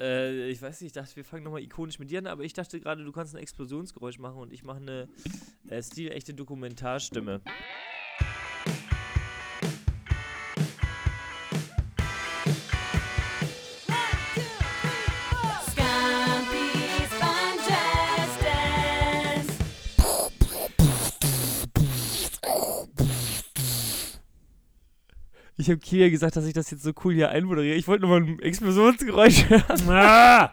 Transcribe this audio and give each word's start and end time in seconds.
Äh, 0.00 0.48
ich 0.50 0.60
weiß 0.60 0.80
nicht, 0.80 0.88
ich 0.88 0.92
dachte, 0.92 1.16
wir 1.16 1.24
fangen 1.24 1.44
nochmal 1.44 1.62
ikonisch 1.62 1.98
mit 1.98 2.10
dir 2.10 2.18
an, 2.18 2.26
aber 2.26 2.42
ich 2.42 2.52
dachte 2.52 2.80
gerade, 2.80 3.04
du 3.04 3.12
kannst 3.12 3.34
ein 3.34 3.40
Explosionsgeräusch 3.40 4.18
machen 4.18 4.38
und 4.38 4.52
ich 4.52 4.64
mache 4.64 4.78
eine 4.78 5.08
äh, 5.68 5.82
stilechte 5.82 6.34
Dokumentarstimme. 6.34 7.40
Ich 25.64 25.70
habe 25.70 25.78
Kia 25.78 26.10
gesagt, 26.10 26.36
dass 26.36 26.44
ich 26.44 26.52
das 26.52 26.70
jetzt 26.70 26.82
so 26.82 26.92
cool 27.04 27.14
hier 27.14 27.30
einmoderiere. 27.30 27.74
Ich 27.74 27.88
wollte 27.88 28.02
nochmal 28.02 28.20
ein 28.20 28.38
Explosionsgeräusch 28.38 29.48
hören. 29.48 30.50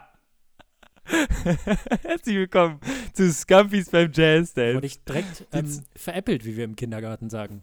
Herzlich 2.00 2.36
willkommen 2.36 2.80
zu 3.12 3.30
Scampis 3.30 3.90
beim 3.90 4.10
Jazz 4.10 4.56
Wurde 4.56 4.72
Dance. 4.72 4.86
ich 4.86 5.04
direkt 5.04 5.46
ähm, 5.52 5.82
veräppelt, 5.94 6.46
wie 6.46 6.56
wir 6.56 6.64
im 6.64 6.76
Kindergarten 6.76 7.28
sagen. 7.28 7.62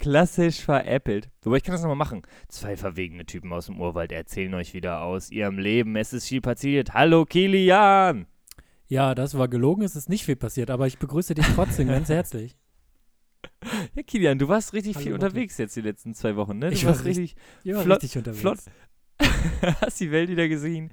Klassisch 0.00 0.58
veräppelt. 0.58 1.30
Wobei 1.42 1.58
ich 1.58 1.62
kann 1.62 1.70
das 1.70 1.82
nochmal 1.82 1.94
machen. 1.94 2.22
Zwei 2.48 2.76
verwegene 2.76 3.24
Typen 3.26 3.52
aus 3.52 3.66
dem 3.66 3.80
Urwald 3.80 4.10
erzählen 4.10 4.52
euch 4.54 4.74
wieder 4.74 5.02
aus 5.02 5.30
ihrem 5.30 5.60
Leben. 5.60 5.94
Es 5.94 6.12
ist 6.12 6.26
viel 6.26 6.40
passiert. 6.40 6.94
Hallo 6.94 7.26
Kilian! 7.26 8.26
Ja, 8.88 9.14
das 9.14 9.38
war 9.38 9.46
gelogen, 9.46 9.84
es 9.84 9.94
ist 9.94 10.08
nicht 10.08 10.24
viel 10.24 10.34
passiert, 10.34 10.70
aber 10.70 10.88
ich 10.88 10.98
begrüße 10.98 11.36
dich 11.36 11.46
trotzdem 11.54 11.86
ganz 11.90 12.08
herzlich. 12.08 12.56
Ja, 13.94 14.02
Kilian, 14.02 14.38
du 14.38 14.48
warst 14.48 14.72
richtig 14.72 14.94
Hallo, 14.96 15.02
viel 15.02 15.12
Martin. 15.12 15.26
unterwegs 15.26 15.58
jetzt 15.58 15.76
die 15.76 15.80
letzten 15.80 16.14
zwei 16.14 16.36
Wochen, 16.36 16.58
ne? 16.58 16.68
Du 16.68 16.74
Ich 16.74 16.84
war 16.84 16.92
warst 16.92 17.04
richtig, 17.04 17.34
Ich 17.64 17.74
war 17.74 17.82
Flott- 17.82 18.02
richtig 18.02 18.18
unterwegs. 18.18 18.40
flott. 18.40 18.58
hast 19.80 19.98
die 20.00 20.10
Welt 20.10 20.28
wieder 20.28 20.48
gesehen, 20.48 20.90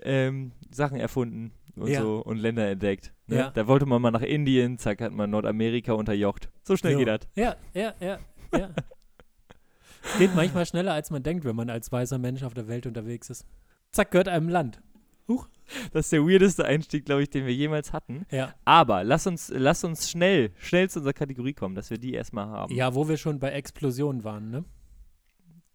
ähm, 0.00 0.52
Sachen 0.70 0.98
erfunden 1.00 1.52
und 1.74 1.88
Ja. 1.88 2.02
so 2.02 2.18
und 2.18 2.36
Länder 2.38 2.68
entdeckt. 2.68 3.12
Ne? 3.26 3.36
Ja. 3.36 3.50
Da 3.50 3.66
wollte 3.66 3.86
man 3.86 4.00
mal 4.02 4.10
nach 4.10 4.22
Indien, 4.22 4.78
zack, 4.78 5.00
hat 5.00 5.12
man 5.12 5.30
Nordamerika 5.30 5.92
unterjocht. 5.94 6.50
So 6.64 6.76
schnell 6.76 6.92
So. 6.92 6.98
geht 6.98 7.08
das. 7.08 7.20
Ja, 7.34 7.56
ja, 7.74 7.94
ja, 8.00 8.18
ja. 8.56 8.70
es 10.04 10.18
geht 10.18 10.34
manchmal 10.34 10.66
schneller, 10.66 10.92
als 10.92 11.10
man 11.10 11.22
denkt, 11.22 11.44
wenn 11.44 11.56
man 11.56 11.70
als 11.70 11.90
weißer 11.90 12.18
Mensch 12.18 12.42
auf 12.42 12.54
der 12.54 12.68
Welt 12.68 12.86
unterwegs 12.86 13.30
ist. 13.30 13.46
Zack, 13.92 14.10
gehört 14.10 14.28
einem 14.28 14.48
Land. 14.48 14.80
Das 15.92 16.06
ist 16.06 16.12
der 16.12 16.22
weirdeste 16.22 16.64
Einstieg, 16.64 17.04
glaube 17.06 17.24
ich, 17.24 17.30
den 17.30 17.44
wir 17.44 17.52
jemals 17.52 17.92
hatten. 17.92 18.24
Ja. 18.30 18.54
Aber 18.64 19.02
lass 19.02 19.26
uns, 19.26 19.52
lass 19.52 19.82
uns 19.82 20.08
schnell, 20.08 20.52
schnell 20.58 20.88
zu 20.88 21.00
unserer 21.00 21.12
Kategorie 21.12 21.54
kommen, 21.54 21.74
dass 21.74 21.90
wir 21.90 21.98
die 21.98 22.14
erstmal 22.14 22.46
haben. 22.46 22.72
Ja, 22.72 22.94
wo 22.94 23.08
wir 23.08 23.16
schon 23.16 23.40
bei 23.40 23.50
Explosionen 23.50 24.22
waren, 24.22 24.50
ne? 24.50 24.64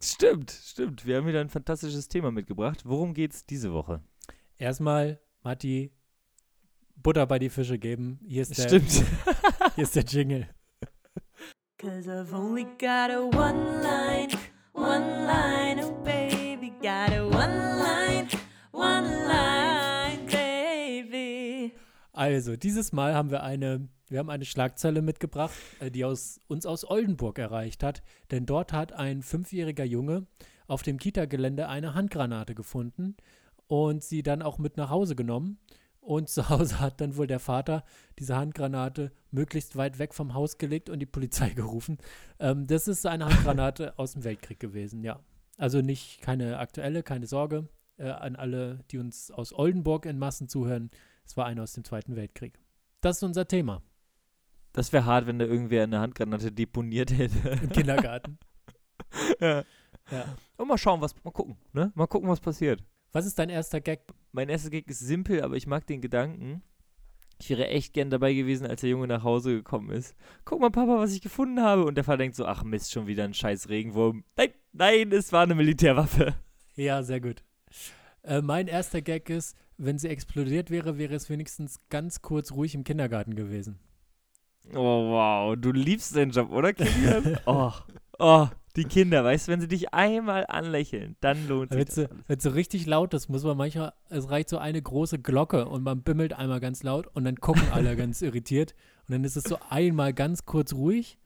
Stimmt, 0.01 0.49
stimmt. 0.49 1.05
Wir 1.05 1.17
haben 1.17 1.27
wieder 1.27 1.41
ein 1.41 1.49
fantastisches 1.49 2.07
Thema 2.07 2.31
mitgebracht. 2.31 2.83
Worum 2.85 3.13
geht's 3.13 3.45
diese 3.45 3.73
Woche? 3.73 4.01
Erstmal, 4.57 5.19
Matti, 5.43 5.91
Butter 6.95 7.25
bei 7.27 7.37
die 7.39 7.49
Fische 7.49 7.77
geben. 7.77 8.19
Hier 8.25 8.43
ist 8.43 8.57
der, 8.57 8.67
Stimmt. 8.67 8.91
Hier 9.75 9.83
ist 9.83 9.95
der 9.95 10.03
Jingle. 10.03 10.47
Cause 11.77 12.07
I've 12.07 12.33
only 12.33 12.65
got 12.77 13.09
a 13.09 13.21
one 13.21 13.81
line, 13.81 14.29
one 14.73 15.25
line, 15.25 15.60
Also, 22.13 22.57
dieses 22.57 22.91
Mal 22.91 23.13
haben 23.13 23.31
wir 23.31 23.43
eine, 23.43 23.87
wir 24.09 24.19
haben 24.19 24.29
eine 24.29 24.45
Schlagzeile 24.45 25.01
mitgebracht, 25.01 25.53
äh, 25.79 25.89
die 25.89 26.03
aus, 26.03 26.39
uns 26.47 26.65
aus 26.65 26.83
Oldenburg 26.83 27.39
erreicht 27.39 27.83
hat. 27.83 28.03
Denn 28.31 28.45
dort 28.45 28.73
hat 28.73 28.93
ein 28.93 29.21
fünfjähriger 29.21 29.85
Junge 29.85 30.27
auf 30.67 30.83
dem 30.83 30.97
Kita-Gelände 30.97 31.67
eine 31.67 31.93
Handgranate 31.93 32.55
gefunden 32.55 33.15
und 33.67 34.03
sie 34.03 34.23
dann 34.23 34.41
auch 34.41 34.57
mit 34.57 34.77
nach 34.77 34.89
Hause 34.89 35.15
genommen. 35.15 35.59
Und 36.01 36.29
zu 36.29 36.49
Hause 36.49 36.79
hat 36.79 36.99
dann 36.99 37.15
wohl 37.15 37.27
der 37.27 37.39
Vater 37.39 37.85
diese 38.19 38.35
Handgranate 38.35 39.11
möglichst 39.29 39.77
weit 39.77 39.99
weg 39.99 40.13
vom 40.13 40.33
Haus 40.33 40.57
gelegt 40.57 40.89
und 40.89 40.99
die 40.99 41.05
Polizei 41.05 41.49
gerufen. 41.55 41.97
Ähm, 42.39 42.67
das 42.67 42.87
ist 42.89 43.05
eine 43.05 43.25
Handgranate 43.25 43.93
aus 43.97 44.13
dem 44.13 44.23
Weltkrieg 44.25 44.59
gewesen, 44.59 45.03
ja. 45.03 45.19
Also 45.57 45.81
nicht 45.81 46.21
keine 46.21 46.57
aktuelle, 46.57 47.03
keine 47.03 47.27
Sorge 47.27 47.69
äh, 47.97 48.09
an 48.09 48.35
alle, 48.35 48.79
die 48.91 48.97
uns 48.97 49.31
aus 49.31 49.53
Oldenburg 49.53 50.05
in 50.05 50.17
Massen 50.17 50.49
zuhören. 50.49 50.89
Es 51.31 51.37
war 51.37 51.45
eine 51.45 51.63
aus 51.63 51.71
dem 51.71 51.85
Zweiten 51.85 52.17
Weltkrieg. 52.17 52.59
Das 52.99 53.15
ist 53.15 53.23
unser 53.23 53.47
Thema 53.47 53.81
Das 54.73 54.91
wäre 54.91 55.05
hart, 55.05 55.27
wenn 55.27 55.39
da 55.39 55.45
irgendwer 55.45 55.83
eine 55.83 56.01
Handgranate 56.01 56.51
deponiert 56.51 57.17
hätte. 57.17 57.57
im 57.63 57.69
Kindergarten. 57.69 58.37
ja. 59.39 59.63
ja. 60.11 60.25
Und 60.57 60.67
mal 60.67 60.77
schauen, 60.77 60.99
was, 60.99 61.15
mal 61.23 61.31
gucken, 61.31 61.55
ne? 61.71 61.93
Mal 61.95 62.07
gucken, 62.07 62.27
was 62.27 62.41
passiert. 62.41 62.83
Was 63.13 63.25
ist 63.25 63.39
dein 63.39 63.47
erster 63.47 63.79
Gag? 63.79 64.01
Mein 64.33 64.49
erster 64.49 64.69
Gag 64.69 64.89
ist 64.89 64.99
simpel, 64.99 65.41
aber 65.41 65.55
ich 65.55 65.67
mag 65.67 65.87
den 65.87 66.01
Gedanken. 66.01 66.63
Ich 67.39 67.49
wäre 67.49 67.69
echt 67.69 67.93
gern 67.93 68.09
dabei 68.09 68.33
gewesen, 68.33 68.67
als 68.67 68.81
der 68.81 68.89
Junge 68.89 69.07
nach 69.07 69.23
Hause 69.23 69.53
gekommen 69.53 69.89
ist. 69.89 70.13
Guck 70.43 70.59
mal, 70.59 70.69
Papa, 70.69 70.97
was 70.97 71.13
ich 71.13 71.21
gefunden 71.21 71.61
habe. 71.61 71.85
Und 71.85 71.95
der 71.95 72.03
Vater 72.03 72.17
denkt 72.17 72.35
so, 72.35 72.45
ach 72.45 72.65
Mist, 72.65 72.91
schon 72.91 73.07
wieder 73.07 73.23
ein 73.23 73.33
scheiß 73.33 73.69
Regenwurm. 73.69 74.25
Nein, 74.35 74.49
nein, 74.73 75.11
es 75.13 75.31
war 75.31 75.43
eine 75.43 75.55
Militärwaffe. 75.55 76.35
Ja, 76.75 77.03
sehr 77.03 77.21
gut. 77.21 77.41
Äh, 78.23 78.41
mein 78.41 78.67
erster 78.67 79.01
Gag 79.01 79.29
ist, 79.29 79.55
wenn 79.83 79.97
sie 79.97 80.09
explodiert 80.09 80.69
wäre, 80.69 80.97
wäre 80.97 81.15
es 81.15 81.29
wenigstens 81.29 81.79
ganz 81.89 82.21
kurz 82.21 82.51
ruhig 82.51 82.75
im 82.75 82.83
Kindergarten 82.83 83.35
gewesen. 83.35 83.79
Oh, 84.73 85.11
wow, 85.11 85.55
du 85.57 85.71
liebst 85.71 86.15
deinen 86.15 86.31
Job, 86.31 86.51
oder, 86.51 86.71
Kilian? 86.71 87.39
oh, 87.47 87.71
oh, 88.19 88.47
die 88.75 88.83
Kinder, 88.83 89.23
weißt 89.23 89.47
du, 89.47 89.51
wenn 89.51 89.59
sie 89.59 89.67
dich 89.67 89.91
einmal 89.93 90.45
anlächeln, 90.47 91.15
dann 91.19 91.47
lohnt 91.47 91.71
sich 91.71 91.79
Wenn 91.79 91.85
das 91.85 91.97
es 91.97 92.09
wenn 92.27 92.39
so 92.39 92.49
richtig 92.51 92.85
laut 92.85 93.13
ist, 93.15 93.27
muss 93.27 93.43
man 93.43 93.57
manchmal, 93.57 93.93
es 94.09 94.29
reicht 94.29 94.49
so 94.49 94.59
eine 94.59 94.81
große 94.81 95.17
Glocke 95.19 95.67
und 95.67 95.83
man 95.83 96.03
bimmelt 96.03 96.33
einmal 96.33 96.59
ganz 96.59 96.83
laut 96.83 97.07
und 97.07 97.25
dann 97.25 97.37
gucken 97.37 97.63
alle 97.71 97.95
ganz 97.95 98.21
irritiert 98.21 98.75
und 99.07 99.13
dann 99.13 99.23
ist 99.23 99.35
es 99.35 99.43
so 99.45 99.57
einmal 99.69 100.13
ganz 100.13 100.45
kurz 100.45 100.73
ruhig 100.73 101.17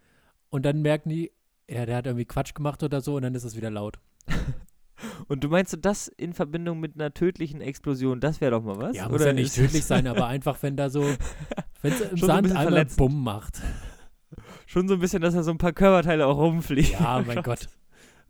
und 0.50 0.66
dann 0.66 0.82
merken 0.82 1.10
die, 1.10 1.32
ja, 1.70 1.86
der 1.86 1.98
hat 1.98 2.06
irgendwie 2.06 2.26
Quatsch 2.26 2.56
gemacht 2.56 2.82
oder 2.84 3.02
so 3.02 3.18
und 3.18 3.24
dann 3.24 3.36
ist 3.36 3.44
es 3.44 3.58
wieder 3.58 3.70
laut. 3.70 4.00
Und 5.28 5.44
du 5.44 5.50
meinst 5.50 5.72
so, 5.72 5.78
das 5.78 6.08
in 6.08 6.34
Verbindung 6.34 6.80
mit 6.80 6.96
einer 6.96 7.14
tödlichen 7.14 7.62
Explosion, 7.62 8.20
das 8.20 8.42
wäre 8.42 8.52
doch 8.52 8.64
mal 8.64 8.78
was? 8.78 8.96
Ja, 8.96 9.10
muss 9.10 9.24
ja 9.24 9.34
nicht 9.34 9.56
tödlich 9.56 9.86
sein, 9.86 10.08
aber 10.08 10.28
einfach, 10.28 10.62
wenn 10.62 10.78
da 10.78 10.90
so, 10.90 11.04
wenn 11.82 11.94
es 11.94 12.02
im 12.02 12.10
Schon 12.18 12.28
so 12.28 12.34
ein 12.34 12.46
Sand 12.48 12.58
einmal. 12.58 12.86
Bumm 12.86 13.24
macht. 13.24 13.62
Schon 14.68 14.88
so 14.88 14.96
ein 14.96 15.00
bisschen, 15.00 15.22
dass 15.22 15.34
da 15.34 15.44
so 15.44 15.52
ein 15.52 15.58
paar 15.58 15.74
Körperteile 15.74 16.26
auch 16.28 16.38
rumfliegen. 16.38 16.92
Ja, 16.92 17.24
mein 17.26 17.42
Gott. 17.44 17.68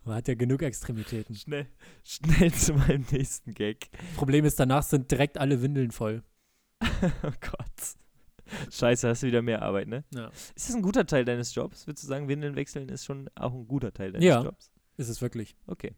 Man 0.03 0.17
hat 0.17 0.27
ja 0.27 0.35
genug 0.35 0.61
Extremitäten. 0.61 1.35
Schnell, 1.35 1.67
schnell 2.03 2.53
zu 2.53 2.73
meinem 2.73 3.05
nächsten 3.11 3.53
Gag. 3.53 3.89
Problem 4.15 4.45
ist, 4.45 4.59
danach 4.59 4.83
sind 4.83 5.09
direkt 5.09 5.37
alle 5.39 5.61
Windeln 5.61 5.91
voll. 5.91 6.23
Oh 7.23 7.31
Gott. 7.41 7.95
Scheiße, 8.71 9.09
hast 9.09 9.23
du 9.23 9.27
wieder 9.27 9.41
mehr 9.41 9.63
Arbeit, 9.63 9.87
ne? 9.87 10.03
Ja. 10.13 10.27
Ist 10.55 10.69
das 10.69 10.75
ein 10.75 10.83
guter 10.83 11.07
Teil 11.07 11.25
deines 11.25 11.55
Jobs? 11.55 11.87
Würdest 11.87 12.03
du 12.03 12.07
sagen, 12.07 12.27
Windeln 12.27 12.55
wechseln 12.55 12.89
ist 12.89 13.05
schon 13.05 13.29
auch 13.33 13.53
ein 13.53 13.67
guter 13.67 13.91
Teil 13.91 14.11
deines 14.11 14.25
Ja. 14.25 14.43
Jobs? 14.43 14.71
Ist 14.97 15.09
es 15.09 15.21
wirklich. 15.21 15.55
Okay. 15.65 15.95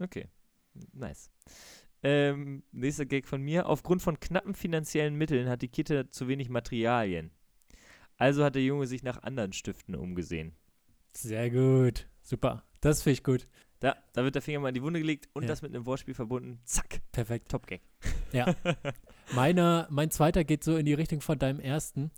Okay. 0.00 0.28
Nice. 0.92 1.30
Ähm, 2.02 2.62
nächster 2.72 3.04
Gag 3.06 3.26
von 3.26 3.42
mir. 3.42 3.66
Aufgrund 3.68 4.02
von 4.02 4.18
knappen 4.18 4.54
finanziellen 4.54 5.14
Mitteln 5.16 5.48
hat 5.48 5.62
die 5.62 5.68
Kita 5.68 6.10
zu 6.10 6.28
wenig 6.28 6.48
Materialien. 6.48 7.30
Also 8.16 8.44
hat 8.44 8.54
der 8.54 8.62
Junge 8.64 8.86
sich 8.86 9.02
nach 9.02 9.22
anderen 9.22 9.52
Stiften 9.52 9.94
umgesehen. 9.94 10.54
Sehr 11.12 11.50
gut. 11.50 12.08
Super. 12.22 12.64
Das 12.80 13.02
finde 13.02 13.14
ich 13.14 13.24
gut. 13.24 13.48
Da, 13.80 13.96
da 14.12 14.24
wird 14.24 14.34
der 14.34 14.42
Finger 14.42 14.60
mal 14.60 14.68
in 14.68 14.74
die 14.74 14.82
Wunde 14.82 15.00
gelegt 15.00 15.28
und 15.32 15.42
Ja. 15.44 15.48
das 15.48 15.62
mit 15.62 15.74
einem 15.74 15.86
Wortspiel 15.86 16.14
verbunden. 16.14 16.60
Zack. 16.64 17.00
Perfekt. 17.12 17.50
Top 17.50 17.66
Gag. 17.66 17.82
Ja. 18.32 18.54
Meiner, 19.34 19.88
mein 19.90 20.12
zweiter 20.12 20.44
geht 20.44 20.62
so 20.62 20.76
in 20.76 20.86
die 20.86 20.94
Richtung 20.94 21.20
von 21.20 21.36
deinem 21.36 21.58
ersten. 21.58 22.12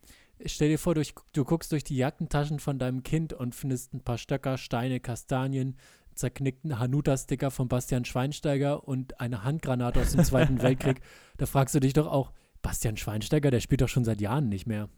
Stell 0.45 0.69
dir 0.69 0.79
vor, 0.79 0.95
du, 0.95 1.03
du 1.33 1.45
guckst 1.45 1.73
durch 1.73 1.85
die 1.85 1.97
Jackentaschen 1.97 2.59
von 2.59 2.79
deinem 2.79 3.03
Kind 3.03 3.33
und 3.33 3.55
findest 3.55 3.95
ein 3.95 4.03
paar 4.03 4.19
Stöcker, 4.19 4.59
Steine, 4.59 5.01
Kastanien, 5.01 5.79
zerknickten 6.15 6.79
Hanuta-Sticker 6.79 7.51
von 7.51 7.69
Bastian 7.69 8.05
Schweinsteiger 8.05 8.87
und 8.87 9.21
eine 9.21 9.45
Handgranate 9.45 10.01
aus 10.01 10.13
dem 10.13 10.25
Zweiten 10.25 10.63
Weltkrieg. 10.63 11.01
Da 11.37 11.47
fragst 11.47 11.75
du 11.75 11.81
dich 11.81 11.93
doch 11.93 12.07
auch, 12.07 12.33
Bastian 12.63 12.97
Schweinsteiger, 12.97 13.51
der 13.51 13.61
spielt 13.61 13.81
doch 13.81 13.89
schon 13.89 14.05
seit 14.05 14.21
Jahren 14.21 14.49
nicht 14.49 14.67
mehr. 14.67 14.89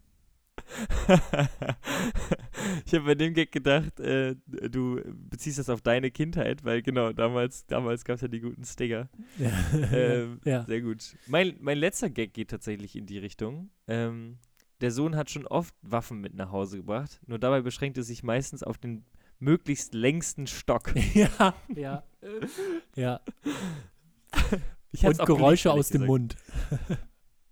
ich 2.87 2.94
habe 2.94 3.05
bei 3.05 3.14
dem 3.14 3.34
Gag 3.34 3.52
gedacht, 3.52 3.99
äh, 4.00 4.37
du 4.46 5.00
beziehst 5.31 5.58
das 5.58 5.69
auf 5.69 5.82
deine 5.82 6.11
Kindheit, 6.11 6.64
weil 6.64 6.82
genau, 6.82 7.12
damals, 7.12 7.66
damals 7.66 8.05
gab 8.05 8.16
es 8.16 8.22
ja 8.22 8.28
die 8.28 8.40
guten 8.40 8.64
Sticker. 8.64 9.08
Ähm, 9.93 10.40
ja. 10.44 10.64
Sehr 10.64 10.81
gut. 10.81 11.16
Mein, 11.26 11.56
mein 11.61 11.78
letzter 11.78 12.11
Gag 12.11 12.32
geht 12.32 12.50
tatsächlich 12.50 12.96
in 12.96 13.06
die 13.06 13.19
Richtung. 13.19 13.70
Ähm, 13.87 14.38
der 14.81 14.90
Sohn 14.90 15.16
hat 15.16 15.31
schon 15.31 15.46
oft 15.46 15.75
Waffen 15.82 16.20
mit 16.20 16.34
nach 16.34 16.50
Hause 16.50 16.78
gebracht, 16.78 17.20
nur 17.26 17.38
dabei 17.38 17.61
beschränkt 17.61 17.99
es 17.99 18.06
sich 18.06 18.22
meistens 18.22 18.62
auf 18.62 18.78
den 18.78 19.05
möglichst 19.44 19.94
längsten 19.94 20.46
Stock. 20.46 20.93
ja, 21.14 21.55
ja. 21.75 22.02
ja. 22.96 23.20
Und 25.02 25.19
Geräusche 25.26 25.69
geliebt, 25.69 25.81
aus 25.81 25.88
dem 25.91 26.06
Mund. 26.06 26.37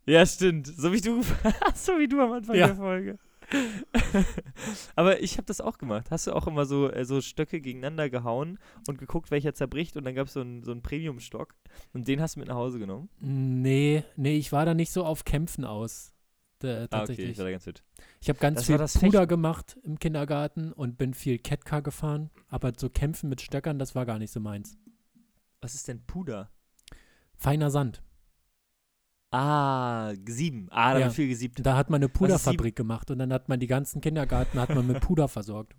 Ja, 0.06 0.24
stimmt. 0.26 0.66
So 0.66 0.92
wie 0.92 1.00
du, 1.00 1.22
so 1.74 1.98
wie 1.98 2.08
du 2.08 2.20
am 2.20 2.32
Anfang 2.32 2.56
Ja. 2.56 2.68
der 2.68 2.76
Folge. 2.76 3.18
Aber 4.96 5.22
ich 5.22 5.36
habe 5.36 5.44
das 5.46 5.60
auch 5.60 5.76
gemacht. 5.78 6.10
Hast 6.10 6.26
du 6.26 6.32
auch 6.32 6.46
immer 6.46 6.64
so, 6.64 6.90
äh, 6.90 7.04
so 7.04 7.20
Stöcke 7.20 7.60
gegeneinander 7.60 8.08
gehauen 8.08 8.58
und 8.88 8.98
geguckt, 8.98 9.30
welcher 9.30 9.52
zerbricht 9.54 9.96
und 9.96 10.04
dann 10.04 10.14
gab 10.14 10.28
es 10.28 10.32
so 10.32 10.40
einen 10.40 10.62
so 10.64 10.72
einen 10.72 10.82
Premium-Stock 10.82 11.54
und 11.92 12.08
den 12.08 12.20
hast 12.20 12.36
du 12.36 12.40
mit 12.40 12.48
nach 12.48 12.54
Hause 12.56 12.78
genommen? 12.78 13.10
Nee, 13.20 14.04
nee, 14.16 14.36
ich 14.38 14.52
war 14.52 14.64
da 14.64 14.72
nicht 14.74 14.90
so 14.90 15.04
auf 15.04 15.24
Kämpfen 15.24 15.64
aus. 15.64 16.14
Da, 16.62 16.68
Ah, 16.68 16.76
okay, 16.84 16.88
tatsächlich. 16.90 17.30
ich 17.30 17.38
war 17.38 17.44
da 17.46 17.50
ganz 17.50 17.64
fit. 17.64 17.82
Ich 18.20 18.28
habe 18.28 18.38
ganz 18.38 18.58
Das 18.60 18.66
viel 18.66 18.78
das 18.78 18.94
Puder 18.98 19.10
Fechten. 19.20 19.28
gemacht 19.28 19.78
im 19.82 19.98
Kindergarten 19.98 20.72
und 20.72 20.96
bin 20.98 21.14
viel 21.14 21.38
Catcar 21.38 21.82
gefahren, 21.82 22.30
aber 22.48 22.72
so 22.76 22.88
Kämpfen 22.90 23.28
mit 23.28 23.40
Stöckern, 23.40 23.78
das 23.78 23.94
war 23.94 24.06
gar 24.06 24.18
nicht 24.18 24.30
so 24.32 24.40
meins. 24.40 24.76
Was 25.60 25.74
ist 25.74 25.88
denn 25.88 26.04
Puder? 26.06 26.50
Feiner 27.36 27.70
Sand. 27.70 28.02
Ah, 29.30 30.12
sieben. 30.28 30.68
Ah, 30.70 30.92
da 30.92 30.98
Ja. 31.00 31.04
wird 31.06 31.14
viel 31.14 31.28
gesiebt. 31.28 31.64
Da 31.64 31.76
hat 31.76 31.88
man 31.88 32.00
eine? 32.00 32.08
Puderfabrik 32.08 32.76
gemacht 32.76 33.10
und 33.10 33.18
dann 33.18 33.32
hat 33.32 33.48
man 33.48 33.58
die 33.60 33.66
ganzen 33.66 34.00
Kindergarten 34.00 34.60
hat 34.60 34.68
man 34.74 34.86
mit 34.86 35.00
Puder 35.08 35.26
versorgt. 35.28 35.74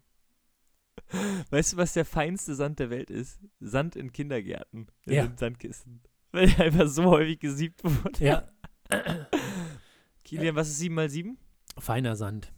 Weißt 1.51 1.73
du, 1.73 1.77
was 1.77 1.93
der 1.93 2.05
feinste 2.05 2.55
Sand 2.55 2.79
der 2.79 2.89
Welt 2.89 3.09
ist? 3.11 3.39
Sand 3.59 3.95
in 3.95 4.11
Kindergärten. 4.11 4.87
In 5.05 5.13
Ja. 5.13 5.27
den 5.27 5.37
Sandkisten. 5.37 6.01
Weil 6.31 6.47
der 6.47 6.65
einfach 6.65 6.87
so 6.87 7.03
häufig 7.05 7.39
gesiebt 7.39 7.83
wurde. 7.83 8.25
Ja, 8.25 8.47
Kilian, 10.23 10.55
was 10.55 10.69
ist 10.69 10.79
7 10.79 10.93
mal 10.95 11.09
7? 11.09 11.37
feiner 11.79 12.15
Sand. 12.15 12.51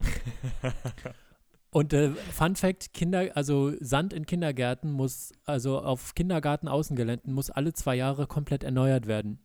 Und 1.70 1.92
äh, 1.94 2.10
Fun 2.10 2.54
Fact: 2.56 2.92
Kinder, 2.92 3.30
also 3.34 3.72
Sand 3.80 4.12
in 4.12 4.26
Kindergärten 4.26 4.92
muss, 4.92 5.32
also 5.44 5.78
auf 5.80 6.14
Kindergarten-Außengeländen 6.14 7.32
muss 7.32 7.48
alle 7.50 7.72
zwei 7.72 7.94
Jahre 7.96 8.26
komplett 8.26 8.62
erneuert 8.62 9.06
werden. 9.06 9.38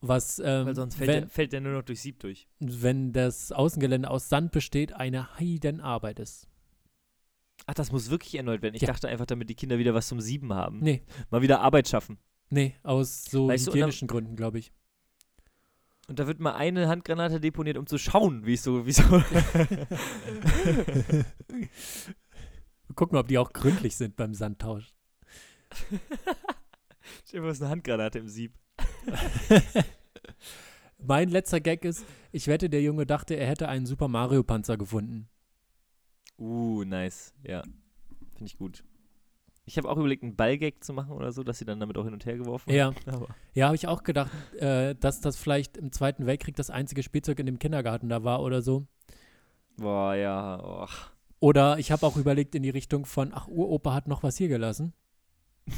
Was, 0.00 0.38
ähm, 0.38 0.66
Weil 0.66 0.74
sonst 0.74 0.94
fällt, 0.96 1.08
wenn, 1.08 1.20
der, 1.22 1.28
fällt 1.30 1.52
der 1.52 1.60
nur 1.62 1.72
noch 1.72 1.82
durch 1.82 2.00
Sieb 2.00 2.18
durch. 2.20 2.46
wenn 2.60 3.12
das 3.12 3.50
Außengelände 3.52 4.10
aus 4.10 4.28
Sand 4.28 4.52
besteht, 4.52 4.92
eine 4.94 5.38
Heidenarbeit 5.38 6.18
ist. 6.18 6.48
Ach, 7.66 7.74
das 7.74 7.92
muss 7.92 8.10
wirklich 8.10 8.34
erneuert 8.34 8.60
werden. 8.62 8.74
Ich 8.74 8.82
Ja. 8.82 8.88
dachte 8.88 9.08
einfach, 9.08 9.24
damit 9.26 9.48
die 9.48 9.54
Kinder 9.54 9.78
wieder 9.78 9.94
was 9.94 10.08
zum 10.08 10.20
Sieben 10.20 10.52
haben. 10.52 10.80
Nee, 10.80 11.02
Mal 11.30 11.40
wieder 11.42 11.60
Arbeit 11.60 11.88
schaffen. 11.88 12.18
nee, 12.50 12.74
aus 12.82 13.24
so 13.24 13.48
Weißt 13.48 13.68
dann- 13.68 13.74
hygienischen 13.74 14.08
Gründen, 14.08 14.34
glaube 14.36 14.58
ich. 14.58 14.72
Und 16.08 16.18
da 16.18 16.26
wird 16.26 16.40
mal 16.40 16.54
eine 16.54 16.88
Handgranate 16.88 17.40
deponiert, 17.40 17.76
um 17.76 17.86
zu 17.86 17.96
schauen, 17.96 18.44
wie 18.44 18.54
es 18.54 18.64
so, 18.64 18.86
wie 18.86 18.92
so. 18.92 19.02
Gucken, 22.94 23.16
ob 23.16 23.28
die 23.28 23.38
auch 23.38 23.52
gründlich 23.52 23.96
sind 23.96 24.16
beim 24.16 24.34
Sandtausch. 24.34 24.94
Stell 27.26 27.40
dir 27.40 27.48
ist 27.48 27.62
eine 27.62 27.70
Handgranate 27.70 28.18
im 28.18 28.28
Sieb. 28.28 28.52
Mein 30.98 31.28
letzter 31.30 31.60
Gag 31.60 31.84
ist, 31.84 32.04
ich 32.30 32.46
wette, 32.46 32.68
der 32.68 32.82
Junge 32.82 33.06
dachte, 33.06 33.34
er 33.34 33.46
hätte 33.46 33.68
einen 33.68 33.86
Super 33.86 34.08
Mario 34.08 34.42
Panzer 34.42 34.76
gefunden. 34.76 35.28
Uh, 36.38 36.84
nice. 36.84 37.32
Ja. 37.42 37.62
Finde 37.62 38.46
ich 38.46 38.56
gut. 38.56 38.84
Ich 39.64 39.78
habe 39.78 39.88
auch 39.88 39.96
überlegt, 39.96 40.24
einen 40.24 40.34
Ballgag 40.34 40.82
zu 40.82 40.92
machen 40.92 41.12
oder 41.12 41.30
so, 41.32 41.44
dass 41.44 41.58
sie 41.58 41.64
dann 41.64 41.78
damit 41.78 41.96
auch 41.96 42.04
hin 42.04 42.12
und 42.12 42.26
her 42.26 42.36
geworfen 42.36 42.70
Ja, 42.70 42.92
Aber 43.06 43.28
ja, 43.54 43.66
habe 43.66 43.76
ich 43.76 43.86
auch 43.86 44.02
gedacht, 44.02 44.30
äh, 44.58 44.94
dass 44.96 45.20
das 45.20 45.36
vielleicht 45.36 45.76
im 45.76 45.92
Zweiten 45.92 46.26
Weltkrieg 46.26 46.56
das 46.56 46.68
einzige 46.70 47.02
Spielzeug 47.04 47.38
in 47.38 47.46
dem 47.46 47.58
Kindergarten 47.60 48.08
da 48.08 48.24
war 48.24 48.42
oder 48.42 48.60
so. 48.60 48.86
Boah, 49.76 50.14
ja. 50.16 50.60
Oh. 50.62 50.88
Oder 51.38 51.78
ich 51.78 51.92
habe 51.92 52.04
auch 52.06 52.16
überlegt 52.16 52.54
in 52.54 52.62
die 52.62 52.70
Richtung 52.70 53.04
von, 53.06 53.30
ach, 53.32 53.46
Uropa 53.48 53.94
hat 53.94 54.08
noch 54.08 54.22
was 54.22 54.36
hier 54.36 54.48
gelassen. 54.48 54.92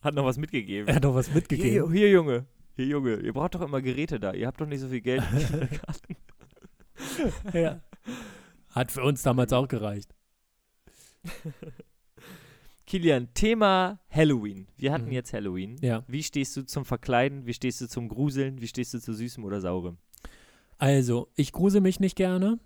Hat 0.00 0.14
noch 0.14 0.24
was 0.24 0.38
mitgegeben. 0.38 0.86
Er 0.88 0.94
hat 0.94 1.02
noch 1.02 1.14
was 1.14 1.26
Hier, 1.26 1.34
mitgegeben. 1.34 1.92
hier, 1.92 2.08
Junge. 2.08 2.46
Hier, 2.76 2.86
Junge. 2.86 3.16
Ihr 3.16 3.32
braucht 3.32 3.56
doch 3.56 3.62
immer 3.62 3.82
Geräte 3.82 4.20
da. 4.20 4.32
Ihr 4.32 4.46
habt 4.46 4.60
doch 4.60 4.66
nicht 4.66 4.78
so 4.80 4.88
viel 4.88 5.00
Geld 5.00 5.24
im 5.32 5.38
Kindergarten. 5.46 6.16
ja. 7.52 7.80
Hat 8.70 8.92
für 8.92 9.02
uns 9.02 9.22
damals 9.22 9.52
auch 9.52 9.66
gereicht. 9.66 10.14
Kilian, 12.88 13.28
Thema 13.34 14.00
Halloween. 14.10 14.66
Wir 14.78 14.94
hatten 14.94 15.06
Mhm. 15.08 15.12
jetzt 15.12 15.34
Halloween. 15.34 15.76
Ja. 15.82 16.04
Wie 16.08 16.22
stehst 16.22 16.56
du 16.56 16.62
zum 16.64 16.86
Verkleiden? 16.86 17.44
Wie 17.44 17.52
stehst 17.52 17.82
du 17.82 17.86
zum 17.86 18.08
Gruseln? 18.08 18.62
Wie 18.62 18.66
stehst 18.66 18.94
du 18.94 18.98
zu 18.98 19.12
Süßem 19.12 19.44
oder 19.44 19.60
Saurem? 19.60 19.98
Also, 20.78 21.28
ich 21.34 21.52
grusel 21.52 21.82
mich 21.82 22.00
nicht 22.00 22.16
gerne. 22.16 22.58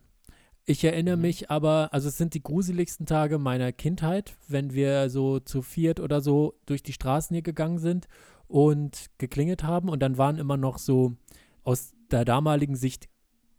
Ich 0.64 0.84
erinnere 0.84 1.16
Mhm. 1.16 1.22
mich 1.22 1.50
aber, 1.50 1.88
also 1.92 2.08
es 2.08 2.18
sind 2.18 2.34
die 2.34 2.42
gruseligsten 2.42 3.04
Tage 3.04 3.38
meiner 3.38 3.72
Kindheit, 3.72 4.36
wenn 4.46 4.72
wir 4.72 5.10
so 5.10 5.40
zu 5.40 5.60
viert 5.60 5.98
oder 5.98 6.20
so 6.20 6.54
durch 6.66 6.84
die 6.84 6.92
Straßen 6.92 7.34
hier 7.34 7.42
gegangen 7.42 7.78
sind 7.78 8.06
und 8.46 9.06
geklingelt 9.18 9.64
haben 9.64 9.88
und 9.88 10.00
dann 10.00 10.18
waren 10.18 10.38
immer 10.38 10.56
noch 10.56 10.78
so 10.78 11.16
aus 11.64 11.94
der 12.12 12.24
damaligen 12.24 12.76
Sicht 12.76 13.08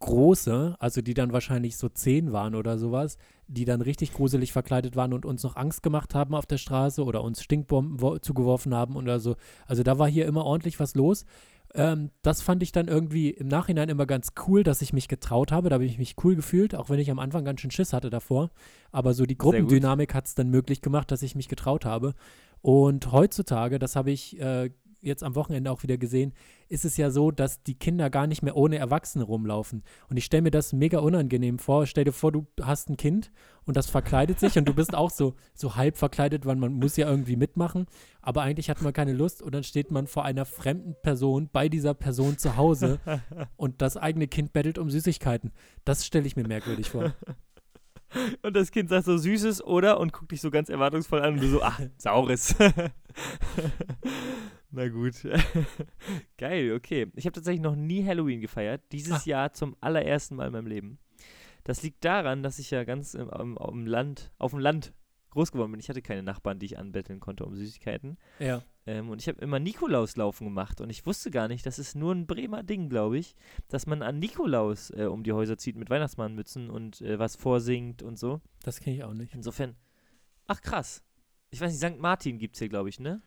große, 0.04 0.76
also 0.78 1.00
die 1.00 1.14
dann 1.14 1.32
wahrscheinlich 1.32 1.78
so 1.78 1.88
zehn 1.88 2.32
waren 2.32 2.54
oder 2.54 2.78
sowas, 2.78 3.16
die 3.48 3.64
dann 3.64 3.80
richtig 3.80 4.12
gruselig 4.12 4.52
verkleidet 4.52 4.96
waren 4.96 5.14
und 5.14 5.24
uns 5.24 5.42
noch 5.42 5.56
Angst 5.56 5.82
gemacht 5.82 6.14
haben 6.14 6.34
auf 6.34 6.44
der 6.46 6.58
Straße 6.58 7.02
oder 7.02 7.24
uns 7.24 7.42
Stinkbomben 7.42 8.00
wo- 8.02 8.18
zugeworfen 8.18 8.74
haben 8.74 8.96
oder 8.96 9.18
so. 9.18 9.36
Also 9.66 9.82
da 9.82 9.98
war 9.98 10.08
hier 10.08 10.26
immer 10.26 10.44
ordentlich 10.44 10.78
was 10.78 10.94
los. 10.94 11.24
Ähm, 11.74 12.10
das 12.22 12.42
fand 12.42 12.62
ich 12.62 12.70
dann 12.70 12.86
irgendwie 12.86 13.30
im 13.30 13.48
Nachhinein 13.48 13.88
immer 13.88 14.06
ganz 14.06 14.32
cool, 14.46 14.62
dass 14.62 14.82
ich 14.82 14.92
mich 14.92 15.08
getraut 15.08 15.50
habe. 15.50 15.70
Da 15.70 15.74
habe 15.74 15.86
ich 15.86 15.98
mich 15.98 16.16
cool 16.22 16.36
gefühlt, 16.36 16.74
auch 16.74 16.90
wenn 16.90 17.00
ich 17.00 17.10
am 17.10 17.18
Anfang 17.18 17.44
ganz 17.44 17.62
schön 17.62 17.70
Schiss 17.70 17.92
hatte 17.94 18.10
davor. 18.10 18.50
Aber 18.92 19.14
so 19.14 19.24
die. 19.24 19.38
Gruppendynamik 19.38 20.14
hat 20.14 20.26
es 20.26 20.34
dann 20.34 20.50
möglich 20.50 20.82
gemacht, 20.82 21.10
dass 21.10 21.22
ich 21.22 21.34
mich 21.34 21.48
getraut 21.48 21.84
habe. 21.84 22.14
Und 22.60 23.10
heutzutage, 23.10 23.78
das 23.78 23.96
habe 23.96 24.10
ich 24.10 24.38
äh, 24.40 24.70
jetzt 25.04 25.22
am 25.22 25.34
Wochenende 25.34 25.70
auch 25.70 25.82
wieder 25.82 25.96
gesehen, 25.96 26.32
ist 26.68 26.84
es 26.84 26.96
ja 26.96 27.10
so, 27.10 27.30
dass 27.30 27.62
die 27.62 27.74
Kinder 27.74 28.10
gar 28.10 28.26
nicht 28.26 28.42
mehr 28.42 28.56
ohne 28.56 28.78
Erwachsene 28.78 29.24
rumlaufen. 29.24 29.82
Und 30.08 30.16
ich 30.16 30.24
stelle 30.24 30.42
mir 30.42 30.50
das 30.50 30.72
mega 30.72 30.98
unangenehm 30.98 31.58
vor. 31.58 31.86
Stell 31.86 32.04
dir 32.04 32.12
vor, 32.12 32.32
du 32.32 32.46
hast 32.62 32.88
ein 32.88 32.96
Kind 32.96 33.30
und 33.64 33.76
das 33.76 33.88
verkleidet 33.88 34.40
sich 34.40 34.56
und 34.58 34.66
du 34.66 34.74
bist 34.74 34.94
auch 34.94 35.10
so, 35.10 35.34
so 35.54 35.76
halb 35.76 35.96
verkleidet, 35.96 36.46
weil 36.46 36.56
man 36.56 36.74
muss 36.74 36.96
ja 36.96 37.08
irgendwie 37.08 37.36
mitmachen. 37.36 37.86
Aber 38.22 38.42
eigentlich 38.42 38.70
hat 38.70 38.82
man 38.82 38.92
keine 38.92 39.12
Lust 39.12 39.42
und 39.42 39.54
dann 39.54 39.64
steht 39.64 39.90
man 39.90 40.06
vor 40.06 40.24
einer 40.24 40.44
fremden 40.44 40.94
Person 41.02 41.48
bei 41.52 41.68
dieser 41.68 41.94
Person 41.94 42.38
zu 42.38 42.56
Hause 42.56 42.98
und 43.56 43.82
das 43.82 43.96
eigene 43.96 44.28
Kind 44.28 44.52
bettelt 44.52 44.78
um 44.78 44.90
Süßigkeiten. 44.90 45.52
Das 45.84 46.06
stelle 46.06 46.26
ich 46.26 46.36
mir 46.36 46.46
merkwürdig 46.46 46.90
vor. 46.90 47.14
Und 48.42 48.54
das 48.54 48.70
Kind 48.70 48.88
sagt 48.88 49.06
so 49.06 49.16
Süßes 49.16 49.64
oder 49.64 49.98
und 50.00 50.12
guckt 50.12 50.32
dich 50.32 50.40
so 50.40 50.50
ganz 50.50 50.68
erwartungsvoll 50.68 51.20
an 51.22 51.34
und 51.34 51.42
du 51.42 51.48
so, 51.48 51.62
ach, 51.62 51.80
Saures. 51.98 52.54
Na 54.70 54.88
gut. 54.88 55.14
Geil, 56.38 56.72
okay. 56.72 57.06
Ich 57.14 57.26
habe 57.26 57.34
tatsächlich 57.34 57.62
noch 57.62 57.76
nie 57.76 58.04
Halloween 58.04 58.40
gefeiert. 58.40 58.82
Dieses 58.90 59.12
Ach. 59.12 59.26
Jahr 59.26 59.52
zum 59.52 59.76
allerersten 59.80 60.34
Mal 60.34 60.48
in 60.48 60.52
meinem 60.52 60.66
Leben. 60.66 60.98
Das 61.62 61.82
liegt 61.82 62.04
daran, 62.04 62.42
dass 62.42 62.58
ich 62.58 62.70
ja 62.70 62.84
ganz 62.84 63.14
im, 63.14 63.30
im, 63.30 63.56
im 63.56 63.86
Land, 63.86 64.32
auf 64.38 64.50
dem 64.50 64.60
Land 64.60 64.92
groß 65.30 65.52
geworden 65.52 65.70
bin. 65.70 65.80
Ich 65.80 65.88
hatte 65.88 66.02
keine 66.02 66.22
Nachbarn, 66.22 66.58
die 66.58 66.66
ich 66.66 66.78
anbetteln 66.78 67.20
konnte 67.20 67.44
um 67.44 67.54
Süßigkeiten. 67.54 68.18
Ja. 68.38 68.62
Ähm, 68.86 69.08
und 69.08 69.20
ich 69.22 69.28
habe 69.28 69.40
immer 69.40 69.58
Nikolauslaufen 69.58 70.46
gemacht 70.46 70.80
und 70.80 70.90
ich 70.90 71.06
wusste 71.06 71.30
gar 71.30 71.48
nicht, 71.48 71.64
das 71.64 71.78
ist 71.78 71.96
nur 71.96 72.14
ein 72.14 72.26
Bremer 72.26 72.62
Ding, 72.62 72.88
glaube 72.88 73.16
ich, 73.18 73.34
dass 73.68 73.86
man 73.86 74.02
an 74.02 74.18
Nikolaus 74.18 74.90
äh, 74.90 75.04
um 75.06 75.22
die 75.24 75.32
Häuser 75.32 75.56
zieht 75.56 75.76
mit 75.76 75.88
Weihnachtsmannmützen 75.88 76.68
und 76.68 77.00
äh, 77.00 77.18
was 77.18 77.36
vorsingt 77.36 78.02
und 78.02 78.18
so. 78.18 78.40
Das 78.62 78.80
kenne 78.80 78.96
ich 78.96 79.04
auch 79.04 79.14
nicht. 79.14 79.34
Insofern, 79.34 79.74
ach 80.46 80.60
krass. 80.60 81.02
Ich 81.50 81.60
weiß 81.60 81.72
nicht, 81.72 81.94
St. 81.94 82.00
Martin 82.00 82.38
gibt 82.38 82.56
es 82.56 82.58
hier, 82.58 82.68
glaube 82.68 82.88
ich, 82.90 83.00
ne? 83.00 83.22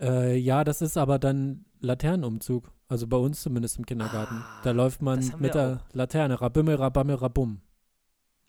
Äh, 0.00 0.36
ja, 0.38 0.64
das 0.64 0.80
ist 0.82 0.96
aber 0.96 1.18
dann 1.18 1.66
Laternenumzug. 1.80 2.72
Also 2.88 3.06
bei 3.06 3.18
uns 3.18 3.42
zumindest 3.42 3.78
im 3.78 3.86
Kindergarten. 3.86 4.34
Ah, 4.36 4.60
da 4.64 4.72
läuft 4.72 5.02
man 5.02 5.24
mit 5.38 5.54
der 5.54 5.84
Laterne, 5.92 6.40
Rabimmel, 6.40 6.74
Rabammel, 6.76 7.16
Rabum. 7.16 7.60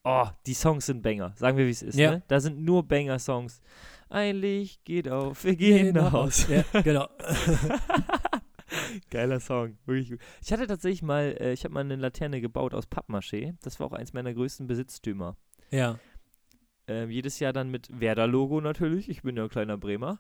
Oh, 0.04 0.27
die 0.48 0.56
Songs 0.56 0.88
sind 0.88 1.04
Banger. 1.04 1.34
Sagen 1.36 1.58
wir, 1.58 1.68
wie 1.68 1.72
es 1.72 1.84
ist, 1.84 1.96
Ja. 1.96 2.12
ne? 2.12 2.24
Da 2.27 2.39
sind 2.39 2.63
nur 2.63 2.88
Banger-Songs. 2.88 3.62
Ein 4.12 4.36
Licht 4.38 4.84
geht 4.84 5.08
auf, 5.08 5.46
wir 5.46 5.56
gehen 5.56 5.94
nach 5.96 6.12
Haus. 6.12 6.46
Ja, 6.50 6.82
genau. 6.82 7.08
Geiler 9.10 9.39
Song, 9.39 9.77
wirklich 9.86 10.12
gut. 10.12 10.20
Ich 10.44 10.51
hatte 10.51 10.68
tatsächlich 10.68 11.01
mal, 11.01 11.36
äh, 11.39 11.53
ich 11.53 11.63
habe 11.63 11.74
mal 11.74 11.80
eine 11.80 11.96
Laterne 11.96 12.41
gebaut 12.41 12.74
aus 12.74 12.89
Pappmaché. 12.89 13.56
Das 13.63 13.80
war 13.80 13.88
auch 13.88 13.94
eins 13.94 14.12
meiner 14.12 14.34
größten 14.34 14.68
Besitztümer. 14.68 15.38
ja. 15.72 15.98
Ähm, 16.88 17.10
jedes 17.12 17.39
Jahr 17.39 17.53
dann 17.53 17.70
mit 17.70 17.88
Werder-Logo 18.01 18.60
natürlich. 18.60 19.08
Ich 19.08 19.22
bin 19.22 19.38
ja 19.38 19.44
ein 19.44 19.50
kleiner 19.50 19.77
Bremer. 19.77 20.20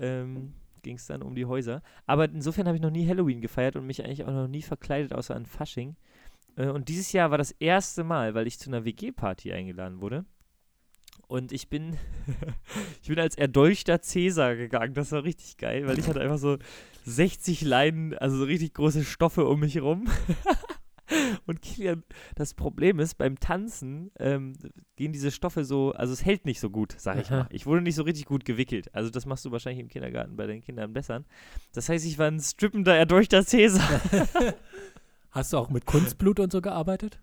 Ähm, 0.00 0.54
ging 0.82 0.96
es 0.96 1.06
dann 1.06 1.22
um 1.22 1.34
die 1.34 1.46
Häuser. 1.46 1.82
Aber 2.04 2.24
insofern 2.24 2.66
habe 2.66 2.76
ich 2.76 2.82
noch 2.82 2.90
nie 2.90 3.06
Halloween 3.06 3.40
gefeiert 3.40 3.76
und 3.76 3.86
mich 3.86 4.04
eigentlich 4.04 4.24
auch 4.24 4.32
noch 4.32 4.48
nie 4.48 4.60
verkleidet, 4.60 5.14
außer 5.14 5.34
an 5.34 5.46
Fasching. 5.46 5.96
Äh, 6.56 6.66
und 6.66 6.88
dieses 6.88 7.12
Jahr 7.12 7.30
war 7.30 7.38
das 7.38 7.52
erste 7.52 8.04
Mal, 8.04 8.34
weil 8.34 8.48
ich 8.48 8.58
zu 8.58 8.68
einer 8.68 8.84
WG-Party 8.84 9.52
eingeladen 9.52 10.00
wurde. 10.00 10.24
Und 11.30 11.52
ich 11.52 11.68
bin, 11.68 11.96
ich 13.02 13.08
bin 13.08 13.20
als 13.20 13.36
erdolchter 13.36 14.02
Cäsar 14.02 14.56
gegangen. 14.56 14.94
Das 14.94 15.12
war 15.12 15.22
richtig 15.22 15.58
geil, 15.58 15.86
weil 15.86 15.96
ich 15.96 16.08
hatte 16.08 16.20
einfach 16.20 16.38
so 16.38 16.58
60 17.04 17.62
Leinen, 17.62 18.18
also 18.18 18.36
so 18.36 18.44
richtig 18.44 18.74
große 18.74 19.04
Stoffe 19.04 19.46
um 19.46 19.60
mich 19.60 19.80
rum. 19.80 20.08
Und 21.46 21.62
Kilian, 21.62 22.02
das 22.34 22.54
Problem 22.54 22.98
ist, 22.98 23.14
beim 23.16 23.38
Tanzen 23.38 24.10
ähm, 24.18 24.54
gehen 24.96 25.12
diese 25.12 25.30
Stoffe 25.30 25.64
so, 25.64 25.92
also 25.92 26.12
es 26.12 26.24
hält 26.24 26.46
nicht 26.46 26.58
so 26.58 26.68
gut, 26.68 26.94
sag 26.98 27.20
ich 27.20 27.30
mal. 27.30 27.46
Ich 27.50 27.64
wurde 27.64 27.82
nicht 27.82 27.94
so 27.94 28.02
richtig 28.02 28.26
gut 28.26 28.44
gewickelt. 28.44 28.92
Also 28.92 29.10
das 29.10 29.24
machst 29.24 29.44
du 29.44 29.52
wahrscheinlich 29.52 29.80
im 29.82 29.88
Kindergarten 29.88 30.36
bei 30.36 30.46
den 30.48 30.62
Kindern 30.62 30.92
besser. 30.92 31.24
Das 31.72 31.88
heißt, 31.88 32.04
ich 32.06 32.18
war 32.18 32.26
ein 32.26 32.40
strippender, 32.40 32.96
erdolchter 32.96 33.44
Cäsar. 33.44 34.00
Hast 35.30 35.52
du 35.52 35.58
auch 35.58 35.70
mit 35.70 35.86
Kunstblut 35.86 36.40
und 36.40 36.50
so 36.50 36.60
gearbeitet? 36.60 37.20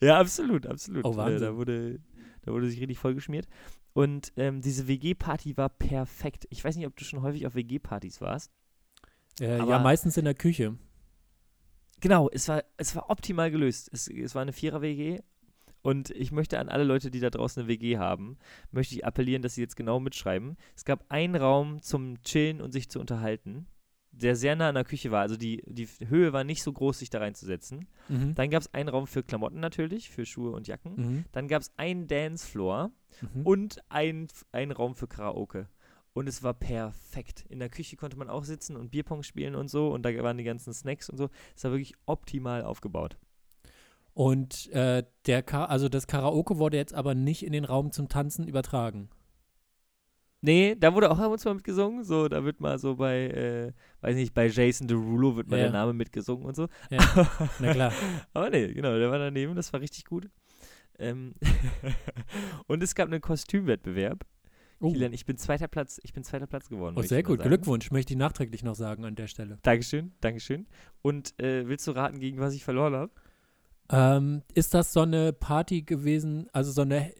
Ja, 0.00 0.18
absolut, 0.18 0.66
absolut. 0.66 1.04
Oh, 1.04 1.12
Äh, 1.12 1.16
Wahnsinn. 1.16 1.40
Da 1.40 1.56
wurde, 1.56 2.00
da 2.44 2.52
wurde 2.52 2.68
sich 2.68 2.80
richtig 2.80 2.98
vollgeschmiert. 2.98 3.46
Und 3.92 4.32
ähm, 4.36 4.60
diese 4.60 4.88
WG-Party 4.88 5.56
war 5.56 5.68
perfekt. 5.68 6.46
Ich 6.50 6.64
weiß 6.64 6.76
nicht, 6.76 6.86
ob 6.86 6.96
du 6.96 7.04
schon 7.04 7.22
häufig 7.22 7.46
auf 7.46 7.54
WG-Partys 7.54 8.20
warst. 8.20 8.52
Äh, 9.40 9.58
ja, 9.58 9.78
meistens 9.78 10.16
in 10.16 10.24
der 10.24 10.34
Küche. 10.34 10.76
Genau, 12.00 12.28
es 12.30 12.48
war, 12.48 12.64
es 12.76 12.94
war 12.94 13.10
optimal 13.10 13.50
gelöst. 13.50 13.88
Es, 13.92 14.08
es 14.08 14.34
war 14.34 14.42
eine 14.42 14.52
Vierer-WG. 14.52 15.20
Und 15.82 16.10
ich 16.10 16.32
möchte 16.32 16.58
an 16.58 16.70
alle 16.70 16.84
Leute, 16.84 17.10
die 17.10 17.20
da 17.20 17.28
draußen 17.28 17.62
eine 17.62 17.68
WG 17.68 17.98
haben, 17.98 18.38
möchte 18.70 18.94
ich 18.94 19.04
appellieren, 19.04 19.42
dass 19.42 19.54
sie 19.54 19.60
jetzt 19.60 19.76
genau 19.76 20.00
mitschreiben. 20.00 20.56
Es 20.74 20.86
gab 20.86 21.04
einen 21.10 21.36
Raum 21.36 21.82
zum 21.82 22.22
Chillen 22.22 22.62
und 22.62 22.72
sich 22.72 22.88
zu 22.88 22.98
unterhalten, 23.00 23.66
der 24.16 24.36
sehr 24.36 24.56
nah 24.56 24.68
an 24.68 24.74
der 24.74 24.84
Küche 24.84 25.10
war. 25.10 25.20
Also 25.22 25.36
die, 25.36 25.62
die 25.66 25.88
Höhe 26.08 26.32
war 26.32 26.44
nicht 26.44 26.62
so 26.62 26.72
groß, 26.72 26.98
sich 26.98 27.10
da 27.10 27.18
reinzusetzen. 27.18 27.88
Mhm. 28.08 28.34
Dann 28.34 28.50
gab 28.50 28.62
es 28.62 28.72
einen 28.72 28.88
Raum 28.88 29.06
für 29.06 29.22
Klamotten 29.22 29.60
natürlich, 29.60 30.10
für 30.10 30.24
Schuhe 30.24 30.52
und 30.52 30.68
Jacken. 30.68 30.94
Mhm. 30.96 31.24
Dann 31.32 31.48
gab 31.48 31.62
es 31.62 31.72
einen 31.76 32.06
Dancefloor 32.06 32.90
Mhm. 33.20 33.42
und 33.46 33.78
ein, 33.88 34.26
einen 34.52 34.72
Raum 34.72 34.96
für 34.96 35.06
Karaoke. 35.06 35.68
Und 36.14 36.28
es 36.28 36.42
war 36.42 36.54
perfekt. 36.54 37.44
In 37.48 37.58
der 37.58 37.68
Küche 37.68 37.96
konnte 37.96 38.16
man 38.16 38.28
auch 38.30 38.44
sitzen 38.44 38.76
und 38.76 38.90
Bierpong 38.90 39.22
spielen 39.22 39.54
und 39.56 39.68
so. 39.68 39.88
Und 39.92 40.04
da 40.04 40.10
waren 40.22 40.38
die 40.38 40.44
ganzen 40.44 40.72
Snacks 40.72 41.10
und 41.10 41.16
so. 41.16 41.28
Es 41.56 41.64
war 41.64 41.72
wirklich 41.72 41.94
optimal 42.06 42.62
aufgebaut. 42.62 43.16
Und 44.12 44.70
äh, 44.70 45.02
der 45.26 45.42
Ka 45.42 45.64
also 45.64 45.88
das 45.88 46.06
Karaoke 46.06 46.58
wurde 46.58 46.76
jetzt 46.76 46.94
aber 46.94 47.14
nicht 47.14 47.44
in 47.44 47.52
den 47.52 47.64
Raum 47.64 47.90
zum 47.90 48.08
Tanzen 48.08 48.46
übertragen. 48.46 49.08
Nee, 50.44 50.76
da 50.78 50.92
wurde 50.92 51.10
auch 51.10 51.18
ab 51.18 51.32
und 51.32 51.38
zu 51.38 51.48
mal 51.48 51.54
mitgesungen. 51.54 52.04
So, 52.04 52.28
da 52.28 52.44
wird 52.44 52.60
mal 52.60 52.78
so 52.78 52.96
bei, 52.96 53.28
äh, 53.28 53.72
weiß 54.02 54.14
nicht, 54.14 54.34
bei 54.34 54.48
Jason 54.48 54.86
Derulo 54.86 55.36
wird 55.36 55.48
mal 55.48 55.56
Ja. 55.56 55.62
der 55.64 55.72
Name 55.72 55.94
mitgesungen 55.94 56.44
und 56.44 56.54
so. 56.54 56.68
Ja, 56.90 56.98
na 57.60 57.72
klar. 57.72 57.92
Aber 58.34 58.50
nee, 58.50 58.70
genau, 58.74 58.98
der 58.98 59.10
war 59.10 59.18
daneben. 59.18 59.54
Das 59.54 59.72
war 59.72 59.80
richtig 59.80 60.04
gut. 60.04 60.28
Ähm 60.98 61.34
und 62.66 62.82
es 62.82 62.94
gab 62.94 63.08
einen 63.08 63.22
Kostümwettbewerb. 63.22 64.26
Oh, 64.80 64.92
Kilian, 64.92 65.14
ich 65.14 65.24
bin 65.24 65.38
zweiter 65.38 65.66
Platz, 65.66 65.98
ich 66.02 66.12
bin 66.12 66.24
zweiter 66.24 66.46
Platz 66.46 66.68
geworden. 66.68 66.96
oh 66.98 67.02
sehr 67.02 67.22
gut. 67.22 67.40
Glückwunsch, 67.40 67.90
möchte 67.90 68.12
ich 68.12 68.18
nachträglich 68.18 68.62
noch 68.62 68.74
sagen 68.74 69.06
an 69.06 69.14
der 69.14 69.28
Stelle. 69.28 69.58
Dankeschön, 69.62 70.12
Dankeschön. 70.20 70.66
Und 71.00 71.40
äh, 71.40 71.66
willst 71.66 71.86
du 71.86 71.92
raten, 71.92 72.18
gegen 72.20 72.38
was 72.38 72.52
ich 72.52 72.64
verloren 72.64 72.94
habe? 72.94 73.12
Ähm, 73.90 74.42
ist 74.52 74.74
das 74.74 74.92
so 74.92 75.00
eine 75.00 75.32
Party 75.32 75.82
gewesen, 75.82 76.48
also 76.52 76.70
so 76.70 76.82
eine 76.82 77.14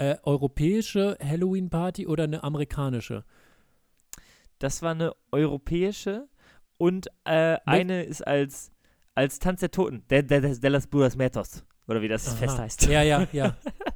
äh, 0.00 0.16
europäische 0.22 1.16
Halloween-Party 1.22 2.06
oder 2.06 2.24
eine 2.24 2.42
amerikanische? 2.42 3.24
Das 4.58 4.82
war 4.82 4.92
eine 4.92 5.12
europäische 5.30 6.28
und 6.78 7.08
äh, 7.24 7.58
eine 7.66 8.04
ist 8.04 8.26
als, 8.26 8.72
als 9.14 9.38
Tanz 9.38 9.60
der 9.60 9.70
Toten, 9.70 10.02
de, 10.10 10.22
de, 10.22 10.40
de, 10.40 10.58
de 10.58 10.70
las 10.70 10.86
Budas 10.86 11.16
Metos, 11.16 11.64
oder 11.86 12.00
wie 12.00 12.08
das 12.08 12.26
Aha. 12.28 12.36
Fest 12.36 12.58
heißt. 12.58 12.86
Ja, 12.86 13.02
ja, 13.02 13.28
ja. 13.32 13.56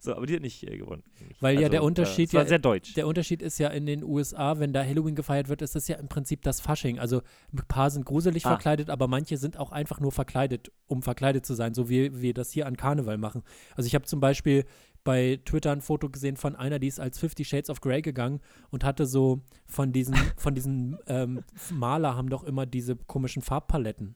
So, 0.00 0.14
aber 0.16 0.26
die 0.26 0.34
hat 0.34 0.42
nicht 0.42 0.62
äh, 0.68 0.76
gewonnen. 0.78 1.02
Weil 1.40 1.60
ja 1.60 1.68
der 1.68 1.80
äh, 1.80 1.84
Unterschied 1.84 2.32
war 2.34 2.42
ja- 2.42 2.48
sehr 2.48 2.58
deutsch. 2.58 2.94
Der 2.94 3.06
Unterschied 3.06 3.42
ist 3.42 3.58
ja 3.58 3.68
in 3.68 3.86
den 3.86 4.02
USA, 4.02 4.58
wenn 4.58 4.72
da 4.72 4.84
Halloween 4.84 5.14
gefeiert 5.14 5.48
wird, 5.48 5.62
ist 5.62 5.74
das 5.74 5.86
ja 5.88 5.96
im 5.96 6.08
Prinzip 6.08 6.42
das 6.42 6.60
Fasching. 6.60 6.98
Also 6.98 7.22
ein 7.52 7.60
paar 7.68 7.90
sind 7.90 8.04
gruselig 8.04 8.44
Ah. 8.46 8.50
verkleidet, 8.50 8.90
aber 8.90 9.08
manche 9.08 9.36
sind 9.36 9.56
auch 9.56 9.70
einfach 9.72 10.00
nur 10.00 10.12
verkleidet, 10.12 10.72
um 10.86 11.02
verkleidet 11.02 11.46
zu 11.46 11.54
sein, 11.54 11.74
so 11.74 11.88
wie 11.88 12.20
wir 12.20 12.34
das 12.34 12.50
hier 12.50 12.66
an 12.66 12.76
Karneval 12.76 13.18
machen. 13.18 13.42
Also 13.76 13.86
ich 13.86 13.94
habe 13.94 14.04
zum 14.04 14.20
Beispiel 14.20 14.64
bei 15.04 15.40
Twitter 15.44 15.72
ein 15.72 15.80
Foto 15.80 16.08
gesehen 16.08 16.36
von 16.36 16.54
einer, 16.54 16.78
die 16.78 16.86
ist 16.86 17.00
als 17.00 17.18
Fifty 17.18 17.44
Shades 17.44 17.70
of 17.70 17.80
Grey 17.80 18.02
gegangen 18.02 18.40
und 18.70 18.84
hatte 18.84 19.04
so 19.06 19.40
von 19.66 19.92
diesen, 19.92 20.14
von 20.36 20.54
diesen 20.54 20.96
ähm, 21.08 21.42
Maler 21.72 22.14
haben 22.16 22.28
doch 22.30 22.44
immer 22.44 22.66
diese 22.66 22.94
komischen 22.96 23.42
Farbpaletten. 23.42 24.14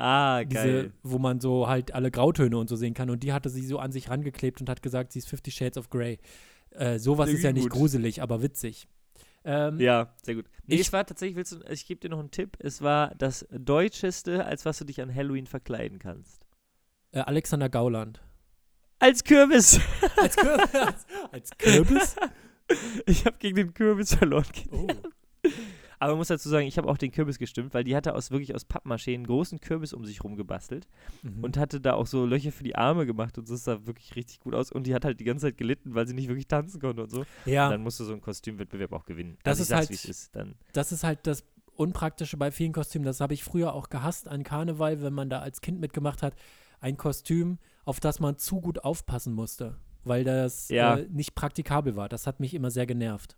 Ah, 0.00 0.44
Diese, 0.44 0.62
geil. 0.62 0.92
wo 1.02 1.18
man 1.18 1.40
so 1.40 1.68
halt 1.68 1.92
alle 1.94 2.10
Grautöne 2.10 2.56
und 2.58 2.68
so 2.68 2.76
sehen 2.76 2.94
kann. 2.94 3.10
Und 3.10 3.22
die 3.22 3.32
hatte 3.32 3.48
sie 3.50 3.66
so 3.66 3.78
an 3.78 3.92
sich 3.92 4.08
rangeklebt 4.10 4.60
und 4.60 4.68
hat 4.68 4.82
gesagt, 4.82 5.12
sie 5.12 5.18
ist 5.20 5.28
Fifty 5.28 5.50
Shades 5.50 5.76
of 5.78 5.90
Grey. 5.90 6.18
Äh, 6.70 6.98
sowas 6.98 7.28
Sehr 7.28 7.36
ist 7.38 7.44
ja 7.44 7.52
nicht 7.52 7.64
gut. 7.70 7.72
gruselig, 7.72 8.22
aber 8.22 8.42
witzig. 8.42 8.88
Ähm, 9.44 9.80
Ja, 9.80 10.14
sehr 10.22 10.34
gut. 10.34 10.44
Nee, 10.66 10.74
Ich- 10.76 10.82
es 10.82 10.92
war 10.92 11.04
tatsächlich, 11.06 11.36
willst 11.36 11.52
du, 11.52 11.60
ich 11.70 11.86
gebe 11.86 12.00
dir 12.00 12.10
noch 12.10 12.18
einen 12.20 12.30
Tipp, 12.30 12.56
es 12.60 12.82
war 12.82 13.14
das 13.16 13.46
Deutscheste, 13.50 14.44
als 14.44 14.64
was 14.66 14.78
du 14.78 14.84
dich 14.84 15.00
an 15.00 15.12
Halloween 15.14 15.46
verkleiden 15.46 15.98
kannst. 15.98 16.42
Äh, 17.12 17.20
Alexander 17.20 17.68
Gauland. 17.68 18.20
Als 18.98 19.24
Kürbis! 19.24 19.80
Als 20.18 20.36
Kürbis? 20.36 20.70
als 21.32 21.50
Kürbis? 21.58 22.16
Ich 23.06 23.24
habe 23.24 23.36
gegen 23.38 23.56
den 23.56 23.74
Kürbis 23.74 24.14
verloren. 24.14 24.44
Oh. 24.70 24.86
Aber 26.00 26.12
man 26.12 26.18
muss 26.18 26.28
dazu 26.28 26.48
sagen, 26.48 26.66
ich 26.66 26.76
habe 26.78 26.88
auch 26.88 26.98
den 26.98 27.12
Kürbis 27.12 27.38
gestimmt, 27.38 27.72
weil 27.74 27.84
die 27.84 27.94
hatte 27.94 28.14
aus 28.14 28.30
wirklich 28.32 28.54
aus 28.54 28.64
Pappmaché 28.66 29.14
einen 29.14 29.26
großen 29.26 29.60
Kürbis 29.60 29.92
um 29.92 30.04
sich 30.04 30.24
rum 30.24 30.34
gebastelt 30.34 30.88
Mhm. 31.22 31.44
und 31.44 31.56
hatte 31.58 31.80
da 31.80 31.92
auch 31.94 32.06
so 32.06 32.24
Löcher 32.26 32.50
für 32.52 32.64
die 32.64 32.74
Arme 32.74 33.06
gemacht 33.06 33.36
und 33.38 33.46
so 33.46 33.54
sah 33.54 33.86
wirklich 33.86 34.16
richtig 34.16 34.40
gut 34.40 34.54
aus. 34.54 34.72
Und 34.72 34.86
die 34.86 34.94
hat 34.94 35.04
halt 35.04 35.20
die 35.20 35.24
ganze 35.24 35.46
Zeit 35.46 35.58
gelitten, 35.58 35.94
weil 35.94 36.08
sie 36.08 36.14
nicht 36.14 36.28
wirklich 36.28 36.48
tanzen 36.48 36.80
konnte 36.80 37.02
und 37.02 37.10
so. 37.10 37.24
ja, 37.44 37.68
Dann 37.68 37.82
musst 37.82 38.00
du 38.00 38.04
so 38.04 38.12
einen 38.12 38.22
Kostümwettbewerb 38.22 38.92
auch 38.92 39.04
gewinnen. 39.04 39.36
Das 39.44 39.52
also 39.52 39.62
ist 39.62 39.68
sag's, 39.68 39.78
halt- 39.80 39.90
wie 39.90 39.94
es 39.94 40.04
ist. 40.06 40.34
Dann 40.34 40.54
das 40.72 40.90
ist 40.90 41.04
halt 41.04 41.20
das 41.26 41.44
Unpraktische 41.76 42.36
bei 42.36 42.50
vielen 42.50 42.72
Kostümen. 42.72 43.06
Das 43.06 43.20
habe 43.20 43.32
ich 43.34 43.44
früher 43.44 43.72
auch 43.74 43.88
gehasst 43.88 44.26
an 44.28 44.42
Karneval, 44.42 45.02
wenn 45.02 45.12
man 45.14 45.30
da 45.30 45.38
als 45.40 45.60
Kind 45.60 45.80
mitgemacht 45.80 46.22
hat. 46.22 46.34
Ein 46.80 46.96
Kostüm, 46.96 47.58
auf 47.84 48.00
das 48.00 48.20
man 48.20 48.36
zu 48.38 48.60
gut 48.60 48.84
aufpassen 48.84 49.32
musste, 49.34 49.76
weil 50.04 50.24
das 50.24 50.68
Ja. 50.70 50.96
äh, 50.96 51.06
nicht 51.10 51.34
praktikabel 51.34 51.94
war. 51.96 52.08
Das 52.08 52.26
hat 52.26 52.40
mich 52.40 52.54
immer 52.54 52.70
sehr 52.70 52.86
genervt. 52.86 53.36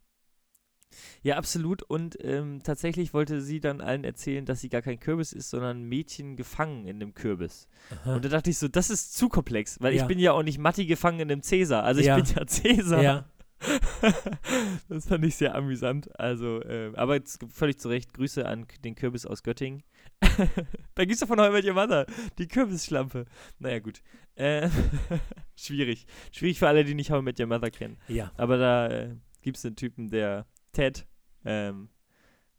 Ja, 1.23 1.37
absolut. 1.37 1.83
Und 1.83 2.17
ähm, 2.25 2.63
tatsächlich 2.63 3.13
wollte 3.15 3.41
sie 3.41 3.61
dann 3.61 3.81
allen 3.81 4.05
erzählen, 4.05 4.45
dass 4.45 4.61
sie 4.61 4.69
gar 4.69 4.83
kein 4.83 4.99
Kürbis 5.01 5.33
ist, 5.33 5.51
sondern 5.51 5.79
ein 5.83 5.89
Mädchen 5.89 6.37
gefangen 6.37 6.87
in 6.87 6.97
einem 6.97 7.15
Kürbis. 7.15 7.69
Aha. 7.91 8.17
Und 8.17 8.25
da 8.25 8.29
dachte 8.29 8.51
ich 8.51 8.59
so, 8.59 8.69
das 8.69 8.91
ist 8.91 9.17
zu 9.17 9.29
komplex, 9.29 9.81
weil 9.81 9.95
Ja. 9.95 10.03
ich 10.03 10.09
bin 10.09 10.19
ja 10.19 10.33
auch 10.33 10.43
nicht 10.43 10.59
Matti 10.59 10.87
gefangen 10.87 11.21
in 11.21 11.31
einem 11.31 11.43
Cäsar. 11.43 11.85
Also 11.85 12.01
ich 12.01 12.07
Ja. 12.07 12.17
bin 12.17 12.25
ja 12.25 12.47
Cäsar. 12.47 13.03
ja, 13.03 13.25
das 14.89 15.07
fand 15.07 15.25
ich 15.25 15.37
sehr 15.37 15.55
amüsant. 15.55 16.09
Also, 16.19 16.61
äh, 16.63 16.93
aber 16.95 17.15
jetzt 17.15 17.39
völlig 17.53 17.79
zu 17.79 17.89
Recht, 17.89 18.13
Grüße 18.15 18.47
an 18.47 18.67
den 18.85 18.95
Kürbis 18.95 19.27
aus 19.27 19.43
Göttingen. 19.43 19.83
da 20.95 21.05
gibt's 21.05 21.21
doch 21.21 21.29
von 21.29 21.39
Met 21.39 21.65
Your 21.65 21.75
Mother, 21.75 22.07
die 22.39 22.47
Kürbisschlampe. 22.49 23.25
Naja, 23.59 23.79
gut. 23.81 24.03
Äh, 24.35 24.69
schwierig. 25.57 26.07
Schwierig 26.33 26.59
für 26.59 26.69
alle, 26.69 26.85
die 26.85 26.95
nicht 26.95 27.11
Met 27.11 27.39
Your 27.41 27.47
Mother 27.47 27.71
kennen. 27.71 27.99
ja. 28.09 28.33
Aber 28.37 28.57
da 28.57 28.89
äh, 28.89 29.17
gibt 29.43 29.57
es 29.59 29.65
einen 29.67 29.77
Typen, 29.77 30.11
der 30.11 30.47
Ted 30.73 31.07
ähm, 31.45 31.89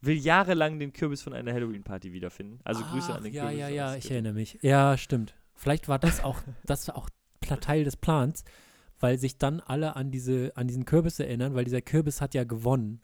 will 0.01 0.15
jahrelang 0.17 0.79
den 0.79 0.93
Kürbis 0.93 1.21
von 1.21 1.33
einer 1.33 1.53
Halloween-Party 1.53 2.13
wiederfinden. 2.13 2.59
Also 2.63 2.83
Grüße 2.83 3.11
Ach, 3.11 3.17
an 3.17 3.23
den 3.23 3.33
ja, 3.33 3.43
Kürbis. 3.43 3.59
Ja, 3.59 3.67
aus 3.67 3.73
ja, 3.73 3.95
ich 3.95 4.11
erinnere 4.11 4.33
mich. 4.33 4.59
Ja, 4.61 4.97
stimmt. 4.97 5.35
Vielleicht 5.55 5.87
war 5.87 5.99
das 5.99 6.23
auch, 6.23 6.41
das 6.65 6.87
war 6.87 6.97
auch 6.97 7.09
Teil 7.61 7.83
des 7.83 7.97
Plans, 7.97 8.43
weil 8.99 9.17
sich 9.17 9.37
dann 9.37 9.59
alle 9.59 9.95
an, 9.95 10.11
diese, 10.11 10.51
an 10.55 10.67
diesen 10.67 10.85
Kürbis 10.85 11.19
erinnern, 11.19 11.55
weil 11.55 11.65
dieser 11.65 11.81
Kürbis 11.81 12.21
hat 12.21 12.33
ja 12.33 12.43
gewonnen. 12.43 13.01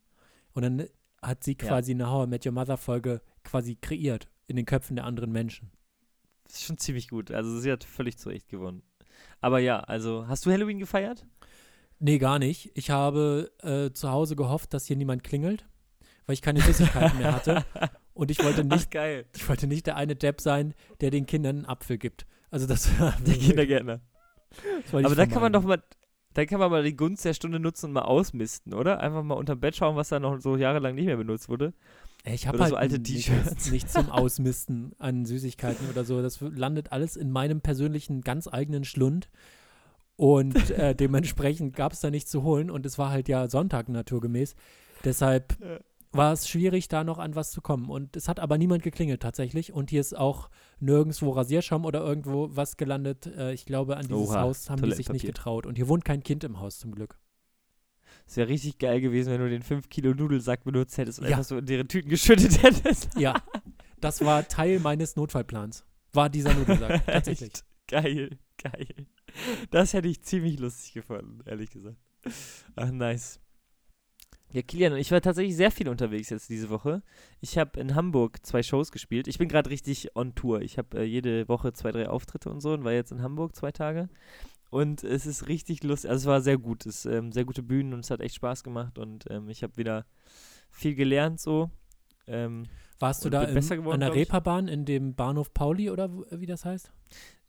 Und 0.54 0.64
dann 0.64 0.86
hat 1.22 1.44
sie 1.44 1.58
Ja. 1.60 1.68
quasi 1.68 1.92
eine 1.92 2.10
How 2.10 2.26
I 2.26 2.30
Met 2.30 2.46
Your 2.46 2.54
Mother 2.54 2.78
Folge 2.78 3.22
quasi 3.44 3.76
kreiert 3.76 4.30
in 4.48 4.56
den 4.56 4.66
Köpfen 4.66 4.96
der 4.96 5.06
anderen 5.06 5.32
Menschen. 5.32 5.72
Das 6.46 6.56
ist 6.56 6.64
schon 6.64 6.78
ziemlich 6.78 7.10
gut. 7.10 7.32
Also 7.32 7.60
sie 7.60 7.72
hat 7.72 7.84
völlig 7.84 8.18
zu 8.18 8.30
Recht 8.30 8.50
gewonnen. 8.50 8.82
Aber 9.42 9.60
ja, 9.60 9.82
also 9.82 10.28
hast 10.28 10.46
du 10.46 10.52
Halloween 10.52 10.80
gefeiert? 10.80 11.26
Nee, 12.00 12.18
gar 12.18 12.40
nicht. 12.40 12.72
Ich 12.76 12.90
habe 12.90 13.52
äh, 13.62 13.92
zu 13.92 14.10
Hause 14.10 14.36
gehofft, 14.36 14.74
dass 14.74 14.86
hier 14.86 14.96
niemand 14.96 15.24
klingelt, 15.24 15.66
weil 16.26 16.34
ich 16.34 16.42
keine 16.42 16.62
Süßigkeiten 16.62 17.18
mehr 17.20 17.34
hatte. 17.34 17.66
Und 18.14 18.32
ich 18.32 18.44
wollte 18.44 18.64
nicht, 18.64 18.90
Ach, 18.98 19.24
ich 19.36 19.48
wollte 19.48 19.68
nicht 19.68 19.86
der 19.88 19.96
eine 19.96 20.16
Depp 20.16 20.42
sein, 20.42 20.74
der 21.02 21.10
den 21.10 21.26
Kindern 21.26 21.58
einen 21.58 21.66
Apfel 21.66 21.98
gibt. 21.98 22.26
Also 22.52 22.68
das 22.68 22.88
war 23.00 23.16
Der 23.26 23.36
Kindergärtner. 23.36 24.02
das 24.84 24.94
wollte 24.94 25.00
ich 25.02 25.06
Aber 25.06 25.16
da 25.16 25.26
kann 25.26 25.42
man 25.42 25.54
doch 25.54 25.64
mal, 25.64 25.82
da 26.34 26.46
kann 26.46 26.60
man 26.60 26.72
mal 26.72 26.84
die 26.84 26.96
Gunst 26.96 27.24
der 27.26 27.34
Stunde 27.34 27.60
nutzen 27.60 27.88
und 27.88 27.94
mal 27.94 28.02
ausmisten, 28.04 28.74
oder? 28.74 29.00
Einfach 29.00 29.24
mal 29.24 29.36
unterm 29.36 29.60
Bett 29.60 29.76
schauen, 29.76 29.96
was 29.96 30.10
da 30.10 30.20
noch 30.20 30.40
so 30.42 30.58
jahrelang 30.58 30.96
nicht 30.96 31.06
mehr 31.06 31.18
benutzt 31.18 31.50
wurde. 31.50 31.74
Ey, 32.24 32.36
Ich 32.36 32.48
habe 32.48 32.60
halt 32.60 32.70
so 32.72 32.76
alte 32.76 33.02
T-Shirts. 33.02 33.72
Nichts 33.72 33.94
zum 33.94 34.10
Ausmisten 34.12 34.94
an 35.00 35.26
Süßigkeiten 35.26 35.90
oder 35.90 36.04
so. 36.04 36.22
Das 36.22 36.42
landet 36.42 36.92
alles 36.92 37.16
in 37.16 37.32
meinem 37.32 37.62
persönlichen, 37.62 38.22
ganz 38.22 38.48
eigenen 38.48 38.84
Schlund. 38.84 39.30
Und 40.20 40.72
äh, 40.72 40.94
dementsprechend 40.94 41.78
gab 41.78 41.94
es 41.94 42.02
da 42.02 42.10
nichts 42.10 42.30
zu 42.30 42.44
holen. 42.44 42.70
Und 42.70 42.86
es 42.86 42.98
war 42.98 43.10
halt 43.10 43.30
ja 43.30 43.48
Sonntag 43.50 43.88
naturgemäß. 43.88 44.54
Deshalb 45.06 45.58
Ja. 45.62 45.80
war 46.12 46.34
es 46.34 46.50
schwierig, 46.50 46.90
da 46.90 47.06
noch 47.06 47.20
an 47.20 47.36
was 47.36 47.52
zu 47.52 47.62
kommen. 47.62 47.90
Und 47.90 48.18
es 48.18 48.28
hat 48.28 48.38
aber 48.42 48.58
niemand 48.58 48.84
geklingelt 48.84 49.22
tatsächlich. 49.22 49.72
Und 49.72 49.90
hier 49.92 50.02
ist 50.02 50.18
auch 50.18 50.50
nirgendwo 50.82 51.30
Rasierschaum 51.32 51.86
oder 51.86 52.02
irgendwo 52.02 52.50
was 52.52 52.76
gelandet. 52.76 53.28
Äh, 53.28 53.54
ich 53.54 53.66
glaube, 53.66 53.96
an 53.96 54.10
dieses 54.10 54.28
Oha, 54.30 54.42
Haus 54.42 54.70
haben 54.70 54.82
die 54.82 54.92
sich 54.92 55.08
nicht 55.08 55.26
getraut. 55.26 55.66
Und 55.66 55.76
hier 55.78 55.88
wohnt 55.88 56.04
kein 56.04 56.22
Kind 56.22 56.44
im 56.44 56.60
Haus 56.60 56.80
zum 56.80 56.94
Glück. 56.94 57.18
Es 58.28 58.36
wäre 58.36 58.50
richtig 58.50 58.78
geil 58.78 59.00
gewesen, 59.00 59.32
wenn 59.32 59.40
du 59.40 59.50
den 59.50 59.62
5 59.64 59.88
Kilo 59.88 60.14
Nudelsack 60.14 60.66
benutzt 60.66 60.98
hättest 60.98 61.20
und 61.20 61.26
Ja. 61.30 61.38
einfach 61.38 61.46
so 61.46 61.58
in 61.58 61.66
deren 61.66 61.88
Tüten 61.88 62.10
geschüttet 62.10 62.62
hättest. 62.62 63.08
Ja, 63.18 63.36
das 64.02 64.20
war 64.26 64.46
Teil 64.50 64.82
meines 64.82 65.16
Notfallplans. 65.16 65.86
War 66.12 66.30
dieser 66.30 66.54
Nudelsack, 66.54 67.06
tatsächlich. 67.06 67.52
Echt? 67.52 67.64
Geil, 67.88 68.38
geil. 68.62 69.08
Das 69.72 69.94
hätte 69.94 70.08
ich 70.08 70.22
ziemlich 70.22 70.60
lustig 70.60 70.94
gefunden, 70.94 71.40
ehrlich 71.46 71.70
gesagt. 71.70 71.98
Ach, 72.76 72.92
nice. 72.92 73.40
Ja, 74.52 74.64
Kilian, 74.64 74.96
ich 74.98 75.12
war 75.12 75.22
tatsächlich 75.22 75.56
sehr 75.56 75.70
viel 75.70 75.88
unterwegs 75.88 76.32
jetzt 76.32 76.50
diese 76.50 76.72
Woche. 76.72 77.04
Ich 77.40 77.60
habe 77.60 77.80
in 77.80 77.94
Hamburg 77.94 78.44
zwei 78.44 78.64
Shows 78.64 78.92
gespielt. 78.92 79.28
Ich 79.28 79.38
bin 79.38 79.48
gerade 79.48 79.70
richtig 79.70 80.16
on 80.16 80.34
Tour. 80.34 80.62
Ich 80.62 80.80
habe 80.80 81.02
äh, 81.02 81.04
jede 81.04 81.48
Woche 81.48 81.72
zwei, 81.72 81.92
drei 81.92 82.10
Auftritte 82.10 82.50
und 82.50 82.60
so 82.60 82.74
und 82.74 82.84
war 82.84 82.92
jetzt 82.92 83.12
in 83.12 83.22
Hamburg 83.22 83.56
zwei 83.56 83.72
Tage. 83.72 84.10
Und 84.72 85.04
es 85.04 85.28
ist 85.28 85.48
richtig 85.48 85.84
lustig. 85.84 86.10
Also 86.10 86.24
es 86.24 86.28
war 86.28 86.42
sehr 86.42 86.58
gut. 86.58 86.88
Es 86.88 87.06
ähm, 87.06 87.32
sehr 87.32 87.46
gute 87.46 87.62
Bühnen 87.62 87.94
und 87.94 88.00
es 88.00 88.10
hat 88.10 88.22
echt 88.22 88.36
Spaß 88.36 88.64
gemacht. 88.64 88.98
Und 88.98 89.26
ähm, 89.30 89.50
ich 89.50 89.62
habe 89.62 89.78
wieder 89.78 90.06
viel 90.72 90.96
gelernt 90.96 91.40
so. 91.40 91.70
Ähm, 92.26 92.66
Warst 93.00 93.24
du 93.26 93.30
da 93.30 93.44
im, 93.44 93.54
besser 93.54 93.78
geworden, 93.78 93.96
an 93.96 94.12
der. 94.12 94.16
Reeperbahn 94.16 94.68
in 94.68 94.86
dem 94.86 95.16
Bahnhof 95.16 95.54
Pauli 95.54 95.92
oder 95.92 96.10
wie 96.32 96.46
das 96.48 96.66
heißt? 96.66 96.92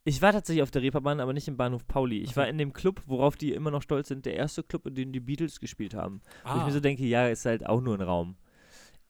Ich 0.04 0.22
war 0.22 0.32
tatsächlich 0.32 0.62
auf 0.62 0.70
der 0.70 0.82
Reeperbahn, 0.82 1.20
aber 1.20 1.32
nicht 1.32 1.48
im 1.48 1.56
Bahnhof 1.56 1.86
Pauli. 1.86 2.18
Ich 2.18 2.30
so. 2.30 2.36
war 2.36 2.48
in 2.48 2.58
dem 2.58 2.72
Club, 2.72 3.02
worauf 3.06 3.36
die 3.36 3.52
immer 3.52 3.70
noch 3.70 3.82
stolz 3.82 4.08
sind, 4.08 4.24
der 4.26 4.34
erste 4.34 4.62
Club, 4.62 4.86
in 4.86 4.94
dem 4.94 5.12
die 5.12 5.20
Beatles 5.20 5.60
gespielt 5.60 5.94
haben. 5.94 6.20
Wo 6.44 6.50
ich 6.50 6.60
Ah, 6.62 6.66
mir 6.66 6.72
so 6.72 6.80
denke, 6.80 7.04
ja, 7.04 7.28
ist 7.28 7.44
halt 7.44 7.66
auch 7.66 7.80
nur 7.80 7.94
ein 7.96 8.00
Raum. 8.02 8.36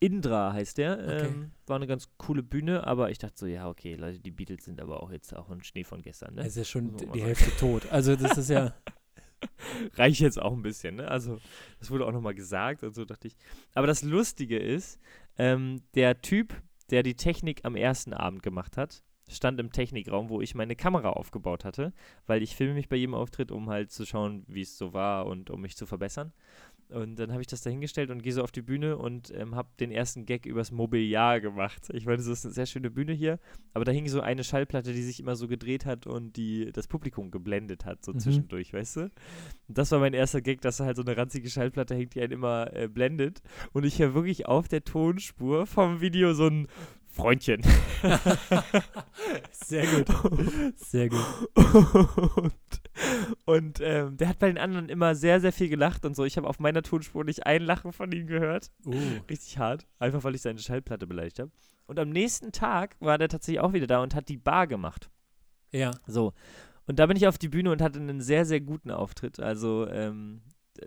Indra 0.00 0.52
heißt 0.52 0.78
der. 0.78 0.99
Okay. 0.99 1.26
Ähm, 1.26 1.52
war 1.66 1.76
eine 1.76 1.87
ganz 1.87 2.09
coole 2.16 2.42
Bühne, 2.42 2.87
aber 2.87 3.11
ich 3.11 3.18
dachte 3.18 3.37
so, 3.37 3.47
ja, 3.47 3.68
okay, 3.68 3.94
Leute, 3.94 4.18
die 4.18 4.30
Beatles 4.30 4.64
sind 4.64 4.80
aber 4.80 5.02
auch 5.02 5.11
jetzt 5.12 5.37
auch 5.37 5.50
ein 5.50 5.62
Schnee 5.62 5.85
von 5.85 6.00
gestern, 6.02 6.35
ne? 6.35 6.42
es 6.42 6.56
ist 6.56 6.68
schon 6.70 6.87
man 6.87 6.94
mal 6.94 6.99
die 7.00 7.06
sagen. 7.06 7.20
Hälfte 7.20 7.56
tot. 7.59 7.82
Also 7.92 8.16
das 8.16 8.38
ist 8.38 8.49
ja, 8.50 8.75
Reicht 9.94 10.20
jetzt 10.20 10.40
auch 10.40 10.52
ein 10.52 10.62
bisschen, 10.62 10.97
ne? 10.97 11.09
Also, 11.09 11.38
das 11.78 11.90
wurde 11.90 12.06
auch 12.06 12.12
nochmal 12.12 12.35
gesagt 12.35 12.82
und 12.82 12.94
so 12.94 13.04
dachte 13.04 13.28
ich. 13.28 13.37
Aber 13.75 13.87
das 13.87 14.02
Lustige 14.02 14.59
ist, 14.59 14.99
ähm, 15.38 15.82
der 15.94 16.20
Typ, 16.20 16.54
der 16.90 17.02
die 17.02 17.14
Technik 17.14 17.64
am 17.64 17.76
ersten 17.76 18.12
Abend 18.12 18.42
gemacht 18.42 18.76
hat, 18.76 19.02
stand 19.30 19.60
im 19.60 19.72
Technikraum, 19.72 20.28
wo 20.28 20.40
ich 20.40 20.54
meine 20.54 20.76
Kamera 20.76 21.10
aufgebaut 21.10 21.64
hatte, 21.64 21.92
weil 22.26 22.42
ich 22.42 22.56
filme 22.56 22.75
mich 22.75 22.88
bei 22.88 22.96
jedem 22.96 23.14
Auftritt, 23.14 23.50
um 23.52 23.68
halt 23.70 23.90
zu 23.90 24.04
schauen, 24.06 24.44
wie 24.49 24.62
es 24.62 24.76
so 24.78 24.92
war 24.92 25.26
und 25.26 25.50
um 25.50 25.60
mich 25.60 25.76
zu 25.76 25.87
verbessern. 25.87 26.32
Und 26.88 27.20
dann 27.20 27.30
habe 27.30 27.40
ich 27.40 27.46
das 27.46 27.62
da 27.62 27.70
hingestellt 27.70 28.10
und 28.10 28.20
gehe 28.20 28.32
so 28.32 28.42
auf 28.42 28.50
die 28.50 28.62
Bühne 28.62 28.99
und 28.99 29.32
ähm, 29.37 29.54
habe 29.54 29.68
den 29.78 29.92
ersten 29.92 30.26
Gag 30.26 30.44
übers 30.44 30.72
Mobiliar 30.72 31.40
gemacht. 31.40 31.88
Ich 31.92 32.04
meine, 32.04 32.16
das 32.16 32.26
ist 32.26 32.44
eine 32.44 32.52
sehr 32.52 32.66
schöne 32.66 32.90
Bühne 32.90 33.12
hier, 33.12 33.38
aber 33.75 33.84
da 33.84 33.92
hing 33.92 34.08
so 34.08 34.20
eine 34.20 34.42
Schallplatte, 34.42 34.92
die 34.92 35.02
sich 35.02 35.20
immer 35.20 35.37
so 35.37 35.46
gedreht 35.46 35.87
hat 35.87 36.08
und 36.08 36.37
die 36.37 36.72
das 36.72 36.88
Publikum 36.88 37.30
geblendet 37.30 37.84
hat, 37.84 38.04
so 38.04 38.12
Mhm. 38.12 38.18
zwischendurch, 38.18 38.72
weißt 38.72 38.96
du? 38.96 39.00
Und 39.02 39.78
das 39.78 39.92
war 39.92 40.00
mein 40.00 40.14
erster 40.14 40.40
Gag, 40.40 40.62
dass 40.62 40.78
da 40.78 40.84
halt 40.84 40.96
so 40.96 41.02
eine 41.02 41.16
ranzige 41.16 41.49
Schallplatte 41.49 41.94
hängt, 41.94 42.16
die 42.16 42.22
einen 42.22 42.32
immer 42.32 42.72
äh, 42.75 42.88
blendet. 42.88 43.40
Und 43.72 43.84
ich 43.87 44.00
höre 44.00 44.14
wirklich 44.14 44.46
auf 44.46 44.66
der 44.66 44.82
Tonspur 44.82 45.66
vom 45.66 46.00
Video 46.00 46.32
so 46.34 46.49
ein 46.49 46.66
Freundchen. 47.10 47.62
sehr 49.52 49.86
gut. 49.86 50.06
Sehr 50.76 51.08
gut. 51.08 51.20
und 52.36 52.52
und 53.44 53.80
ähm, 53.80 54.16
der 54.16 54.28
hat 54.28 54.38
bei 54.38 54.48
den 54.48 54.58
anderen 54.58 54.88
immer 54.88 55.14
sehr, 55.14 55.40
sehr 55.40 55.52
viel 55.52 55.68
gelacht 55.68 56.04
und 56.04 56.14
so. 56.14 56.24
Ich 56.24 56.36
habe 56.36 56.48
auf 56.48 56.58
meiner 56.58 56.82
Tonspur 56.82 57.24
nicht 57.24 57.46
ein 57.46 57.62
Lachen 57.62 57.92
von 57.92 58.10
ihm 58.12 58.26
gehört. 58.26 58.70
Uh, 58.84 58.94
Richtig 59.28 59.58
hart. 59.58 59.86
Einfach 59.98 60.24
weil 60.24 60.34
ich 60.34 60.42
seine 60.42 60.58
Schallplatte 60.58 61.06
beleidigt 61.06 61.38
habe. 61.38 61.50
Und 61.86 61.98
am 61.98 62.10
nächsten 62.10 62.52
Tag 62.52 62.96
war 63.00 63.18
der 63.18 63.28
tatsächlich 63.28 63.60
auch 63.60 63.72
wieder 63.72 63.86
da 63.86 64.02
und 64.02 64.14
hat 64.14 64.28
die 64.28 64.36
Bar 64.36 64.66
gemacht. 64.66 65.10
ja. 65.72 65.90
So. 66.06 66.32
Und 66.86 66.98
da 66.98 67.06
bin 67.06 67.16
ich 67.16 67.28
auf 67.28 67.38
die 67.38 67.48
Bühne 67.48 67.70
und 67.70 67.82
hatte 67.82 68.00
einen 68.00 68.20
sehr, 68.20 68.44
sehr 68.44 68.60
guten 68.60 68.90
Auftritt. 68.90 69.38
Also, 69.38 69.86
ähm, 69.88 70.42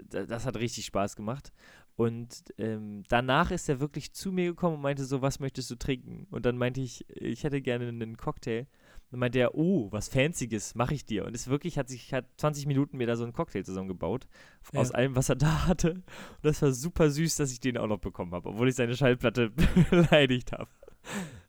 das 0.09 0.45
hat 0.45 0.57
richtig 0.57 0.85
Spaß 0.85 1.15
gemacht. 1.15 1.53
Und 1.95 2.43
ähm, 2.57 3.03
danach 3.07 3.51
ist 3.51 3.69
er 3.69 3.79
wirklich 3.79 4.13
zu 4.13 4.31
mir 4.31 4.45
gekommen 4.45 4.77
und 4.77 4.81
meinte 4.81 5.05
so, 5.05 5.21
was 5.21 5.39
möchtest 5.39 5.69
du 5.69 5.75
trinken? 5.75 6.27
Und 6.31 6.45
dann 6.45 6.57
meinte 6.57 6.81
ich, 6.81 7.07
ich 7.09 7.43
hätte 7.43 7.61
gerne 7.61 7.87
einen 7.87 8.17
Cocktail. 8.17 8.65
Dann 9.11 9.19
meinte 9.19 9.37
er, 9.37 9.53
oh, 9.53 9.91
was 9.91 10.07
Fancyes 10.07 10.73
mache 10.73 10.95
ich 10.95 11.05
dir. 11.05 11.25
Und 11.25 11.35
es 11.35 11.47
wirklich 11.47 11.77
hat 11.77 11.87
sich, 11.87 12.11
hat 12.13 12.25
20 12.37 12.65
Minuten 12.65 12.97
mir 12.97 13.05
da 13.05 13.15
so 13.15 13.23
einen 13.23 13.33
Cocktail 13.33 13.63
zusammengebaut. 13.63 14.25
Ja. 14.71 14.79
Aus 14.79 14.89
allem, 14.89 15.15
was 15.15 15.29
er 15.29 15.35
da 15.35 15.67
hatte. 15.67 15.91
Und 15.91 16.03
das 16.41 16.63
war 16.63 16.71
super 16.71 17.11
süß, 17.11 17.35
dass 17.35 17.51
ich 17.51 17.59
den 17.59 17.77
auch 17.77 17.87
noch 17.87 17.99
bekommen 17.99 18.31
habe, 18.33 18.49
obwohl 18.49 18.69
ich 18.69 18.75
seine 18.75 18.97
Schallplatte 18.97 19.51
beleidigt 19.91 20.51
habe. 20.51 20.69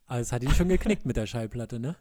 Aber 0.07 0.21
es 0.21 0.31
hat 0.31 0.43
ihn 0.43 0.51
schon 0.51 0.69
geknickt 0.69 1.07
mit 1.07 1.17
der 1.17 1.27
Schallplatte, 1.27 1.81
ne? 1.81 1.97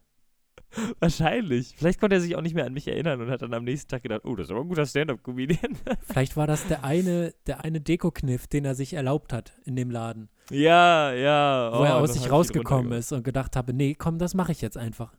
Wahrscheinlich. 1.00 1.76
Vielleicht 1.78 2.00
konnte 2.00 2.16
er 2.16 2.22
sich 2.22 2.36
auch 2.36 2.42
nicht 2.42 2.56
mehr 2.56 2.66
an 2.66 2.74
mich 2.74 2.88
erinnern 2.88 3.22
und 3.22 3.30
hat 3.30 3.42
dann 3.42 3.54
am 3.54 3.64
nächsten 3.64 3.90
Tag 3.90 4.04
gedacht, 4.04 4.22
oh, 4.26 4.36
das 4.36 4.48
ist 4.48 4.52
aber 4.52 4.62
ein 4.62 4.68
guter 4.68 4.86
Stand-Up-Comedian. 4.86 5.78
Vielleicht 6.02 6.36
war 6.36 6.48
das 6.48 6.68
der 6.68 6.84
eine, 6.84 7.34
der 7.48 7.64
eine 7.64 7.82
Deko-Kniff, 7.82 8.48
den 8.48 8.66
er 8.66 8.76
sich 8.76 8.94
erlaubt 8.94 9.34
hat 9.34 9.54
in 9.66 9.76
dem 9.76 9.92
Laden, 9.92 10.30
ja, 10.50 11.14
ja. 11.14 11.72
wo 11.74 11.84
er 11.84 11.98
oh, 11.98 12.00
aus 12.00 12.14
sich 12.14 12.30
rausgekommen 12.30 12.92
ist 12.94 13.12
und 13.12 13.24
gedacht 13.24 13.56
habe, 13.56 13.74
nee, 13.74 13.96
komm, 13.96 14.18
das 14.18 14.34
mache 14.34 14.52
ich 14.52 14.62
jetzt 14.62 14.78
einfach. 14.78 15.16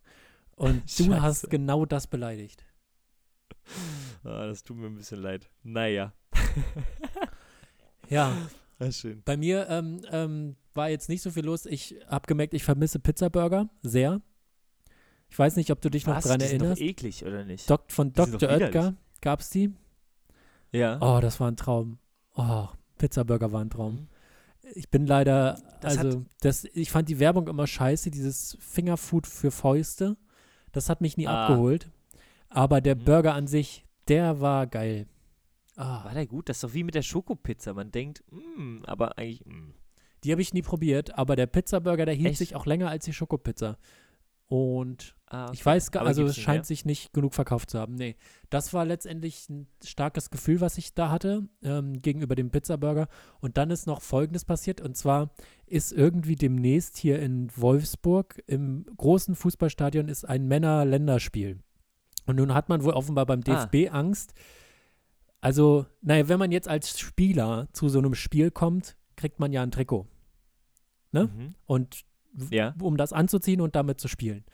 Und 0.57 0.83
du 0.99 1.05
Scheiße. 1.05 1.23
hast 1.23 1.51
genau 1.51 1.85
das 1.87 2.07
beleidigt. 2.07 2.65
Ah, 4.25 4.47
das 4.47 4.63
tut 4.63 4.77
mir 4.77 4.87
ein 4.87 4.95
bisschen 4.97 5.21
leid. 5.23 5.49
Naja. 5.63 6.13
Ja, 8.11 8.33
Ah, 8.79 8.91
schön. 8.91 9.23
bei 9.25 9.37
mir 9.37 9.67
ähm, 9.71 10.01
ähm, 10.11 10.57
war 10.75 10.91
jetzt 10.91 11.09
nicht 11.09 11.23
so 11.23 11.31
viel 11.31 11.45
los. 11.45 11.65
Ich 11.65 11.95
habe 12.09 12.27
gemerkt, 12.27 12.55
ich 12.55 12.65
vermisse 12.65 12.99
Pizzaburger 12.99 13.69
sehr. 13.83 14.21
Ich 15.35 15.39
weiß 15.41 15.57
nicht, 15.57 15.73
ob 15.73 15.81
du 15.81 15.91
dich 15.91 16.07
noch 16.07 16.15
Was? 16.15 16.27
dran 16.27 16.39
die 16.39 16.47
sind 16.47 16.61
doch 16.61 16.67
erinnerst. 16.69 16.81
eklig, 16.83 17.25
oder 17.27 17.45
nicht? 17.45 17.69
Dok 17.69 17.91
von 17.91 18.13
die 18.13 18.15
Dr. 18.15 18.49
Oetker 18.49 18.95
gab 19.21 19.41
es 19.41 19.51
die. 19.51 19.73
Ja. 20.71 20.97
Oh, 21.01 21.21
das 21.21 21.41
war 21.41 21.51
ein 21.51 21.57
Traum. 21.57 21.99
Oh, 22.37 22.69
Pizzaburger 22.99 23.51
war 23.51 23.61
ein 23.61 23.69
Traum. 23.69 23.95
Mhm. 23.95 24.09
Ich 24.77 24.89
bin 24.91 25.09
leider, 25.09 25.59
Das 25.81 25.99
also, 25.99 26.25
das, 26.41 26.65
ich 26.73 26.93
fand 26.93 27.09
die 27.09 27.19
Werbung 27.19 27.49
immer 27.49 27.67
scheiße, 27.67 28.13
dieses 28.13 28.57
Fingerfood 28.61 29.27
für 29.27 29.51
Fäuste. 29.51 30.17
Das 30.71 30.89
hat 30.89 31.01
mich 31.01 31.17
nie 31.17 31.27
Ah. 31.27 31.49
abgeholt. 31.49 31.91
Aber 32.49 32.81
der 32.81 32.95
Mhm. 32.95 33.05
Burger 33.05 33.35
an 33.35 33.49
sich, 33.49 33.85
der 34.07 34.41
war 34.41 34.69
geil. 34.69 35.09
Ah, 35.75 36.05
War 36.05 36.15
der 36.15 36.27
gut? 36.29 36.49
Das 36.49 36.59
ist 36.59 36.63
doch 36.63 36.75
wie 36.75 36.85
mit 36.85 36.95
der 36.95 37.03
Schokopizza. 37.03 37.75
Man 37.75 37.91
denkt, 37.91 38.23
mm, 38.31 38.85
aber 38.85 39.19
eigentlich, 39.19 39.45
mm. 39.45 39.75
die 40.23 40.31
habe 40.31 40.43
ich 40.43 40.55
nie 40.55 40.63
probiert, 40.63 41.19
aber 41.19 41.35
der 41.35 41.49
Pizzaburger, 41.49 42.07
der 42.07 42.15
hielt 42.15 42.31
Echt? 42.31 42.39
sich 42.39 42.55
auch 42.55 42.67
länger 42.67 42.89
als 42.89 43.05
die 43.07 43.13
Schokopizza. 43.13 43.79
Und 44.47 45.17
Ah, 45.27 45.47
ich 45.53 45.61
okay. 45.61 45.65
weiß 45.71 45.91
gar, 45.91 46.07
also 46.07 46.25
es 46.27 46.37
scheint 46.37 46.59
mehr? 46.59 46.65
sich 46.65 46.85
nicht 46.85 47.13
genug 47.13 47.35
verkauft 47.35 47.71
zu 47.71 47.79
haben. 47.79 47.95
Nee, 47.95 48.15
das 48.51 48.73
war 48.73 48.85
letztendlich 48.85 49.49
ein 49.49 49.67
starkes 49.83 50.31
Gefühl, 50.31 50.61
was 50.61 50.79
ich 50.79 50.95
da 50.95 51.11
hatte 51.11 51.49
ähm, 51.63 52.01
gegenüber 52.03 52.35
dem 52.37 52.51
Pizzaburger. 52.51 53.09
Und 53.41 53.57
dann 53.57 53.71
ist 53.71 53.87
noch 53.87 54.01
Folgendes 54.03 54.45
passiert. 54.45 54.81
Und 54.81 54.97
zwar 54.97 55.31
ist 55.67 55.93
irgendwie 55.93 56.37
demnächst 56.37 56.99
hier 56.99 57.19
in 57.21 57.51
Wolfsburg 57.57 58.43
im 58.47 58.87
großen 58.97 59.35
Fußballstadion 59.35 60.09
ist 60.09 60.25
ein 60.25 60.47
Männer-Länderspiel. 60.47 61.59
Und 62.27 62.37
nun 62.37 62.55
hat 62.55 62.69
man 62.69 62.85
wohl 62.85 62.93
offenbar 62.93 63.27
beim 63.27 63.41
Ah. 63.49 63.67
DFB 63.67 63.91
Angst. 63.93 64.35
Also, 65.41 65.87
naja, 66.01 66.29
wenn 66.29 66.39
man 66.39 66.53
jetzt 66.53 66.69
als 66.69 66.99
Spieler 67.01 67.69
zu 67.73 67.89
so 67.89 67.99
einem 67.99 68.15
Spiel 68.15 68.51
kommt, 68.51 68.97
kriegt 69.17 69.41
man 69.41 69.53
ja 69.53 69.63
ein 69.63 69.71
Trikot. 69.73 70.07
ne? 71.13 71.25
Mhm. 71.35 71.55
Und 71.67 72.05
Ja. 72.51 72.75
um 72.81 72.97
das 72.97 73.13
anzuziehen 73.13 73.61
und 73.61 73.77
damit 73.77 74.01
zu 74.01 74.09
spielen. 74.09 74.45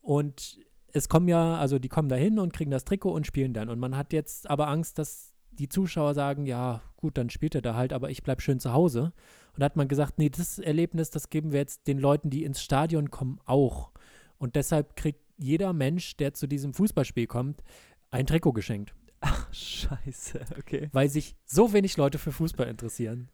Und 0.00 0.58
es 0.92 1.08
kommen 1.08 1.28
ja, 1.28 1.56
also 1.56 1.78
die 1.78 1.88
kommen 1.88 2.08
da 2.08 2.16
hin 2.16 2.38
und 2.38 2.52
kriegen 2.52 2.70
das 2.70 2.84
Trikot 2.84 3.12
und 3.12 3.26
spielen 3.26 3.54
dann. 3.54 3.68
Und 3.68 3.78
man 3.78 3.96
hat 3.96 4.12
jetzt 4.12 4.50
aber 4.50 4.68
Angst, 4.68 4.98
dass 4.98 5.32
die 5.50 5.68
Zuschauer 5.68 6.14
sagen, 6.14 6.46
ja, 6.46 6.82
gut, 6.96 7.18
dann 7.18 7.30
spielt 7.30 7.54
er 7.54 7.62
da 7.62 7.74
halt, 7.74 7.92
aber 7.92 8.10
ich 8.10 8.22
bleib 8.22 8.42
schön 8.42 8.60
zu 8.60 8.72
Hause. 8.72 9.12
Und 9.52 9.60
da 9.60 9.66
hat 9.66 9.76
man 9.76 9.88
gesagt, 9.88 10.18
nee, 10.18 10.30
das 10.30 10.58
Erlebnis, 10.58 11.10
das 11.10 11.30
geben 11.30 11.52
wir 11.52 11.60
jetzt 11.60 11.86
den 11.86 11.98
Leuten, 11.98 12.30
die 12.30 12.44
ins 12.44 12.62
Stadion 12.62 13.10
kommen, 13.10 13.38
auch. 13.44 13.92
Und 14.38 14.56
deshalb 14.56 14.96
kriegt 14.96 15.20
jeder 15.38 15.72
Mensch, 15.72 16.16
der 16.16 16.34
zu 16.34 16.46
diesem 16.46 16.72
Fußballspiel 16.74 17.26
kommt, 17.26 17.62
ein 18.10 18.26
Trikot 18.26 18.52
geschenkt, 18.52 18.94
Ach, 19.20 19.52
scheiße, 19.54 20.40
okay. 20.58 20.90
weil 20.92 21.08
sich 21.08 21.36
so 21.44 21.72
wenig 21.72 21.96
Leute 21.96 22.18
für 22.18 22.32
Fußball 22.32 22.66
interessieren. 22.66 23.28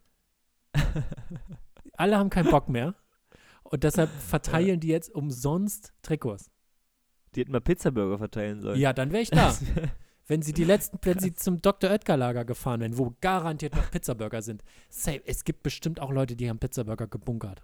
Alle 1.93 2.17
haben 2.17 2.29
keinen 2.29 2.51
Bock 2.51 2.69
mehr. 2.69 2.93
Und 3.69 3.83
deshalb 3.83 4.09
verteilen 4.09 4.79
die 4.79 4.87
jetzt 4.87 5.13
umsonst 5.13 5.93
Trikots. 6.01 6.49
Die 7.35 7.41
hätten 7.41 7.51
mal 7.51 7.61
Pizzaburger 7.61 8.17
verteilen 8.17 8.61
sollen. 8.61 8.79
Ja, 8.79 8.93
dann 8.93 9.11
wäre 9.11 9.21
ich 9.21 9.29
da. 9.29 9.55
Wenn 10.27 10.41
sie 10.43 10.53
die 10.53 10.63
letzten, 10.63 10.99
wenn 11.01 11.17
sie 11.17 11.33
zum 11.33 11.59
Dr. 11.59 11.89
Oetker 11.89 12.15
Lager 12.15 12.45
gefahren 12.45 12.81
wären, 12.81 12.99
wo 12.99 13.15
garantiert 13.19 13.75
noch 13.75 13.89
Pizzaburger 13.89 14.43
sind. 14.43 14.63
Safe, 14.87 15.23
es 15.25 15.43
gibt 15.43 15.63
bestimmt 15.63 15.99
auch 15.99 16.11
Leute, 16.11 16.35
die 16.35 16.47
haben 16.47 16.59
Pizzaburger 16.59 17.07
gebunkert. 17.07 17.63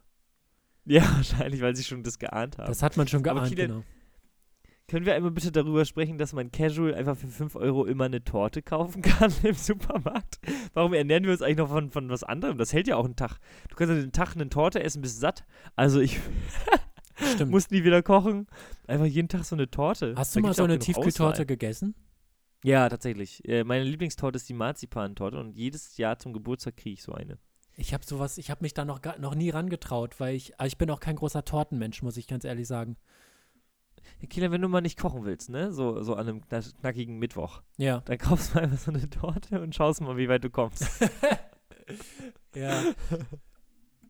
ja, 0.85 1.03
wahrscheinlich, 1.15 1.61
weil 1.61 1.75
sie 1.75 1.83
schon 1.83 2.01
das 2.01 2.17
geahnt 2.17 2.57
haben. 2.57 2.65
Das 2.65 2.81
hat 2.81 2.97
man 2.97 3.07
schon 3.07 3.21
geahnt, 3.21 3.49
Kilian, 3.49 3.67
genau. 3.69 3.83
Können 4.87 5.05
wir 5.07 5.15
einmal 5.15 5.31
bitte 5.31 5.51
darüber 5.51 5.83
sprechen, 5.83 6.19
dass 6.19 6.33
man 6.33 6.51
casual 6.51 6.93
einfach 6.93 7.17
für 7.17 7.27
5 7.27 7.55
Euro 7.55 7.85
immer 7.85 8.05
eine 8.05 8.23
Torte 8.23 8.61
kaufen 8.61 9.01
kann 9.01 9.33
im 9.43 9.55
Supermarkt? 9.55 10.39
Warum 10.73 10.93
ernähren 10.93 11.23
wir 11.23 11.31
uns 11.31 11.41
eigentlich 11.41 11.57
noch 11.57 11.69
von, 11.69 11.89
von 11.89 12.09
was 12.09 12.23
anderem? 12.23 12.59
Das 12.59 12.71
hält 12.71 12.87
ja 12.87 12.95
auch 12.95 13.05
einen 13.05 13.15
Tag. 13.15 13.39
Du 13.69 13.75
kannst 13.75 13.93
ja 13.93 13.99
den 13.99 14.11
Tag 14.11 14.35
eine 14.35 14.47
Torte 14.47 14.83
essen, 14.83 15.01
bist 15.01 15.19
satt. 15.19 15.43
Also 15.75 15.99
ich 15.99 16.19
muss 17.47 17.71
nie 17.71 17.83
wieder 17.83 18.03
kochen. 18.03 18.45
Einfach 18.85 19.07
jeden 19.07 19.27
Tag 19.27 19.43
so 19.45 19.55
eine 19.55 19.71
Torte. 19.71 20.13
Hast 20.15 20.35
Da 20.35 20.39
du 20.39 20.43
mal 20.43 20.49
gibt's 20.49 20.57
so 20.57 20.63
eine 20.63 20.77
Tiefkühltorte 20.77 21.31
Auswahl. 21.33 21.45
gegessen? 21.47 21.95
Ja, 22.63 22.87
tatsächlich. 22.87 23.47
Äh, 23.47 23.63
meine 23.63 23.85
Lieblingstorte 23.85 24.37
ist 24.37 24.47
die 24.49 24.53
Marzipantorte 24.53 25.39
und 25.39 25.55
jedes 25.55 25.97
Jahr 25.97 26.19
zum 26.19 26.31
Geburtstag 26.33 26.77
kriege 26.77 26.93
ich 26.93 27.03
so 27.03 27.13
eine. 27.13 27.39
Ich 27.75 27.93
habe 27.93 28.05
sowas, 28.05 28.37
ich 28.37 28.51
habe 28.51 28.63
mich 28.63 28.73
da 28.73 28.85
noch, 28.85 28.99
noch 29.19 29.35
nie 29.35 29.49
rangetraut, 29.49 30.19
weil 30.19 30.35
ich, 30.35 30.53
ich 30.63 30.77
bin 30.77 30.89
auch 30.91 30.99
kein 30.99 31.15
großer 31.15 31.43
Tortenmensch, 31.43 32.01
muss 32.03 32.17
ich 32.17 32.27
ganz 32.27 32.45
ehrlich 32.45 32.67
sagen. 32.67 32.97
Kieler, 34.29 34.51
wenn 34.51 34.61
du 34.61 34.67
mal 34.67 34.81
nicht 34.81 34.97
kochen 34.99 35.23
willst, 35.25 35.49
ne? 35.49 35.71
So, 35.73 36.01
so 36.01 36.15
an 36.15 36.27
einem 36.27 36.41
knack- 36.41 36.75
knackigen 36.79 37.17
Mittwoch, 37.19 37.61
Ja. 37.77 37.99
dann 38.05 38.17
kaufst 38.17 38.55
du 38.55 38.59
einfach 38.59 38.77
so 38.77 38.91
eine 38.91 39.09
Torte 39.09 39.61
und 39.61 39.75
schaust 39.75 40.01
mal, 40.01 40.17
wie 40.17 40.29
weit 40.29 40.43
du 40.43 40.49
kommst. 40.49 40.87
Ja. 42.55 42.81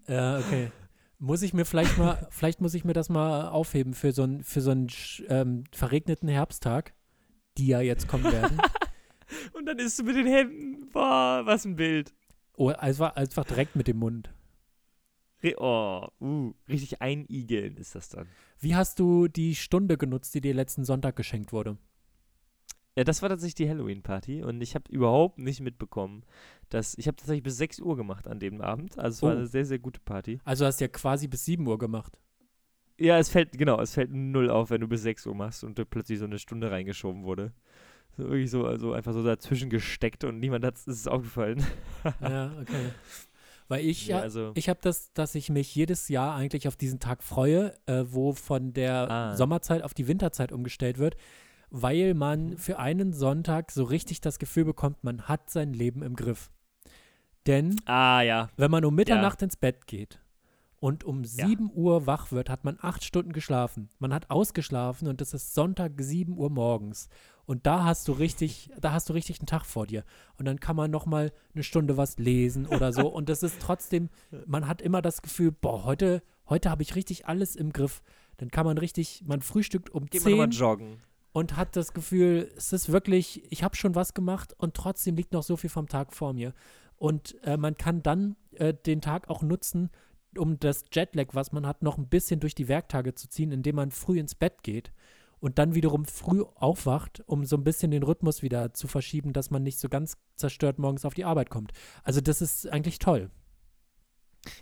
Ja, 0.07 0.37
okay. 0.39 0.71
Muss 1.17 1.41
ich 1.41 1.53
mir 1.53 1.65
vielleicht 1.65 1.97
mal, 1.97 2.27
vielleicht 2.29 2.61
muss 2.61 2.73
ich 2.73 2.85
mir 2.85 2.93
das 2.93 3.09
mal 3.09 3.47
aufheben 3.49 3.93
für 3.93 4.11
so 4.11 4.23
einen 4.23 4.43
für 4.43 4.61
so 4.61 4.71
einen 4.71 4.87
ähm, 5.29 5.63
verregneten 5.73 6.29
Herbsttag, 6.29 6.93
die 7.57 7.67
ja 7.67 7.81
jetzt 7.81 8.07
kommen 8.07 8.25
werden. 8.31 8.57
Und 9.53 9.65
dann 9.65 9.79
isst 9.79 9.97
du 9.99 10.03
mit 10.03 10.15
den 10.15 10.27
Händen. 10.27 10.89
Boah, 10.91 11.41
was 11.45 11.65
ein 11.65 11.75
Bild. 11.75 12.13
Oh, 12.55 12.69
einfach, 12.69 13.15
einfach 13.15 13.43
direkt 13.45 13.75
mit 13.75 13.87
dem 13.87 13.97
Mund. 13.97 14.29
Oh, 15.57 16.07
uh, 16.21 16.53
richtig 16.67 17.01
einigeln 17.01 17.77
ist 17.77 17.93
das 17.93 18.09
dann. 18.09 18.27
Wie 18.59 18.75
hast 18.75 18.99
du 18.99 19.27
die 19.27 19.53
Stunde 19.55 19.97
genutzt, 19.97 20.33
die 20.33 20.41
dir 20.41 20.53
letzten 20.55 20.85
Sonntag 20.85 21.15
geschenkt 21.15 21.51
wurde? 21.53 21.77
Ja, 22.97 23.03
das 23.03 23.21
war 23.21 23.29
tatsächlich 23.29 23.55
die 23.55 23.69
Halloween-Party 23.69 24.41
und 24.43 24.61
ich 24.61 24.73
habe 24.73 24.89
überhaupt 24.89 25.37
nicht 25.37 25.59
mitbekommen, 25.59 26.23
dass 26.69 26.97
ich 26.97 27.07
habe 27.07 27.17
tatsächlich 27.17 27.43
bis 27.43 27.57
6 27.57 27.79
Uhr 27.79 27.95
gemacht 27.97 28.27
an 28.27 28.39
dem 28.39 28.61
Abend. 28.61 28.97
Also 28.97 29.15
es 29.17 29.21
war 29.21 29.33
Oh. 29.33 29.37
eine 29.37 29.47
sehr, 29.47 29.65
sehr 29.65 29.79
gute 29.79 29.99
Party. 29.99 30.39
Also 30.45 30.65
hast 30.65 30.79
du 30.79 30.85
ja 30.85 30.87
quasi 30.87 31.27
bis 31.27 31.43
7 31.45 31.67
Uhr 31.67 31.77
gemacht. 31.77 32.17
Ja, 32.97 33.19
es 33.19 33.27
fällt, 33.29 33.51
genau, 33.57 33.81
es 33.81 33.93
fällt 33.93 34.11
null 34.13 34.49
auf, 34.49 34.69
wenn 34.69 34.79
du 34.79 34.87
bis 34.87 35.01
6 35.01 35.27
Uhr 35.27 35.35
machst 35.35 35.65
und 35.65 35.77
plötzlich 35.89 36.17
so 36.19 36.25
eine 36.25 36.39
Stunde 36.39 36.71
reingeschoben 36.71 37.23
wurde. 37.25 37.51
So, 38.17 38.23
wirklich 38.23 38.49
so, 38.49 38.65
also 38.65 38.93
einfach 38.93 39.11
so 39.11 39.21
dazwischen 39.21 39.69
gesteckt 39.69 40.23
und 40.23 40.39
niemand 40.39 40.63
hat 40.63 40.77
es 40.87 41.05
aufgefallen. 41.05 41.61
Ja, 42.21 42.53
okay. 42.61 42.91
Weil 43.67 43.83
ich 43.83 44.07
ja, 44.07 44.19
also, 44.19 44.51
ich 44.55 44.69
habe 44.69 44.79
das, 44.81 45.11
dass 45.13 45.33
ich 45.33 45.49
mich 45.49 45.73
jedes 45.73 46.07
Jahr 46.07 46.35
eigentlich 46.35 46.67
auf 46.67 46.75
diesen 46.75 46.99
Tag 46.99 47.23
freue, 47.23 47.73
äh, 47.87 48.03
wo 48.07 48.33
von 48.33 48.73
der 48.73 49.09
Ah. 49.09 49.35
Sommerzeit 49.35 49.81
auf 49.81 49.93
die 49.93 50.07
Winterzeit 50.07 50.51
umgestellt 50.51 50.97
wird, 50.99 51.15
weil 51.71 52.13
man 52.13 52.57
für 52.57 52.77
einen 52.77 53.11
Sonntag 53.11 53.71
so 53.71 53.83
richtig 53.83 54.21
das 54.21 54.37
Gefühl 54.37 54.65
bekommt, 54.65 55.03
man 55.03 55.23
hat 55.23 55.49
sein 55.49 55.73
Leben 55.73 56.03
im 56.03 56.15
Griff. 56.15 56.51
Denn 57.47 57.75
ah, 57.85 58.21
ja. 58.21 58.49
wenn 58.57 58.71
man 58.71 58.85
um 58.85 58.93
Mitternacht 58.95 59.41
ins 59.41 59.55
Bett 59.57 59.87
geht 59.87 60.19
und 60.79 61.03
um 61.03 61.23
Ja. 61.23 61.47
7 61.47 61.71
Uhr 61.73 62.05
wach 62.07 62.31
wird, 62.31 62.49
hat 62.49 62.63
man 62.65 62.77
acht 62.81 63.03
Stunden 63.03 63.33
geschlafen. 63.33 63.89
Man 63.99 64.13
hat 64.13 64.29
ausgeschlafen 64.29 65.07
und 65.07 65.21
es 65.21 65.33
ist 65.33 65.53
Sonntag 65.55 65.93
7 65.97 66.37
Uhr 66.37 66.49
morgens. 66.49 67.09
Und 67.45 67.67
da 67.67 67.83
hast 67.83 68.07
du 68.07 68.11
richtig, 68.13 68.71
da 68.79 68.91
hast 68.91 69.09
du 69.09 69.13
richtig 69.13 69.39
einen 69.39 69.47
Tag 69.47 69.65
vor 69.65 69.85
dir. 69.85 70.03
Und 70.37 70.45
dann 70.45 70.59
kann 70.59 70.75
man 70.75 70.89
noch 70.89 71.05
mal 71.05 71.31
eine 71.53 71.63
Stunde 71.63 71.95
was 71.97 72.17
lesen 72.17 72.65
oder 72.65 72.91
so. 72.91 73.07
Und 73.07 73.29
das 73.29 73.43
ist 73.43 73.59
trotzdem, 73.59 74.09
man 74.47 74.67
hat 74.67 74.81
immer 74.81 75.01
das 75.01 75.21
Gefühl, 75.21 75.51
boah, 75.51 75.85
heute, 75.85 76.23
heute 76.49 76.69
habe 76.69 76.81
ich 76.81 76.95
richtig 76.95 77.27
alles 77.27 77.55
im 77.55 77.71
Griff. 77.71 78.01
Dann 78.37 78.49
kann 78.49 78.65
man 78.65 78.77
richtig, 78.77 79.23
man 79.25 79.41
frühstückt 79.41 79.89
um 79.89 80.05
nochmal 80.05 80.49
10 80.49 80.59
joggen. 80.59 80.97
und 81.31 81.55
hat 81.55 81.75
das 81.75 81.93
Gefühl, 81.93 82.51
es 82.57 82.73
ist 82.73 82.91
wirklich, 82.91 83.43
ich 83.51 83.63
habe 83.63 83.75
schon 83.75 83.95
was 83.95 84.13
gemacht 84.13 84.53
und 84.57 84.73
trotzdem 84.73 85.15
liegt 85.15 85.31
noch 85.31 85.43
so 85.43 85.55
viel 85.55 85.69
vom 85.69 85.87
Tag 85.87 86.13
vor 86.13 86.33
mir. 86.33 86.53
Und 86.97 87.41
äh, 87.43 87.57
man 87.57 87.77
kann 87.77 88.01
dann 88.01 88.35
äh, 88.53 88.73
den 88.73 89.01
Tag 89.01 89.29
auch 89.29 89.41
nutzen, 89.41 89.89
um 90.37 90.59
das 90.59 90.85
Jetlag, 90.91 91.27
was 91.33 91.51
man 91.51 91.65
hat, 91.65 91.83
noch 91.83 91.97
ein 91.97 92.07
bisschen 92.07 92.39
durch 92.39 92.55
die 92.55 92.67
Werktage 92.67 93.15
zu 93.15 93.29
ziehen, 93.29 93.51
indem 93.51 93.75
man 93.75 93.91
früh 93.91 94.19
ins 94.19 94.35
Bett 94.35 94.63
geht 94.63 94.91
und 95.39 95.59
dann 95.59 95.75
wiederum 95.75 96.05
früh 96.05 96.43
aufwacht, 96.55 97.23
um 97.25 97.45
so 97.45 97.55
ein 97.55 97.63
bisschen 97.63 97.91
den 97.91 98.03
Rhythmus 98.03 98.41
wieder 98.41 98.73
zu 98.73 98.87
verschieben, 98.87 99.33
dass 99.33 99.51
man 99.51 99.63
nicht 99.63 99.79
so 99.79 99.89
ganz 99.89 100.17
zerstört 100.35 100.79
morgens 100.79 101.05
auf 101.05 101.13
die 101.13 101.25
Arbeit 101.25 101.49
kommt. 101.49 101.71
Also 102.03 102.21
das 102.21 102.41
ist 102.41 102.67
eigentlich 102.67 102.99
toll. 102.99 103.29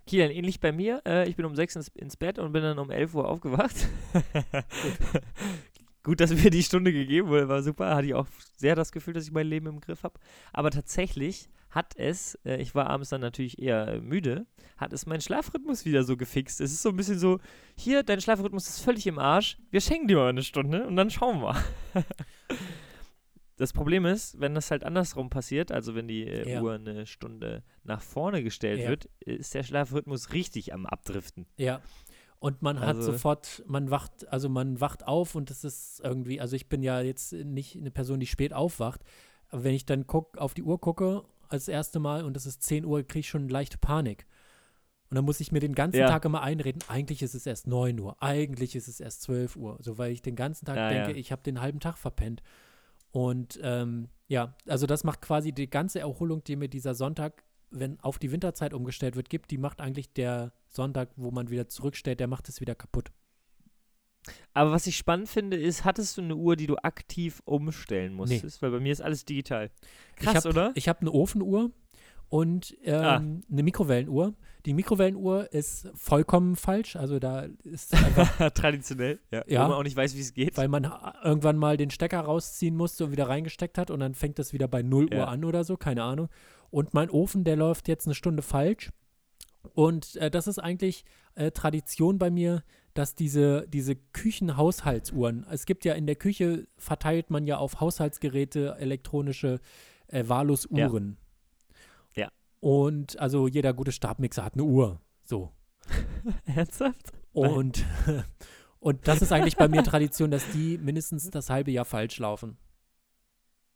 Kilian, 0.05 0.31
ähnlich 0.31 0.59
bei 0.59 0.71
mir. 0.71 1.01
Äh, 1.05 1.27
ich 1.29 1.35
bin 1.35 1.45
um 1.45 1.55
6 1.55 1.75
ins, 1.75 1.87
ins 1.89 2.17
Bett 2.17 2.39
und 2.39 2.53
bin 2.53 2.63
dann 2.63 2.79
um 2.79 2.89
11 2.89 3.15
Uhr 3.15 3.27
aufgewacht. 3.27 3.75
Gut, 6.03 6.19
dass 6.19 6.33
mir 6.33 6.49
die 6.49 6.63
Stunde 6.63 6.91
gegeben 6.91 7.29
wurde, 7.29 7.47
war 7.47 7.63
super. 7.63 7.95
Hatte 7.95 8.07
ich 8.07 8.13
auch 8.13 8.27
sehr 8.57 8.75
das 8.75 8.91
Gefühl, 8.91 9.13
dass 9.13 9.25
ich 9.25 9.31
mein 9.31 9.47
Leben 9.47 9.67
im 9.67 9.79
Griff 9.79 10.03
habe. 10.03 10.19
Aber 10.51 10.69
tatsächlich 10.69 11.49
hat 11.73 11.93
es, 11.97 12.35
äh, 12.45 12.61
ich 12.61 12.75
war 12.75 12.87
abends 12.89 13.09
dann 13.09 13.21
natürlich 13.21 13.57
eher 13.59 13.87
äh, 13.87 13.99
müde, 13.99 14.45
hat 14.77 14.93
es 14.93 15.05
meinen 15.05 15.21
Schlafrhythmus 15.21 15.85
wieder 15.85 16.03
so 16.03 16.15
gefixt. 16.17 16.61
Es 16.61 16.71
ist 16.71 16.81
so 16.83 16.89
ein 16.89 16.95
bisschen 16.95 17.17
so, 17.19 17.39
hier, 17.75 18.03
dein 18.03 18.21
Schlafrhythmus 18.21 18.67
ist 18.67 18.79
völlig 18.81 19.07
im 19.07 19.17
Arsch. 19.19 19.57
Wir 19.71 19.81
schenken 19.81 20.07
dir 20.07 20.17
mal 20.17 20.29
eine 20.29 20.43
Stunde 20.43 20.85
und 20.87 20.95
dann 20.95 21.09
schauen 21.09 21.41
wir. 21.41 21.55
Das 23.57 23.71
Problem 23.71 24.05
ist, 24.07 24.39
wenn 24.41 24.55
das 24.55 24.71
halt 24.71 24.83
andersrum 24.83 25.29
passiert, 25.29 25.71
also 25.71 25.93
wenn 25.93 26.07
die 26.07 26.23
äh, 26.27 26.49
Ja. 26.53 26.61
Uhr 26.61 26.73
eine 26.73 27.05
Stunde 27.05 27.63
nach 27.83 28.01
vorne 28.01 28.41
gestellt 28.43 28.79
Ja. 28.81 28.89
wird, 28.89 29.07
ist 29.19 29.53
der 29.53 29.61
Schlafrhythmus 29.61 30.33
richtig 30.33 30.73
am 30.73 30.87
Abdriften. 30.87 31.45
Ja. 31.57 31.79
Und 32.39 32.63
man 32.63 32.79
hat 32.79 32.95
Also- 32.97 33.11
sofort, 33.11 33.63
man 33.67 33.91
wacht, 33.91 34.27
also 34.29 34.49
man 34.49 34.81
wacht 34.81 35.07
auf 35.07 35.35
und 35.35 35.51
es 35.51 35.63
ist 35.63 36.01
irgendwie, 36.03 36.41
also 36.41 36.55
ich 36.55 36.67
bin 36.67 36.81
ja 36.81 36.99
jetzt 37.01 37.31
nicht 37.31 37.77
eine 37.77 37.91
Person, 37.91 38.19
die 38.19 38.25
spät 38.25 38.53
aufwacht, 38.53 39.01
aber 39.49 39.63
wenn 39.63 39.75
ich 39.75 39.85
dann 39.85 40.07
guck, 40.07 40.37
auf 40.39 40.55
die 40.55 40.63
Uhr 40.63 40.81
gucke, 40.81 41.23
als 41.53 41.67
erste 41.67 41.99
Mal 41.99 42.25
und 42.25 42.35
es 42.35 42.45
ist 42.45 42.63
10 42.63 42.85
Uhr, 42.85 43.03
kriege 43.03 43.19
ich 43.21 43.29
schon 43.29 43.47
leichte 43.47 43.77
Panik. 43.77 44.25
Und 45.09 45.15
dann 45.15 45.25
muss 45.25 45.39
ich 45.39 45.51
mir 45.51 45.59
den 45.59 45.75
ganzen 45.75 45.99
Ja. 45.99 46.07
Tag 46.07 46.25
immer 46.25 46.41
einreden, 46.41 46.81
eigentlich 46.87 47.21
ist 47.21 47.35
es 47.35 47.45
erst 47.45 47.67
9 47.67 47.99
Uhr, 47.99 48.21
eigentlich 48.21 48.75
ist 48.75 48.87
es 48.87 48.99
erst 48.99 49.21
12 49.21 49.55
Uhr, 49.55 49.77
so 49.79 49.97
weil 49.99 50.11
ich 50.11 50.21
den 50.23 50.35
ganzen 50.35 50.65
Tag 50.65 50.75
Ja, 50.75 50.89
denke, 50.89 51.11
ja. 51.11 51.17
ich 51.17 51.31
habe 51.31 51.43
den 51.43 51.61
halben 51.61 51.79
Tag 51.79 51.97
verpennt. 51.97 52.41
Und 53.11 53.59
ähm, 53.61 54.09
ja, 54.27 54.55
also 54.67 54.87
das 54.87 55.03
macht 55.03 55.21
quasi 55.21 55.51
die 55.51 55.69
ganze 55.69 55.99
Erholung, 55.99 56.43
die 56.43 56.55
mir 56.55 56.67
dieser 56.67 56.95
Sonntag, 56.95 57.43
wenn 57.69 57.99
auf 57.99 58.17
die 58.17 58.31
Winterzeit 58.31 58.73
umgestellt 58.73 59.15
wird, 59.15 59.29
gibt, 59.29 59.51
die 59.51 59.59
macht 59.59 59.81
eigentlich 59.81 60.13
der 60.13 60.51
Sonntag, 60.67 61.09
wo 61.15 61.29
man 61.29 61.49
wieder 61.51 61.67
zurückstellt, 61.69 62.19
der 62.19 62.27
macht 62.27 62.49
es 62.49 62.59
wieder 62.59 62.73
kaputt. 62.73 63.11
Aber 64.53 64.71
was 64.71 64.87
ich 64.87 64.95
spannend 64.97 65.27
finde, 65.29 65.57
ist, 65.57 65.83
hattest 65.85 66.17
du 66.17 66.21
eine 66.21 66.35
Uhr, 66.35 66.55
die 66.55 66.67
du 66.67 66.75
aktiv 66.77 67.41
umstellen 67.45 68.13
musstest? 68.13 68.61
Weil 68.61 68.71
bei 68.71 68.79
mir 68.79 68.91
ist 68.91 69.01
alles 69.01 69.25
digital. 69.25 69.69
Krass, 70.15 70.33
ich 70.33 70.37
hab, 70.37 70.45
oder? 70.45 70.71
Ich 70.75 70.87
habe 70.87 71.01
eine 71.01 71.11
Ofenuhr 71.11 71.71
und 72.29 72.75
Ah. 72.85 73.17
ähm, 73.17 73.41
eine 73.51 73.63
Mikrowellenuhr. 73.63 74.33
Die 74.65 74.73
Mikrowellenuhr 74.73 75.51
ist 75.51 75.89
vollkommen 75.93 76.55
falsch. 76.55 76.95
Also 76.95 77.19
da 77.19 77.47
ist 77.63 77.93
einfach, 77.93 78.49
Traditionell. 78.53 79.19
Ja. 79.29 79.43
Ja. 79.47 79.65
Wo 79.65 79.69
man 79.69 79.77
auch 79.79 79.83
nicht 79.83 79.95
weiß, 79.97 80.15
wie 80.15 80.21
es 80.21 80.33
geht. 80.33 80.55
weil 80.57 80.67
man 80.69 80.89
ha- 80.89 81.15
irgendwann 81.23 81.57
mal 81.57 81.75
den 81.77 81.89
Stecker 81.89 82.21
rausziehen 82.21 82.75
musste 82.77 83.05
und 83.05 83.11
wieder 83.11 83.27
reingesteckt 83.27 83.77
hat 83.77 83.91
und 83.91 83.99
dann 83.99 84.15
fängt 84.15 84.39
das 84.39 84.53
wieder 84.53 84.67
bei 84.67 84.81
0 84.81 85.09
Ja. 85.11 85.19
Uhr 85.19 85.27
an 85.27 85.43
oder 85.45 85.63
so, 85.63 85.75
keine 85.77 86.03
Ahnung. 86.03 86.29
Und 86.71 86.93
mein 86.93 87.09
Ofen, 87.09 87.43
der 87.43 87.55
läuft 87.57 87.87
jetzt 87.87 88.07
eine 88.07 88.15
Stunde 88.15 88.41
falsch. 88.41 88.89
Und 89.73 90.15
äh, 90.17 90.31
das 90.31 90.47
ist 90.47 90.59
eigentlich 90.59 91.05
äh, 91.35 91.51
Tradition 91.51 92.17
bei 92.17 92.29
mir, 92.31 92.63
dass 92.93 93.15
diese, 93.15 93.67
diese 93.67 93.95
Küchenhaushaltsuhren, 93.95 95.45
es 95.49 95.65
gibt 95.65 95.85
ja 95.85 95.93
in 95.93 96.05
der 96.05 96.15
Küche, 96.15 96.67
verteilt 96.77 97.29
man 97.29 97.47
ja 97.47 97.57
auf 97.57 97.79
Haushaltsgeräte 97.79 98.75
elektronische 98.79 99.59
äh, 100.07 100.27
Valus-Uhren. 100.27 101.17
Ja. 102.15 102.29
Und 102.59 103.19
also 103.19 103.47
jeder 103.47 103.73
gute 103.73 103.91
Stabmixer 103.91 104.45
hat 104.45 104.53
eine 104.53 104.63
Uhr. 104.63 105.01
So. 105.23 105.51
Ernsthaft? 106.45 107.11
Und, 107.33 107.83
und 108.79 109.07
das 109.07 109.21
ist 109.21 109.31
eigentlich 109.31 109.57
bei 109.57 109.67
mir 109.67 109.83
Tradition, 109.83 110.31
dass 110.31 110.49
die 110.51 110.77
mindestens 110.77 111.29
das 111.29 111.49
halbe 111.49 111.71
Jahr 111.71 111.85
falsch 111.85 112.19
laufen. 112.19 112.57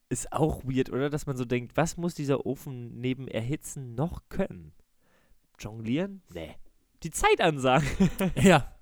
Ist 0.10 0.32
auch 0.32 0.64
weird, 0.64 0.90
oder? 0.90 1.10
Dass 1.10 1.26
man 1.26 1.36
so 1.36 1.44
denkt, 1.44 1.76
was 1.76 1.98
muss 1.98 2.14
dieser 2.14 2.46
Ofen 2.46 3.00
neben 3.02 3.28
Erhitzen 3.28 3.96
noch 3.96 4.30
können? 4.30 4.72
Jonglieren? 5.60 6.22
Nee. 6.34 6.56
Die 7.04 7.12
Zeit 7.12 7.42
ansagen. 7.42 7.88
ja. 8.36 8.77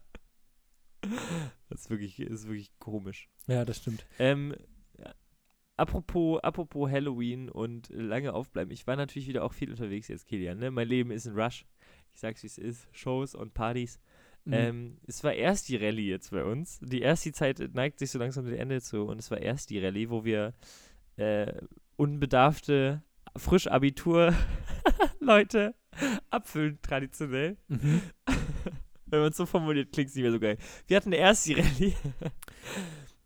Das 1.70 1.82
ist 1.82 1.90
wirklich, 1.90 2.20
ist 2.20 2.48
wirklich 2.48 2.72
komisch. 2.80 3.30
Ja, 3.48 3.66
das 3.66 3.78
stimmt. 3.78 4.06
Ähm, 4.20 4.56
apropos, 5.78 6.42
apropos 6.44 6.90
Halloween 6.90 7.50
und 7.50 7.90
lange 7.90 8.34
aufbleiben. 8.34 8.72
Ich 8.72 8.88
war 8.88 8.96
natürlich 8.96 9.28
wieder 9.28 9.44
auch 9.44 9.54
viel 9.54 9.70
unterwegs 9.70 10.08
jetzt, 10.08 10.28
Kilian. 10.28 10.58
Ne? 10.58 10.72
Mein 10.72 10.88
Leben 10.88 11.12
ist 11.12 11.28
ein 11.28 11.38
Rush. 11.38 11.66
Ich 12.14 12.20
sag's, 12.20 12.44
wie 12.44 12.48
es 12.48 12.58
ist. 12.58 12.88
Shows 12.92 13.36
und 13.36 13.54
Partys. 13.54 14.00
Mhm. 14.46 14.54
Ähm, 14.54 14.98
es 15.08 15.24
war 15.24 15.34
erst 15.34 15.70
die 15.70 15.76
Rallye 15.76 16.10
jetzt 16.10 16.32
bei 16.32 16.44
uns. 16.44 16.80
Die 16.82 17.02
erste 17.02 17.32
Zeit 17.34 17.60
neigt 17.74 18.00
sich 18.00 18.12
so 18.12 18.20
langsam 18.20 18.46
dem 18.46 18.56
Ende 18.56 18.82
zu. 18.82 19.04
Und 19.04 19.20
es 19.20 19.30
war 19.32 19.40
erst 19.40 19.70
die 19.70 19.80
Rallye, 19.80 20.10
wo 20.10 20.24
wir 20.24 20.54
äh, 21.18 21.52
unbedarfte, 21.98 23.04
frisch 23.36 23.68
Abitur-Leute 23.68 25.76
abfüllen, 26.30 26.80
traditionell. 26.82 27.58
Mhm. 27.68 28.02
Wenn 29.08 29.20
man 29.20 29.30
es 29.30 29.38
so 29.38 29.46
formuliert, 29.46 29.92
klingt 29.92 30.10
es 30.10 30.16
nicht 30.16 30.24
mehr 30.24 30.32
so 30.32 30.40
geil. 30.40 30.58
Wir 30.88 30.98
hatten 30.98 31.12
erst 31.12 31.48
die 31.48 31.54
Rallye. 31.54 31.94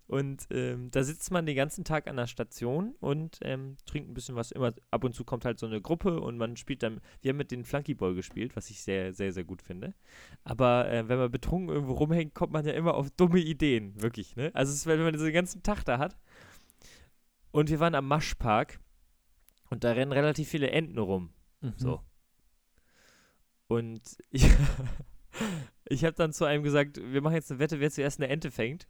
Und 0.09 0.47
ähm, 0.49 0.89
da 0.89 1.03
sitzt 1.03 1.29
man 1.29 1.45
den 1.45 1.55
ganzen 1.55 1.83
Tag 1.83 2.07
an 2.07 2.15
der 2.15 2.25
Station 2.25 2.95
und 2.99 3.37
ähm, 3.43 3.77
trinkt 3.85 4.09
ein 4.09 4.15
bisschen 4.15 4.35
was. 4.35 4.51
Immer 4.51 4.73
ab 4.89 5.03
und 5.03 5.13
zu 5.13 5.23
kommt 5.23 5.45
halt 5.45 5.59
so 5.59 5.67
eine 5.67 5.81
Gruppe 5.81 6.19
und 6.19 6.35
man 6.35 6.57
spielt 6.57 6.81
dann. 6.81 6.99
Wir 7.21 7.29
haben 7.29 7.37
mit 7.37 7.51
den 7.51 7.63
Flunkyball 7.63 8.15
gespielt, 8.15 8.55
was 8.55 8.71
ich 8.71 8.81
sehr, 8.81 9.13
sehr, 9.13 9.31
sehr 9.31 9.43
gut 9.43 9.61
finde. 9.61 9.93
Aber 10.43 10.89
äh, 10.89 11.07
wenn 11.07 11.19
man 11.19 11.29
betrunken 11.29 11.69
irgendwo 11.69 11.93
rumhängt, 11.93 12.33
kommt 12.33 12.51
man 12.51 12.65
ja 12.65 12.73
immer 12.73 12.95
auf 12.95 13.11
dumme 13.11 13.37
Ideen, 13.37 14.01
wirklich. 14.01 14.35
Ne? 14.35 14.49
Also, 14.55 14.73
ist, 14.73 14.87
wenn 14.87 14.99
man 14.99 15.13
den 15.13 15.31
ganzen 15.31 15.61
Tag 15.61 15.83
da 15.83 15.99
hat. 15.99 16.17
Und 17.51 17.69
wir 17.69 17.79
waren 17.79 17.93
am 17.93 18.07
Maschpark 18.07 18.79
und 19.69 19.83
da 19.83 19.91
rennen 19.91 20.11
relativ 20.11 20.49
viele 20.49 20.71
Enten 20.71 20.97
rum. 20.97 21.29
Mhm. 21.61 21.73
So. 21.77 22.01
Und 23.67 24.01
ich, 24.31 24.49
ich 25.85 26.03
habe 26.05 26.13
dann 26.15 26.33
zu 26.33 26.45
einem 26.45 26.63
gesagt, 26.63 26.99
wir 27.01 27.21
machen 27.21 27.35
jetzt 27.35 27.51
eine 27.51 27.59
Wette, 27.59 27.79
wer 27.79 27.91
zuerst 27.91 28.19
eine 28.19 28.29
Ente 28.29 28.51
fängt. 28.51 28.87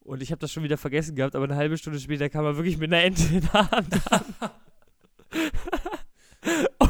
Und 0.00 0.20
ich 0.22 0.30
habe 0.32 0.40
das 0.40 0.50
schon 0.52 0.64
wieder 0.64 0.78
vergessen 0.78 1.14
gehabt, 1.14 1.36
aber 1.36 1.44
eine 1.44 1.54
halbe 1.56 1.78
Stunde 1.78 2.00
später 2.00 2.28
kam 2.28 2.44
er 2.44 2.56
wirklich 2.56 2.78
mit 2.78 2.92
einer 2.92 3.04
Ente 3.04 3.22
in 3.34 3.40
der 3.40 3.70
Hand 3.70 4.12
an. 4.12 4.24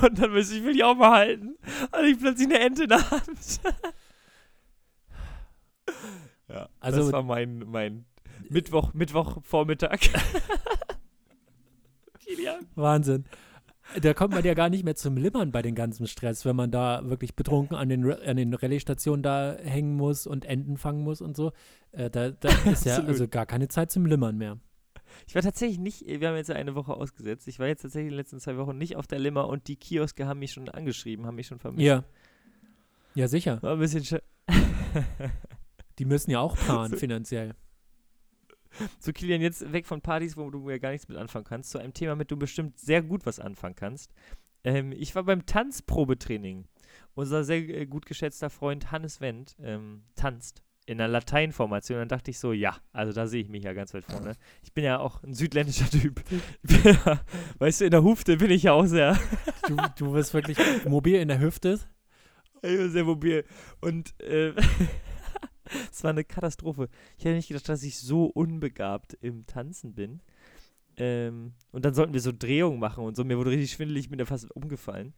Und 0.02 0.18
dann 0.18 0.35
ich, 0.37 0.50
ich 0.50 0.64
will 0.64 0.72
die 0.72 0.83
auch 0.83 0.96
mal 0.96 1.11
halten. 1.12 1.57
Und 1.92 2.05
ich 2.07 2.18
plötzlich 2.18 2.48
eine 2.48 2.59
Ente 2.61 2.85
in 2.85 2.88
der 2.88 3.11
Hand. 3.11 3.61
ja, 6.48 6.68
Also- 6.81 7.02
das 7.02 7.12
war 7.12 7.22
mein, 7.22 7.59
mein 7.68 8.07
Mittwoch, 8.48 8.94
Mittwochvormittag. 8.94 10.00
Kilian. 12.18 12.66
Wahnsinn. 12.74 13.26
Da 14.00 14.14
kommt 14.14 14.35
man 14.35 14.44
ja 14.44 14.55
gar 14.55 14.68
nicht 14.68 14.85
mehr 14.85 14.94
zum 14.94 15.16
Limmern 15.16 15.52
bei 15.52 15.62
dem 15.62 15.74
ganzen 15.74 16.07
Stress, 16.07 16.44
wenn 16.44 16.57
man 16.57 16.70
da 16.70 17.09
wirklich 17.09 17.35
betrunken 17.35 17.76
an 17.76 17.88
den, 17.88 18.11
an 18.11 18.37
den 18.37 18.55
Rallye-Stationen 18.55 19.22
da 19.22 19.57
hängen 19.62 19.96
muss 19.96 20.26
und 20.26 20.44
Enten 20.44 20.76
fangen 20.76 21.02
muss 21.02 21.20
und 21.20 21.37
so. 21.37 21.52
Äh, 21.92 22.11
da, 22.11 22.31
da 22.31 22.48
ist 22.70 22.87
ja 22.87 22.98
also 23.05 23.28
gar 23.28 23.46
keine 23.46 23.68
Zeit 23.68 23.90
zum 23.90 24.07
Limmern 24.07 24.38
mehr. 24.38 24.59
Ich 25.26 25.35
war 25.35 25.42
tatsächlich 25.42 25.78
nicht, 25.78 26.07
wir 26.07 26.28
haben 26.28 26.37
jetzt 26.37 26.50
eine 26.50 26.74
Woche 26.74 26.94
ausgesetzt. 26.94 27.46
Ich 27.48 27.59
war 27.59 27.66
jetzt 27.66 27.83
tatsächlich 27.83 28.09
in 28.09 28.12
den 28.12 28.18
letzten 28.18 28.40
zwei 28.40 28.57
Wochen 28.57 28.78
nicht 28.78 28.96
auf 28.96 29.07
der 29.07 29.18
Limmer 29.18 29.48
und 29.48 29.68
die 29.68 29.76
Kioske 29.76 30.26
haben 30.26 30.40
mich 30.40 30.52
schon 30.52 30.68
angeschrieben, 30.68 31.26
haben 31.26 31.37
mich 31.37 31.46
schon 31.46 31.59
vermisst. 31.59 31.85
Ja. 31.85 32.05
Ja, 33.14 33.28
sicher. 33.28 33.62
War 33.62 33.74
ein 33.74 33.78
bisschen 33.78 34.05
sch 34.05 34.14
Die 35.98 36.05
müssen 36.05 36.31
ja 36.31 36.40
auch 36.40 36.57
planen 36.64 36.96
finanziell. 36.96 37.55
So, 39.01 39.13
Kilian, 39.13 39.41
jetzt 39.41 39.73
weg 39.73 39.87
von 39.87 40.01
Partys, 40.01 40.37
wo 40.37 40.51
du 40.51 40.69
ja 40.71 40.79
gar 40.79 40.91
nichts 40.91 41.09
mit 41.09 41.19
anfangen 41.19 41.45
kannst, 41.45 41.71
zu 41.71 41.79
einem 41.79 41.95
Thema, 41.95 42.15
mit 42.15 42.31
dem 42.31 42.39
du 42.39 42.41
bestimmt 42.41 42.79
sehr 42.79 43.03
gut 43.03 43.27
was 43.27 43.39
anfangen 43.39 43.75
kannst. 43.75 44.13
Ähm, 44.65 44.93
ich 44.93 45.15
war 45.15 45.25
beim 45.25 45.47
Tanzprobetraining. 45.47 46.67
Unser 47.15 47.45
sehr 47.45 47.59
äh, 47.59 47.87
gut 47.87 48.07
geschätzter 48.07 48.51
Freund 48.51 48.91
Hannes 48.91 49.21
Wendt 49.21 49.57
ähm, 49.61 50.03
tanzt 50.15 50.63
in 50.87 51.01
einer 51.01 51.09
Lateinformation. 51.09 51.99
Dann 51.99 52.09
dachte 52.09 52.31
ich 52.31 52.39
so, 52.39 52.53
ja, 52.53 52.77
also 52.93 53.13
da 53.13 53.27
sehe 53.27 53.43
ich 53.43 53.49
mich 53.49 53.65
ja 53.65 53.73
ganz 53.73 53.95
weit 53.95 54.05
vorne. 54.05 54.37
Ich 54.63 54.73
bin 54.73 54.85
ja 54.85 54.99
auch 54.99 55.23
ein 55.23 55.35
südländischer 55.35 55.91
Typ. 55.91 56.23
Ja, 56.85 57.21
weißt 57.59 57.81
du, 57.81 57.85
in 57.87 57.91
der 57.91 58.03
Hufte 58.03 58.37
bin 58.37 58.51
ich 58.51 58.65
ja 58.65 58.73
auch 58.73 58.87
sehr, 58.87 59.19
Du, 59.69 59.77
du 59.97 60.13
bist 60.13 60.35
wirklich 60.35 60.59
mobil 60.87 61.17
in 61.17 61.29
der 61.29 61.39
Hüfte. 61.39 61.79
ich 62.63 62.77
bin 62.77 62.91
sehr 62.91 63.05
mobil. 63.05 63.45
Und 63.81 64.19
äh, 64.21 64.53
es 65.90 66.03
war 66.05 66.11
eine 66.11 66.25
Katastrophe. 66.25 66.88
Ich 67.18 67.25
hätte 67.25 67.37
nicht 67.37 67.48
gedacht, 67.48 67.68
dass 67.68 67.83
ich 67.83 67.98
so 67.98 68.27
unbegabt 68.27 69.14
im 69.20 69.46
Tanzen 69.46 69.94
bin. 69.94 70.20
Ähm, 70.96 71.53
und 71.70 71.85
dann 71.85 71.94
sollten 71.94 72.12
wir 72.12 72.20
so 72.20 72.33
Drehungen 72.37 72.79
machen 72.79 73.05
und 73.05 73.16
so. 73.16 73.25
Mir 73.25 73.38
wurde 73.38 73.51
richtig 73.51 73.72
schwindelig, 73.72 74.05
ich 74.05 74.11
bin 74.11 74.18
da 74.18 74.27
fast 74.27 74.51
umgefallen. 74.55 75.14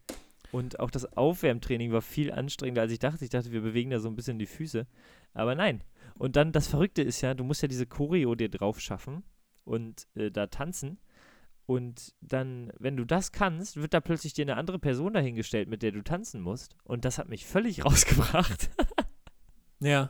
Und 0.51 0.79
auch 0.79 0.89
das 0.89 1.17
Aufwärmtraining 1.17 1.91
war 1.91 2.01
viel 2.01 2.31
anstrengender, 2.31 2.83
als 2.83 2.91
ich 2.91 2.99
dachte. 2.99 3.23
Ich 3.25 3.31
dachte, 3.31 3.51
wir 3.51 3.61
bewegen 3.61 3.89
da 3.89 3.99
so 3.99 4.07
ein 4.07 4.15
bisschen 4.15 4.39
die 4.39 4.45
Füße. 4.45 4.87
Aber 5.33 5.55
nein. 5.55 5.83
Und 6.17 6.35
dann, 6.37 6.53
das 6.53 6.67
Verrückte 6.67 7.01
ist 7.01 7.21
ja, 7.21 7.33
du 7.33 7.43
musst 7.43 7.61
ja 7.61 7.67
diese 7.67 7.85
Choreo 7.85 8.35
dir 8.35 8.49
drauf 8.49 8.79
schaffen 8.79 9.23
und 9.65 10.07
äh, 10.15 10.31
da 10.31 10.47
tanzen. 10.47 10.99
Und 11.65 12.13
dann, 12.21 12.71
wenn 12.79 12.95
du 12.95 13.05
das 13.05 13.31
kannst, 13.31 13.77
wird 13.77 13.93
da 13.93 13.99
plötzlich 13.99 14.33
dir 14.33 14.43
eine 14.43 14.55
andere 14.55 14.79
Person 14.79 15.13
dahingestellt, 15.13 15.67
mit 15.67 15.81
der 15.81 15.91
du 15.91 16.03
tanzen 16.03 16.41
musst. 16.41 16.75
Und 16.83 17.05
das 17.05 17.17
hat 17.17 17.27
mich 17.27 17.45
völlig 17.45 17.83
rausgebracht. 17.85 18.69
Ja. 19.79 20.09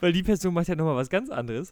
Weil 0.00 0.12
die 0.12 0.22
Person 0.22 0.54
macht 0.54 0.68
ja 0.68 0.74
nochmal 0.74 0.96
was 0.96 1.08
ganz 1.10 1.30
anderes. 1.30 1.70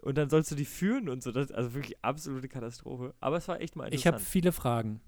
Und 0.00 0.16
dann 0.18 0.30
sollst 0.30 0.50
du 0.50 0.54
die 0.54 0.64
führen 0.64 1.08
und 1.08 1.22
so. 1.22 1.32
Das, 1.32 1.50
also 1.50 1.74
wirklich 1.74 1.96
absolute 2.02 2.48
Katastrophe. 2.48 3.14
Aber 3.20 3.36
es 3.36 3.48
war 3.48 3.60
echt 3.60 3.76
mal 3.76 3.92
Ich 3.92 4.06
habe 4.06 4.16
interessant. 4.16 4.30
viele 4.30 4.52
Fragen. 4.52 5.00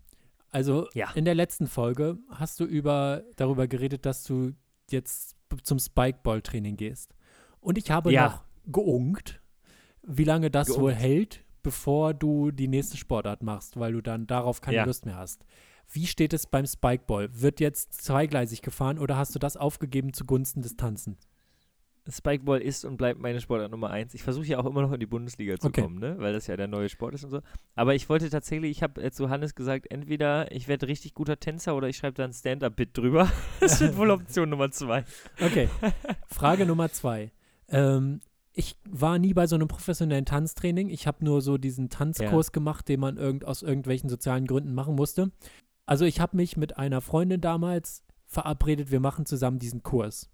Also 0.50 0.88
Ja. 0.94 1.10
in 1.14 1.24
der 1.24 1.34
letzten 1.34 1.68
Folge 1.68 2.18
hast 2.28 2.58
du 2.60 2.64
über 2.64 3.22
darüber 3.36 3.68
geredet, 3.68 4.04
dass 4.04 4.24
du 4.24 4.52
jetzt 4.90 5.36
zum 5.62 5.78
Spikeball-Training 5.78 6.76
gehst. 6.76 7.14
Und 7.60 7.78
ich 7.78 7.90
habe 7.90 8.12
Ja. 8.12 8.28
noch 8.28 8.44
geunkt, 8.72 9.40
wie 10.02 10.24
lange 10.24 10.50
das 10.50 10.70
wohl 10.70 10.90
Geunkt. 10.92 11.00
hält, 11.02 11.44
bevor 11.62 12.14
du 12.14 12.50
die 12.50 12.68
nächste 12.68 12.96
Sportart 12.96 13.42
machst, 13.42 13.78
weil 13.78 13.92
du 13.92 14.00
dann 14.00 14.26
darauf 14.26 14.60
keine 14.60 14.78
Ja. 14.78 14.84
Lust 14.84 15.06
mehr 15.06 15.16
hast. 15.16 15.44
Wie 15.92 16.06
steht 16.06 16.32
es 16.32 16.46
beim 16.46 16.66
Spikeball? 16.66 17.28
Wird 17.32 17.60
jetzt 17.60 17.94
zweigleisig 18.02 18.62
gefahren 18.62 18.98
oder 18.98 19.16
hast 19.16 19.34
du 19.34 19.38
das 19.38 19.56
aufgegeben 19.56 20.12
zugunsten 20.12 20.62
des 20.62 20.76
Tanzens? 20.76 21.18
Spikeball 22.10 22.60
ist 22.60 22.84
und 22.84 22.96
bleibt 22.96 23.20
meine 23.20 23.40
Sportart 23.40 23.70
Nummer 23.70 23.90
eins. 23.90 24.14
Ich 24.14 24.22
versuche 24.22 24.46
ja 24.46 24.58
auch 24.58 24.66
immer 24.66 24.82
noch 24.82 24.92
in 24.92 25.00
die 25.00 25.06
Bundesliga 25.06 25.58
zu 25.58 25.68
Okay. 25.68 25.82
kommen, 25.82 25.98
ne? 25.98 26.16
weil 26.18 26.32
das 26.32 26.46
ja 26.46 26.56
der 26.56 26.68
neue 26.68 26.88
Sport 26.88 27.14
ist 27.14 27.24
und 27.24 27.30
so. 27.30 27.40
Aber 27.74 27.94
ich 27.94 28.08
wollte 28.08 28.30
tatsächlich, 28.30 28.70
ich 28.70 28.82
habe 28.82 29.10
zu 29.10 29.30
Hannes 29.30 29.54
gesagt, 29.54 29.90
entweder 29.90 30.50
ich 30.52 30.68
werde 30.68 30.88
richtig 30.88 31.14
guter 31.14 31.38
Tänzer 31.38 31.74
oder 31.76 31.88
ich 31.88 31.96
schreibe 31.96 32.14
da 32.14 32.24
ein 32.24 32.32
Stand-Up-Bit 32.32 32.96
drüber. 32.96 33.30
Das 33.60 33.80
wird 33.80 33.96
wohl 33.96 34.10
Option 34.10 34.48
Nummer 34.48 34.70
zwei. 34.70 35.04
Okay. 35.40 35.68
Frage 36.28 36.66
Nummer 36.66 36.90
zwei. 36.90 37.30
Ähm, 37.68 38.20
ich 38.52 38.76
war 38.88 39.18
nie 39.18 39.32
bei 39.34 39.46
so 39.46 39.54
einem 39.54 39.68
professionellen 39.68 40.24
Tanztraining. 40.24 40.88
Ich 40.88 41.06
habe 41.06 41.24
nur 41.24 41.40
so 41.40 41.56
diesen 41.58 41.88
Tanzkurs 41.88 42.52
gemacht, 42.52 42.88
den 42.88 43.00
man 43.00 43.16
irgend, 43.16 43.44
aus 43.44 43.62
irgendwelchen 43.62 44.08
sozialen 44.08 44.46
Gründen 44.46 44.74
machen 44.74 44.94
musste. 44.96 45.30
Also 45.86 46.04
ich 46.04 46.20
habe 46.20 46.36
mich 46.36 46.56
mit 46.56 46.76
einer 46.78 47.00
Freundin 47.00 47.40
damals 47.40 48.02
verabredet, 48.26 48.90
wir 48.90 49.00
machen 49.00 49.26
zusammen 49.26 49.58
diesen 49.58 49.82
Kurs. 49.82 50.30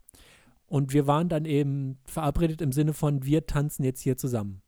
Und 0.68 0.92
wir 0.92 1.07
waren 1.07 1.29
dann 1.29 1.44
eben 1.44 1.98
verabredet 2.05 2.61
im 2.61 2.72
Sinne 2.72 2.92
von, 2.92 3.24
wir 3.24 3.46
tanzen 3.46 3.85
jetzt 3.85 4.00
hier 4.00 4.16
zusammen. 4.16 4.62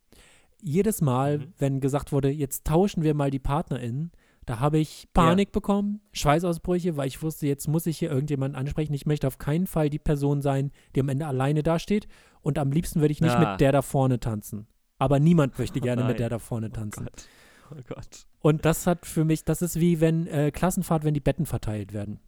Jedes 0.62 1.00
Mal, 1.00 1.38
Mhm. 1.38 1.52
wenn 1.58 1.80
gesagt 1.80 2.12
wurde, 2.12 2.30
jetzt 2.30 2.64
tauschen 2.64 3.02
wir 3.02 3.14
mal 3.14 3.30
die 3.30 3.38
PartnerInnen, 3.38 4.10
da 4.46 4.60
habe 4.60 4.78
ich 4.78 5.08
Panik 5.12 5.52
bekommen, 5.52 6.00
Schweißausbrüche, 6.12 6.96
weil 6.96 7.06
ich 7.08 7.22
wusste, 7.22 7.46
jetzt 7.46 7.68
muss 7.68 7.84
ich 7.86 7.98
hier 7.98 8.10
irgendjemanden 8.10 8.58
ansprechen. 8.58 8.94
Ich 8.94 9.04
möchte 9.06 9.26
auf 9.26 9.36
keinen 9.38 9.66
Fall 9.66 9.90
die 9.90 9.98
Person 9.98 10.40
sein, 10.40 10.70
die 10.94 11.00
am 11.00 11.08
Ende 11.10 11.26
alleine 11.26 11.62
dasteht. 11.62 12.08
Und 12.40 12.58
am 12.58 12.72
liebsten 12.72 13.00
würde 13.00 13.12
ich 13.12 13.20
nicht 13.20 13.32
Ah. 13.34 13.50
mit 13.52 13.60
der 13.60 13.72
da 13.72 13.82
vorne 13.82 14.20
tanzen. 14.20 14.66
Aber 14.98 15.20
niemand 15.20 15.58
möchte 15.58 15.80
gerne 15.80 16.00
nein. 16.02 16.12
mit 16.12 16.18
der 16.20 16.30
da 16.30 16.38
vorne 16.38 16.70
tanzen. 16.72 17.04
Gott. 17.04 17.28
Oh 17.70 17.82
Gott. 17.94 18.26
Und 18.40 18.64
das 18.64 18.86
hat 18.86 19.04
für 19.04 19.24
mich, 19.26 19.44
das 19.44 19.60
ist 19.60 19.78
wie 19.78 20.00
wenn 20.00 20.26
äh, 20.26 20.50
Klassenfahrt, 20.50 21.04
wenn 21.04 21.12
die 21.14 21.20
Betten 21.20 21.44
verteilt 21.44 21.92
werden. 21.92 22.18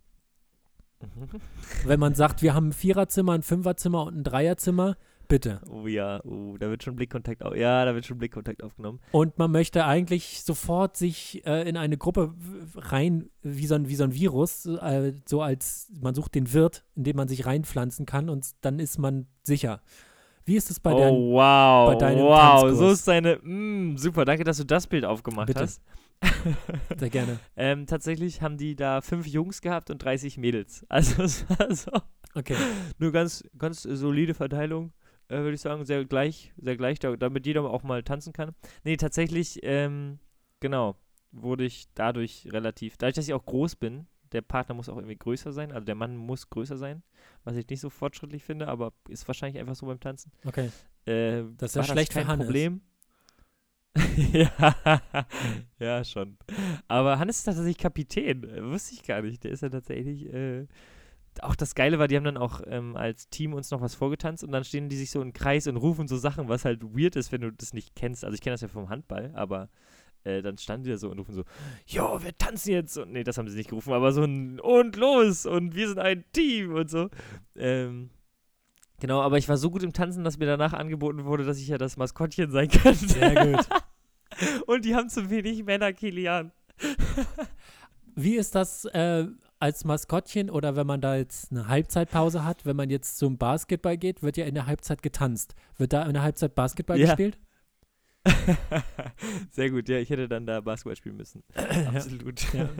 Wenn 1.84 2.00
man 2.00 2.14
sagt, 2.14 2.42
wir 2.42 2.54
haben 2.54 2.68
ein 2.68 2.72
Viererzimmer, 2.72 3.32
ein 3.32 3.42
Fünferzimmer 3.42 4.04
und 4.04 4.18
ein 4.18 4.24
Dreierzimmer, 4.24 4.96
bitte. 5.28 5.60
Oh 5.70 5.86
ja, 5.86 6.22
oh, 6.24 6.56
da 6.58 6.68
wird 6.68 6.82
schon 6.82 6.96
Blickkontakt 6.96 7.42
auf. 7.42 7.56
Ja, 7.56 7.84
da 7.84 7.94
wird 7.94 8.04
schon 8.04 8.18
Blickkontakt 8.18 8.62
aufgenommen. 8.62 9.00
Und 9.12 9.38
man 9.38 9.50
möchte 9.50 9.86
eigentlich 9.86 10.42
sofort 10.42 10.96
sich 10.96 11.46
äh, 11.46 11.66
in 11.68 11.78
eine 11.78 11.96
Gruppe 11.96 12.34
rein, 12.74 13.30
wie 13.42 13.66
so 13.66 13.76
ein, 13.76 13.88
wie 13.88 13.94
so 13.94 14.04
ein 14.04 14.12
Virus, 14.12 14.66
äh, 14.66 15.14
so 15.26 15.40
als 15.40 15.90
man 15.98 16.14
sucht 16.14 16.34
den 16.34 16.52
Wirt, 16.52 16.84
in 16.96 17.04
den 17.04 17.16
man 17.16 17.28
sich 17.28 17.46
reinpflanzen 17.46 18.04
kann 18.04 18.28
und 18.28 18.50
dann 18.60 18.78
ist 18.78 18.98
man 18.98 19.26
sicher. 19.42 19.80
Wie 20.44 20.56
ist 20.56 20.70
es 20.70 20.80
bei 20.80 20.92
oh, 20.92 20.98
der 20.98 21.10
wow. 21.10 21.90
bei 21.90 21.94
deinem 21.94 22.24
wow, 22.24 22.62
Tanzkurs? 22.62 22.78
so 22.78 22.90
ist 22.90 23.08
deine. 23.08 23.36
Mm, 23.36 23.96
super, 23.96 24.24
danke, 24.24 24.42
dass 24.42 24.56
du 24.56 24.64
das 24.64 24.86
Bild 24.86 25.04
aufgemacht 25.04 25.46
Bitte. 25.46 25.60
hast. 25.60 25.80
Sehr 26.98 27.10
gerne. 27.10 27.38
ähm, 27.56 27.86
tatsächlich 27.86 28.42
haben 28.42 28.56
die 28.56 28.76
da 28.76 29.00
fünf 29.00 29.26
Jungs 29.26 29.60
gehabt 29.62 29.90
und 29.90 29.98
30 30.02 30.38
Mädels. 30.38 30.84
Also, 30.88 31.22
es 31.22 31.48
war 31.48 31.74
so 31.74 31.90
Okay. 32.34 32.56
nur 32.98 33.10
ganz, 33.12 33.42
ganz 33.58 33.82
solide 33.82 34.34
Verteilung, 34.34 34.92
äh, 35.28 35.38
würde 35.38 35.54
ich 35.54 35.60
sagen. 35.60 35.84
Sehr 35.84 36.04
gleich, 36.04 36.52
sehr 36.56 36.76
gleich, 36.76 36.98
da, 36.98 37.16
damit 37.16 37.46
jeder 37.46 37.64
auch 37.64 37.82
mal 37.82 38.02
tanzen 38.02 38.32
kann. 38.32 38.54
Nee, 38.84 38.96
tatsächlich, 38.96 39.58
ähm, 39.62 40.18
genau, 40.60 40.96
wurde 41.32 41.64
ich 41.64 41.86
dadurch 41.94 42.48
relativ, 42.52 42.96
dadurch, 42.96 43.16
dass 43.16 43.26
ich 43.28 43.34
auch 43.34 43.44
groß 43.44 43.76
bin, 43.76 44.06
der 44.32 44.42
Partner 44.42 44.76
muss 44.76 44.88
auch 44.88 44.96
irgendwie 44.96 45.16
größer 45.16 45.52
sein, 45.52 45.72
also 45.72 45.84
der 45.84 45.96
Mann 45.96 46.16
muss 46.16 46.48
größer 46.50 46.76
sein, 46.76 47.02
was 47.42 47.56
ich 47.56 47.68
nicht 47.68 47.80
so 47.80 47.90
fortschrittlich 47.90 48.44
finde, 48.44 48.68
aber 48.68 48.92
ist 49.08 49.26
wahrscheinlich 49.26 49.58
einfach 49.60 49.74
so 49.74 49.86
beim 49.86 49.98
Tanzen. 49.98 50.30
Okay. 50.44 50.70
Äh, 51.06 51.42
Das 51.56 51.70
ist 51.70 51.76
ja 51.76 51.84
schlecht 51.84 52.12
für 52.12 52.24
kein. 52.24 52.38
Problem. 52.38 52.80
Ja, 54.32 55.02
ja, 55.78 56.04
schon. 56.04 56.36
Aber 56.88 57.18
Hannes 57.18 57.38
ist 57.38 57.44
tatsächlich 57.44 57.78
Kapitän. 57.78 58.42
Wusste 58.70 58.94
ich 58.94 59.02
gar 59.02 59.22
nicht. 59.22 59.42
Der 59.44 59.50
ist 59.50 59.62
ja 59.62 59.68
tatsächlich. 59.68 60.32
Äh, 60.32 60.66
auch 61.42 61.56
das 61.56 61.74
Geile 61.74 61.98
war, 61.98 62.08
die 62.08 62.16
haben 62.16 62.24
dann 62.24 62.36
auch 62.36 62.60
ähm, 62.66 62.96
als 62.96 63.28
Team 63.28 63.54
uns 63.54 63.70
noch 63.70 63.80
was 63.80 63.94
vorgetanzt 63.94 64.42
und 64.42 64.50
dann 64.52 64.64
stehen 64.64 64.88
die 64.88 64.96
sich 64.96 65.10
so 65.10 65.22
im 65.22 65.32
Kreis 65.32 65.66
und 65.68 65.76
rufen 65.76 66.08
so 66.08 66.16
Sachen, 66.16 66.48
was 66.48 66.64
halt 66.64 66.82
weird 66.82 67.16
ist, 67.16 67.30
wenn 67.32 67.40
du 67.40 67.52
das 67.52 67.72
nicht 67.72 67.94
kennst. 67.94 68.24
Also 68.24 68.34
ich 68.34 68.40
kenne 68.40 68.54
das 68.54 68.62
ja 68.62 68.68
vom 68.68 68.88
Handball, 68.88 69.30
aber 69.34 69.68
äh, 70.24 70.42
dann 70.42 70.58
standen 70.58 70.84
die 70.84 70.90
da 70.90 70.98
so 70.98 71.10
und 71.10 71.18
rufen 71.18 71.34
so, 71.34 71.44
jo, 71.86 72.22
wir 72.22 72.36
tanzen 72.36 72.72
jetzt. 72.72 72.96
Und 72.98 73.12
nee, 73.12 73.24
das 73.24 73.38
haben 73.38 73.48
sie 73.48 73.56
nicht 73.56 73.70
gerufen, 73.70 73.92
aber 73.92 74.12
so 74.12 74.22
ein 74.22 74.60
und 74.60 74.96
los 74.96 75.46
und 75.46 75.74
wir 75.74 75.88
sind 75.88 75.98
ein 75.98 76.24
Team 76.32 76.74
und 76.74 76.90
so. 76.90 77.08
Ähm, 77.56 78.10
genau, 79.00 79.20
aber 79.20 79.38
ich 79.38 79.48
war 79.48 79.56
so 79.56 79.70
gut 79.70 79.82
im 79.82 79.92
Tanzen, 79.92 80.22
dass 80.24 80.38
mir 80.38 80.46
danach 80.46 80.72
angeboten 80.72 81.24
wurde, 81.24 81.44
dass 81.44 81.58
ich 81.58 81.68
ja 81.68 81.78
das 81.78 81.96
Maskottchen 81.96 82.50
sein 82.50 82.68
könnte. 82.68 83.08
Sehr 83.08 83.46
gut. 83.54 83.66
Und 84.66 84.84
die 84.84 84.94
haben 84.94 85.08
zu 85.08 85.28
wenig 85.28 85.64
Männer, 85.64 85.92
Kilian. 85.92 86.52
Wie 88.14 88.36
ist 88.36 88.54
das 88.54 88.84
äh, 88.86 89.26
als 89.58 89.84
Maskottchen 89.84 90.50
oder 90.50 90.76
wenn 90.76 90.86
man 90.86 91.00
da 91.00 91.16
jetzt 91.16 91.50
eine 91.50 91.68
Halbzeitpause 91.68 92.44
hat, 92.44 92.64
wenn 92.64 92.76
man 92.76 92.90
jetzt 92.90 93.18
zum 93.18 93.36
Basketball 93.38 93.98
geht, 93.98 94.22
wird 94.22 94.36
ja 94.36 94.46
in 94.46 94.54
der 94.54 94.66
Halbzeit 94.66 95.02
getanzt. 95.02 95.54
Wird 95.76 95.92
da 95.92 96.04
in 96.04 96.14
der 96.14 96.22
Halbzeit 96.22 96.54
Basketball 96.54 96.98
Ja. 96.98 97.06
gespielt? 97.06 97.38
Sehr 99.50 99.70
gut, 99.70 99.88
ja, 99.88 99.98
ich 99.98 100.10
hätte 100.10 100.28
dann 100.28 100.46
da 100.46 100.60
Basketball 100.60 100.96
spielen 100.96 101.16
müssen. 101.16 101.42
Absolut. 101.94 102.52
Ja. 102.52 102.68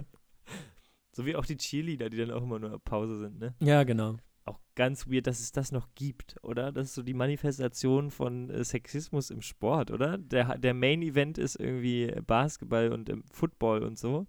So 1.12 1.26
wie 1.26 1.34
auch 1.34 1.44
die 1.44 1.56
Cheerleader, 1.56 2.08
die 2.08 2.18
dann 2.18 2.30
auch 2.30 2.42
immer 2.42 2.60
nur 2.60 2.78
Pause 2.78 3.18
sind, 3.18 3.40
ne? 3.40 3.52
Ja, 3.60 3.82
genau. 3.82 4.16
Auch 4.50 4.60
ganz 4.74 5.06
weird, 5.08 5.26
dass 5.26 5.40
es 5.40 5.52
das 5.52 5.72
noch 5.72 5.88
gibt, 5.94 6.36
oder? 6.42 6.72
Das 6.72 6.86
ist 6.88 6.94
so 6.94 7.02
die 7.02 7.14
Manifestation 7.14 8.10
von 8.10 8.50
äh, 8.50 8.64
Sexismus 8.64 9.30
im 9.30 9.42
Sport, 9.42 9.90
oder? 9.90 10.18
Der, 10.18 10.58
der 10.58 10.74
Main-Event 10.74 11.38
ist 11.38 11.56
irgendwie 11.56 12.12
Basketball 12.26 12.92
und 12.92 13.08
ähm, 13.08 13.24
Football 13.32 13.82
und 13.82 13.98
so. 13.98 14.26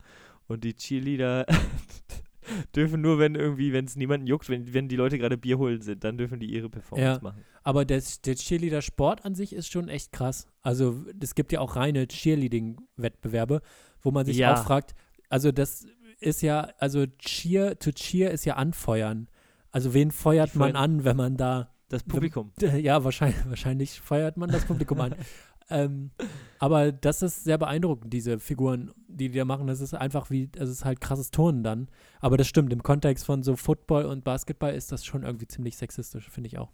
Und 0.47 0.63
die 0.63 0.73
Cheerleader 0.75 1.45
dürfen 2.75 3.01
nur, 3.01 3.19
wenn 3.19 3.35
irgendwie, 3.35 3.71
wenn 3.73 3.85
es 3.85 3.95
niemanden 3.95 4.27
juckt, 4.27 4.49
wenn, 4.49 4.73
wenn 4.73 4.87
die 4.87 4.95
Leute 4.95 5.17
gerade 5.17 5.37
Bier 5.37 5.57
holen 5.57 5.81
sind, 5.81 6.03
dann 6.03 6.17
dürfen 6.17 6.39
die 6.39 6.51
ihre 6.53 6.69
Performance 6.69 7.17
Ja. 7.17 7.23
machen. 7.23 7.43
Aber 7.63 7.85
der, 7.85 8.01
der 8.25 8.35
Cheerleader-Sport 8.35 9.23
an 9.25 9.35
sich 9.35 9.53
ist 9.53 9.71
schon 9.71 9.87
echt 9.87 10.11
krass. 10.11 10.47
Also 10.61 11.05
es 11.19 11.35
gibt 11.35 11.51
ja 11.51 11.59
auch 11.61 11.75
reine 11.75 12.07
Cheerleading-Wettbewerbe, 12.07 13.61
wo 14.01 14.11
man 14.11 14.25
sich 14.25 14.37
Ja. 14.37 14.53
auch 14.53 14.63
fragt, 14.63 14.95
also 15.29 15.51
das 15.51 15.85
ist 16.19 16.41
ja, 16.41 16.69
also 16.77 17.05
Cheer 17.17 17.79
to 17.79 17.91
Cheer 17.91 18.31
ist 18.31 18.45
ja 18.45 18.55
anfeuern. 18.55 19.27
Also 19.71 19.93
wen 19.93 20.11
feuert 20.11 20.55
man 20.55 20.75
an, 20.75 21.03
wenn 21.03 21.17
man 21.17 21.37
da, 21.37 21.73
Das 21.89 22.03
Publikum. 22.03 22.51
ja, 22.59 23.03
wahrscheinlich, 23.03 23.47
wahrscheinlich 23.47 24.01
feuert 24.01 24.37
man 24.37 24.49
das 24.49 24.65
Publikum 24.65 24.99
an. 25.01 25.15
ähm, 25.69 26.11
aber 26.59 26.91
das 26.91 27.21
ist 27.21 27.43
sehr 27.43 27.57
beeindruckend, 27.57 28.11
diese 28.13 28.39
Figuren, 28.39 28.91
die 29.07 29.29
die 29.29 29.37
da 29.37 29.45
machen. 29.45 29.67
Das 29.67 29.81
ist 29.81 29.93
einfach 29.93 30.29
wie, 30.29 30.49
es 30.57 30.69
ist 30.69 30.85
halt 30.85 31.01
krasses 31.01 31.31
Turnen 31.31 31.63
dann. 31.63 31.87
Aber 32.19 32.37
das 32.37 32.47
stimmt, 32.47 32.73
im 32.73 32.83
Kontext 32.83 33.25
von 33.25 33.43
so 33.43 33.55
Football 33.55 34.05
und 34.05 34.23
Basketball 34.23 34.73
ist 34.73 34.91
das 34.91 35.05
schon 35.05 35.23
irgendwie 35.23 35.47
ziemlich 35.47 35.77
sexistisch, 35.77 36.29
finde 36.29 36.47
ich 36.47 36.57
auch. 36.57 36.71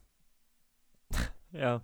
Ja. 1.51 1.81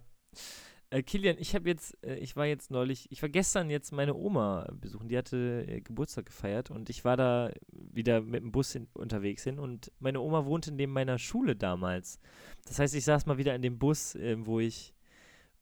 Äh, 0.94 1.02
Kilian, 1.02 1.38
ich 1.40 1.56
habe 1.56 1.68
jetzt, 1.68 1.98
äh, 2.06 2.18
ich 2.18 2.36
war 2.36 2.46
jetzt 2.46 2.70
neulich, 2.70 3.12
ich 3.12 3.20
war 3.24 3.30
gestern 3.30 3.72
jetzt 3.72 3.92
meine 3.92 4.14
Oma 4.14 4.68
besuchen, 4.80 5.08
die 5.08 5.18
hatte 5.18 5.66
äh, 5.68 5.82
Geburtstag 5.82 6.28
gefeiert 6.28 6.70
und 6.70 6.88
ich 6.92 7.04
war 7.04 7.18
da 7.18 7.52
wieder 7.72 8.22
mit 8.22 8.44
dem 8.44 8.52
Bus 8.52 8.74
hin, 8.74 8.88
unterwegs 8.94 9.44
hin 9.44 9.58
und 9.58 9.92
meine 10.00 10.20
Oma 10.20 10.46
wohnte 10.46 10.72
neben 10.72 10.94
meiner 10.94 11.18
Schule 11.18 11.56
damals. 11.56 12.20
Das 12.68 12.78
heißt, 12.78 12.94
ich 12.94 13.06
saß 13.06 13.26
mal 13.26 13.40
wieder 13.40 13.56
in 13.56 13.64
dem 13.64 13.80
Bus, 13.80 14.14
ähm, 14.14 14.46
wo 14.46 14.60
ich, 14.60 14.94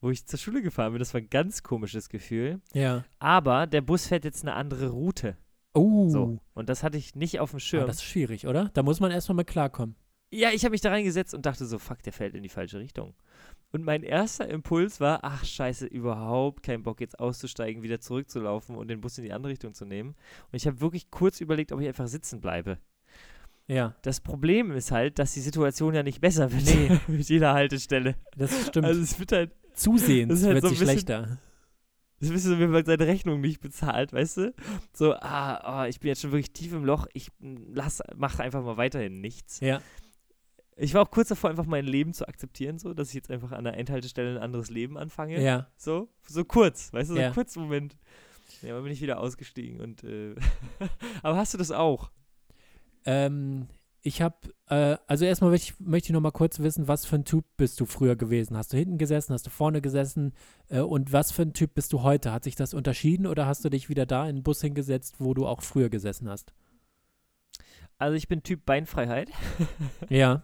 wo 0.02 0.10
ich 0.10 0.26
zur 0.26 0.38
Schule 0.38 0.62
gefahren 0.62 0.92
bin. 0.92 1.00
Das 1.00 1.14
war 1.14 1.22
ein 1.22 1.30
ganz 1.30 1.64
komisches 1.64 2.10
Gefühl. 2.10 2.60
Ja. 2.74 3.06
Aber 3.20 3.68
der 3.68 3.82
Bus 3.82 4.08
fährt 4.08 4.26
jetzt 4.26 4.44
eine 4.44 4.56
andere 4.56 4.90
Route. 4.90 5.38
Oh, 5.74 6.10
So. 6.10 6.40
Und 6.54 6.68
das 6.68 6.84
hatte 6.84 6.98
ich 6.98 7.16
nicht 7.16 7.40
auf 7.40 7.52
dem 7.52 7.58
ah, 7.58 7.62
Schirm. 7.62 7.88
das 7.88 7.98
ist 7.98 8.04
schwierig, 8.04 8.48
oder? 8.48 8.70
Da 8.74 8.84
muss 8.84 9.00
man 9.00 9.12
erstmal 9.12 9.38
mit 9.38 9.48
klarkommen. 9.48 9.96
Ja, 10.30 10.52
ich 10.52 10.64
habe 10.66 10.72
mich 10.72 10.82
da 10.82 10.90
reingesetzt 10.90 11.34
und 11.34 11.46
dachte 11.46 11.66
so, 11.66 11.80
fuck, 11.80 12.04
der 12.04 12.12
fällt 12.14 12.36
in 12.36 12.44
die 12.44 12.50
falsche 12.50 12.80
Richtung. 12.80 13.14
Und 13.74 13.86
mein 13.86 14.04
erster 14.04 14.50
Impuls 14.50 15.00
war, 15.00 15.20
ach 15.24 15.46
scheiße, 15.46 15.86
überhaupt 15.86 16.62
keinen 16.64 16.84
Bock 16.84 17.00
jetzt 17.00 17.20
auszusteigen, 17.20 17.84
wieder 17.84 18.02
zurückzulaufen 18.02 18.76
und 18.76 18.90
den 18.90 19.00
Bus 19.00 19.18
in 19.18 19.24
die 19.24 19.32
andere 19.32 19.52
Richtung 19.52 19.74
zu 19.74 19.86
nehmen. 19.86 20.10
Und 20.10 20.56
ich 20.58 20.68
habe 20.68 20.82
wirklich 20.82 21.10
kurz 21.10 21.40
überlegt, 21.40 21.72
ob 21.72 21.80
ich 21.80 21.88
einfach 21.88 22.08
sitzen 22.08 22.42
bleibe. 22.42 22.78
Ja, 23.68 23.96
Das 24.02 24.20
Problem 24.20 24.72
ist 24.72 24.92
halt, 24.92 25.20
dass 25.20 25.34
die 25.34 25.40
Situation 25.40 25.94
ja 25.94 26.04
nicht 26.04 26.20
besser 26.20 26.52
wird 26.52 26.66
Nee. 26.66 27.00
mit 27.08 27.30
jeder 27.30 27.54
Haltestelle. 27.54 28.16
das 28.36 28.68
stimmt. 28.68 28.86
Also 28.86 29.00
es 29.02 29.18
wird 29.20 29.32
halt, 29.32 29.52
Zusehends 29.74 30.44
halt 30.44 30.56
wird 30.56 30.64
so 30.66 30.70
bisschen- 30.72 30.86
schlechter. 30.88 31.38
das 32.20 32.30
ist 32.30 32.44
so, 32.44 32.60
wie 32.60 32.68
man 32.68 32.84
seine 32.84 33.08
Rechnung 33.08 33.40
nicht 33.40 33.62
bezahlt, 33.62 34.12
weißt 34.12 34.38
du? 34.38 34.54
So, 34.92 35.14
ah, 35.16 35.84
oh, 35.84 35.88
ich 35.88 36.02
bin 36.02 36.10
jetzt 36.10 36.22
schon 36.22 36.32
wirklich 36.34 36.52
tief 36.52 36.74
im 36.74 36.84
Loch, 36.84 37.08
ich 37.14 37.30
mm, 37.40 37.56
lass, 37.74 38.04
mach 38.18 38.40
einfach 38.40 38.62
mal 38.64 38.76
weiterhin 38.76 39.22
nichts. 39.22 39.62
Ja. 39.62 39.82
Ich 40.82 40.94
war 40.96 41.04
auch 41.04 41.12
kurz 41.12 41.30
davor, 41.30 41.50
einfach 41.52 41.66
mein 41.66 41.86
Leben 41.86 42.14
zu 42.14 42.28
akzeptieren, 42.28 42.80
so, 42.80 42.94
dass 42.94 43.10
ich 43.10 43.14
jetzt 43.16 43.30
einfach 43.30 43.52
an 43.52 43.64
der 43.66 43.78
Endhaltestelle 43.78 44.32
ein 44.32 44.38
anderes 44.42 44.70
Leben 44.72 44.98
anfange. 44.98 45.40
Ja. 45.42 45.68
So, 45.78 46.10
so 46.28 46.44
kurz, 46.44 46.92
weißt 46.92 47.12
du, 47.12 47.14
so 47.14 47.20
Ja. 47.20 47.28
ein 47.28 47.34
kurzer 47.34 47.60
Moment. 47.60 47.98
Ja, 48.64 48.74
dann 48.74 48.84
bin 48.84 48.92
ich 48.92 49.02
wieder 49.02 49.20
ausgestiegen 49.20 49.80
und 49.80 50.04
äh, 50.04 50.36
aber 51.24 51.38
hast 51.38 51.54
du 51.54 51.58
das 51.60 51.72
auch? 51.72 52.10
Ähm, 53.06 53.68
ich 54.02 54.22
habe, 54.24 54.36
äh, 54.68 54.98
also 55.06 55.26
erstmal 55.26 55.52
möchte 55.52 55.72
ich, 55.74 55.80
möchte 55.80 56.08
ich 56.08 56.14
noch 56.14 56.22
mal 56.22 56.32
kurz 56.32 56.60
wissen, 56.60 56.88
was 56.88 57.06
für 57.06 57.16
ein 57.16 57.26
Typ 57.26 57.46
bist 57.58 57.80
du 57.80 57.86
früher 57.86 58.16
gewesen? 58.16 58.58
Hast 58.58 58.74
du 58.74 58.78
hinten 58.78 58.98
gesessen, 58.98 59.34
hast 59.34 59.46
du 59.46 59.52
vorne 59.52 59.82
gesessen? 59.82 60.34
Äh, 60.70 60.80
und 60.80 61.14
was 61.14 61.32
für 61.32 61.44
ein 61.44 61.54
Typ 61.54 61.76
bist 61.76 61.94
du 61.94 62.02
heute? 62.02 62.32
Hat 62.32 62.44
sich 62.44 62.56
das 62.56 62.74
unterschieden 62.74 63.28
oder 63.28 63.46
hast 63.46 63.64
du 63.64 63.70
dich 63.70 63.90
wieder 63.90 64.08
da 64.08 64.28
in 64.28 64.38
den 64.38 64.44
Bus 64.44 64.62
hingesetzt, 64.62 65.16
wo 65.20 65.34
du 65.36 65.46
auch 65.46 65.62
früher 65.62 65.90
gesessen 65.90 66.28
hast? 66.28 66.54
Also 68.02 68.16
ich 68.16 68.28
bin 68.28 68.42
Typ 68.42 68.66
Beinfreiheit. 68.66 69.30
Ja. 70.10 70.42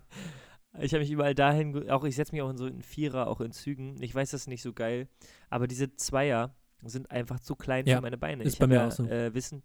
Ich 0.80 0.94
habe 0.94 1.02
mich 1.02 1.10
überall 1.10 1.34
dahin, 1.34 1.90
auch 1.90 2.04
ich 2.04 2.16
setze 2.16 2.34
mich 2.34 2.44
auch 2.44 2.52
in 2.52 2.58
so 2.58 2.66
einen 2.66 2.84
Vierer, 2.84 3.26
auch 3.26 3.42
in 3.42 3.52
Zügen. 3.52 4.00
Ich 4.00 4.14
weiß, 4.14 4.30
das 4.30 4.42
ist 4.42 4.48
nicht 4.48 4.62
so 4.62 4.74
geil, 4.74 5.08
aber 5.50 5.66
diese 5.66 5.96
Zweier 5.96 6.54
sind 6.84 7.10
einfach 7.10 7.40
zu 7.40 7.56
klein 7.56 7.88
Ja, 7.88 7.96
für 7.96 8.04
meine 8.04 8.20
Beine. 8.20 8.44
ist 8.44 8.54
ich 8.54 8.60
bei 8.60 8.68
mir 8.68 8.76
ja, 8.76 8.88
auch 8.88 8.92
so. 8.92 9.06
Äh, 9.06 9.34
wissen, 9.34 9.64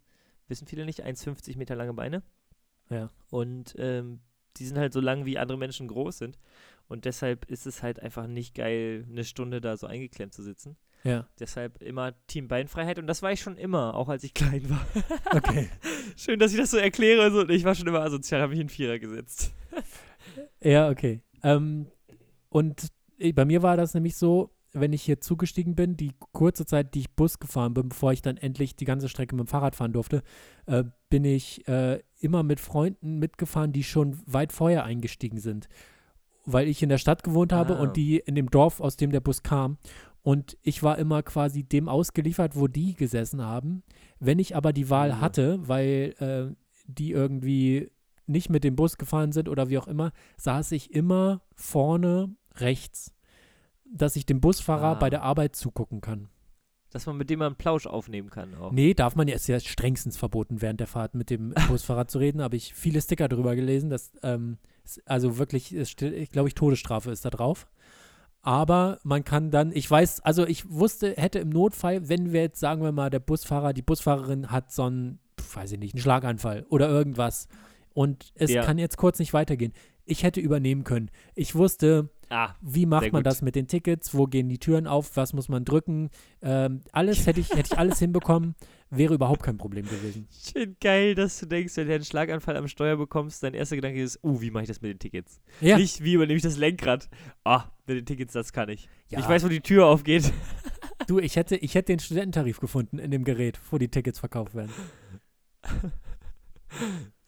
wissen 0.49 0.67
viele 0.67 0.87
nicht, 0.87 1.05
1,50 1.05 1.59
Meter 1.59 1.77
lange 1.77 1.93
Beine. 1.93 2.23
Ja. 2.89 3.11
Und 3.29 3.75
ähm, 3.77 4.21
die 4.57 4.65
sind 4.65 4.79
halt 4.79 4.95
so 4.95 5.01
lang, 5.01 5.27
wie 5.27 5.37
andere 5.37 5.59
Menschen 5.59 5.87
groß 5.87 6.17
sind. 6.17 6.39
Und 6.89 7.05
deshalb 7.05 7.45
ist 7.51 7.67
es 7.67 7.83
halt 7.83 8.01
einfach 8.01 8.27
nicht 8.27 8.55
geil, 8.55 9.07
eine 9.07 9.25
Stunde 9.25 9.61
da 9.61 9.77
so 9.77 9.87
eingeklemmt 9.87 10.33
zu 10.33 10.43
sitzen. 10.43 10.79
Ja. 11.05 11.27
Deshalb 11.41 11.83
immer 11.83 12.15
Team 12.29 12.47
Beinfreiheit 12.49 12.99
und 12.99 13.07
das 13.07 13.23
war 13.23 13.33
ich 13.33 13.41
schon 13.41 13.57
immer, 13.57 13.95
auch 13.95 14.09
als 14.09 14.23
ich 14.25 14.35
klein 14.35 14.69
war. 14.71 14.87
Okay. 15.33 15.69
Schön, 16.17 16.39
dass 16.39 16.53
ich 16.53 16.59
das 16.59 16.71
so 16.71 16.77
erkläre. 16.77 17.31
So, 17.33 17.49
ich 17.49 17.65
war 17.65 17.75
schon 17.75 17.87
immer 17.89 18.01
asozial, 18.03 18.41
habe 18.41 18.53
mich 18.53 18.61
in 18.61 18.69
Vierer 18.69 18.99
gesetzt. 18.99 19.53
Ja, 20.61 20.89
okay. 20.89 21.21
Ähm, 21.43 21.87
und 22.49 22.87
äh, 23.19 23.33
bei 23.33 23.45
mir 23.45 23.63
war 23.63 23.77
das 23.77 23.93
nämlich 23.95 24.17
so, 24.17 24.55
wenn 24.73 24.93
ich 24.93 25.03
hier 25.03 25.21
zugestiegen 25.21 25.75
bin, 25.75 25.97
die 25.97 26.13
kurze 26.33 26.65
Zeit, 26.65 26.95
die 26.95 27.01
ich 27.01 27.11
Bus 27.11 27.41
gefahren 27.41 27.75
bin, 27.75 27.89
bevor 27.89 28.13
ich 28.13 28.23
dann 28.23 28.37
endlich 28.37 28.77
die 28.77 28.85
ganze 28.85 29.09
Strecke 29.09 29.35
mit 29.35 29.47
dem 29.47 29.49
Fahrrad 29.49 29.75
fahren 29.75 29.93
durfte, 29.93 30.23
äh, 30.67 30.85
bin 31.11 31.25
ich 31.25 31.67
äh, 31.67 32.01
immer 32.21 32.45
mit 32.45 32.61
Freunden 32.61 33.19
mitgefahren, 33.19 33.73
die 33.73 33.83
schon 33.83 34.17
weit 34.27 34.53
vorher 34.53 34.85
eingestiegen 34.85 35.39
sind. 35.39 35.69
Weil 36.47 36.69
ich 36.69 36.83
in 36.83 36.89
der 36.89 36.99
Stadt 36.99 37.25
gewohnt 37.25 37.53
habe 37.53 37.77
Ah. 37.77 37.83
und 37.83 37.97
die 37.97 38.19
in 38.19 38.37
dem 38.37 38.49
Dorf, 38.49 38.81
aus 38.81 38.97
dem 38.97 39.11
der 39.11 39.21
Bus 39.21 39.43
kam. 39.43 39.77
Und 40.23 40.57
ich 40.63 40.83
war 40.83 40.99
immer 40.99 41.23
quasi 41.23 41.65
dem 41.65 41.89
ausgeliefert, 41.89 42.55
wo 42.57 42.69
die 42.69 42.95
gesessen 42.95 43.43
haben. 43.43 43.83
Wenn 44.21 44.39
ich 44.39 44.55
aber 44.55 44.73
die 44.73 44.89
Wahl 44.89 45.15
Mhm. 45.15 45.21
hatte, 45.21 45.69
weil 45.69 46.15
äh, 46.21 46.55
die 46.87 47.11
irgendwie 47.11 47.91
nicht 48.27 48.49
mit 48.49 48.63
dem 48.63 48.77
Bus 48.77 48.99
gefahren 48.99 49.33
sind 49.33 49.49
oder 49.49 49.69
wie 49.69 49.79
auch 49.79 49.89
immer, 49.89 50.13
saß 50.37 50.73
ich 50.73 50.95
immer 50.95 51.43
vorne 51.57 52.35
rechts, 52.57 53.13
dass 53.85 54.15
ich 54.17 54.25
dem 54.25 54.41
Busfahrer 54.41 54.89
Ah. 54.89 54.95
bei 54.95 55.11
der 55.11 55.23
Arbeit 55.23 55.57
zugucken 55.57 56.01
kann. 56.01 56.29
Dass 56.91 57.07
man 57.07 57.17
mit 57.17 57.31
dem 57.31 57.41
einen 57.43 57.57
Plausch 57.57 57.87
aufnehmen 57.87 58.31
kann 58.31 58.55
auch. 58.55 58.71
Nee, 58.71 58.95
darf 58.95 59.17
man 59.17 59.27
ja, 59.27 59.35
ist 59.35 59.49
ja 59.49 59.59
strengstens 59.59 60.17
verboten, 60.19 60.61
während 60.63 60.79
der 60.79 60.87
Fahrt 60.87 61.15
mit 61.15 61.31
dem 61.31 61.53
Busfahrer 61.69 62.07
zu 62.07 62.19
reden. 62.19 62.43
Habe 62.43 62.57
ich 62.57 62.75
viele 62.75 63.01
Sticker 63.01 63.29
drüber 63.29 63.57
gelesen, 63.57 63.91
dass, 63.91 64.13
ähm, 64.23 64.59
also 65.07 65.39
wirklich, 65.39 65.75
steht, 65.89 66.13
ich 66.13 66.31
glaube 66.31 66.49
ich, 66.49 66.55
Todesstrafe 66.55 67.11
ist 67.11 67.25
da 67.25 67.31
drauf. 67.31 67.67
Aber 68.43 68.99
man 69.05 69.25
kann 69.25 69.51
dann, 69.51 69.71
ich 69.73 69.89
weiß, 69.89 70.21
also 70.21 70.45
ich 70.47 70.69
wusste, 70.69 71.15
hätte 71.17 71.39
im 71.39 71.51
Notfall, 71.51 72.09
wenn 72.09 72.33
wir 72.33 72.41
jetzt, 72.43 72.59
sagen 72.59 72.83
wir 72.83 72.91
mal, 72.93 73.09
der 73.09 73.21
Busfahrer, 73.21 73.73
die 73.73 73.83
Busfahrerin 73.83 74.51
hat 74.51 74.73
so 74.73 74.83
einen, 74.85 75.21
weiß 75.55 75.73
ich 75.73 75.79
nicht, 75.79 75.95
einen 75.95 76.03
Schlaganfall 76.03 76.67
oder 76.69 76.89
irgendwas 76.89 77.47
und 77.95 78.33
es 78.35 78.51
Ja. 78.51 78.65
kann 78.65 78.79
jetzt 78.79 78.97
kurz 78.97 79.19
nicht 79.21 79.33
weitergehen. 79.33 79.73
Ich 80.05 80.25
hätte 80.25 80.41
übernehmen 80.41 80.83
können. 80.83 81.11
Ich 81.37 81.55
wusste, 81.55 82.09
Ah, 82.29 82.55
wie 82.61 82.87
macht 82.87 83.13
man 83.13 83.21
gut. 83.23 83.27
das 83.27 83.43
mit 83.43 83.55
den 83.55 83.69
Tickets? 83.69 84.13
Wo 84.15 84.25
gehen 84.27 84.49
die 84.49 84.59
Türen 84.59 84.89
auf? 84.89 85.17
Was 85.17 85.33
muss 85.35 85.49
man 85.49 85.65
drücken? 85.65 86.11
Ähm, 86.41 86.81
alles 86.91 87.27
hätte 87.27 87.39
ich, 87.39 87.51
hätte 87.51 87.75
ich 87.75 87.79
alles 87.79 88.01
hinbekommen, 88.01 88.57
wäre 88.93 89.15
überhaupt 89.15 89.43
kein 89.43 89.57
Problem 89.57 89.87
gewesen. 89.87 90.29
schön 90.31 90.77
geil, 90.81 91.15
dass 91.15 91.39
du 91.39 91.47
denkst, 91.47 91.77
wenn 91.77 91.89
du 91.89 91.95
einen 91.95 92.05
Schlaganfall 92.05 92.57
am 92.57 92.69
Steuer 92.69 92.97
bekommst, 92.97 93.43
dein 93.43 93.55
erster 93.55 93.77
Gedanke 93.77 94.01
ist, 94.03 94.23
uh, 94.23 94.41
wie 94.41 94.51
mache 94.51 94.65
ich 94.65 94.69
das 94.69 94.83
mit 94.83 94.93
den 94.93 94.99
Tickets? 94.99 95.41
Ja, 95.61 95.79
Nicht, 95.79 96.05
wie 96.05 96.15
übernehme 96.15 96.37
ich 96.37 96.43
das 96.43 96.57
Lenkrad? 96.57 97.09
Ah, 97.45 97.65
mit 97.87 97.97
den 97.97 98.07
Tickets, 98.07 98.33
das 98.33 98.53
kann 98.53 98.69
ich. 98.69 98.89
ja. 99.09 99.19
Ich 99.19 99.29
weiß, 99.29 99.45
wo 99.45 99.49
die 99.49 99.61
Tür 99.61 99.87
aufgeht. 99.87 100.33
du, 101.07 101.19
ich 101.19 101.37
hätte, 101.37 101.57
ich 101.57 101.75
hätte 101.75 101.93
den 101.93 101.99
Studententarif 101.99 102.61
gefunden 102.61 102.99
in 102.99 103.11
dem 103.11 103.25
Gerät, 103.25 103.59
wo 103.71 103.79
die 103.79 103.89
Tickets 103.89 104.19
verkauft 104.19 104.55
werden. 104.55 104.73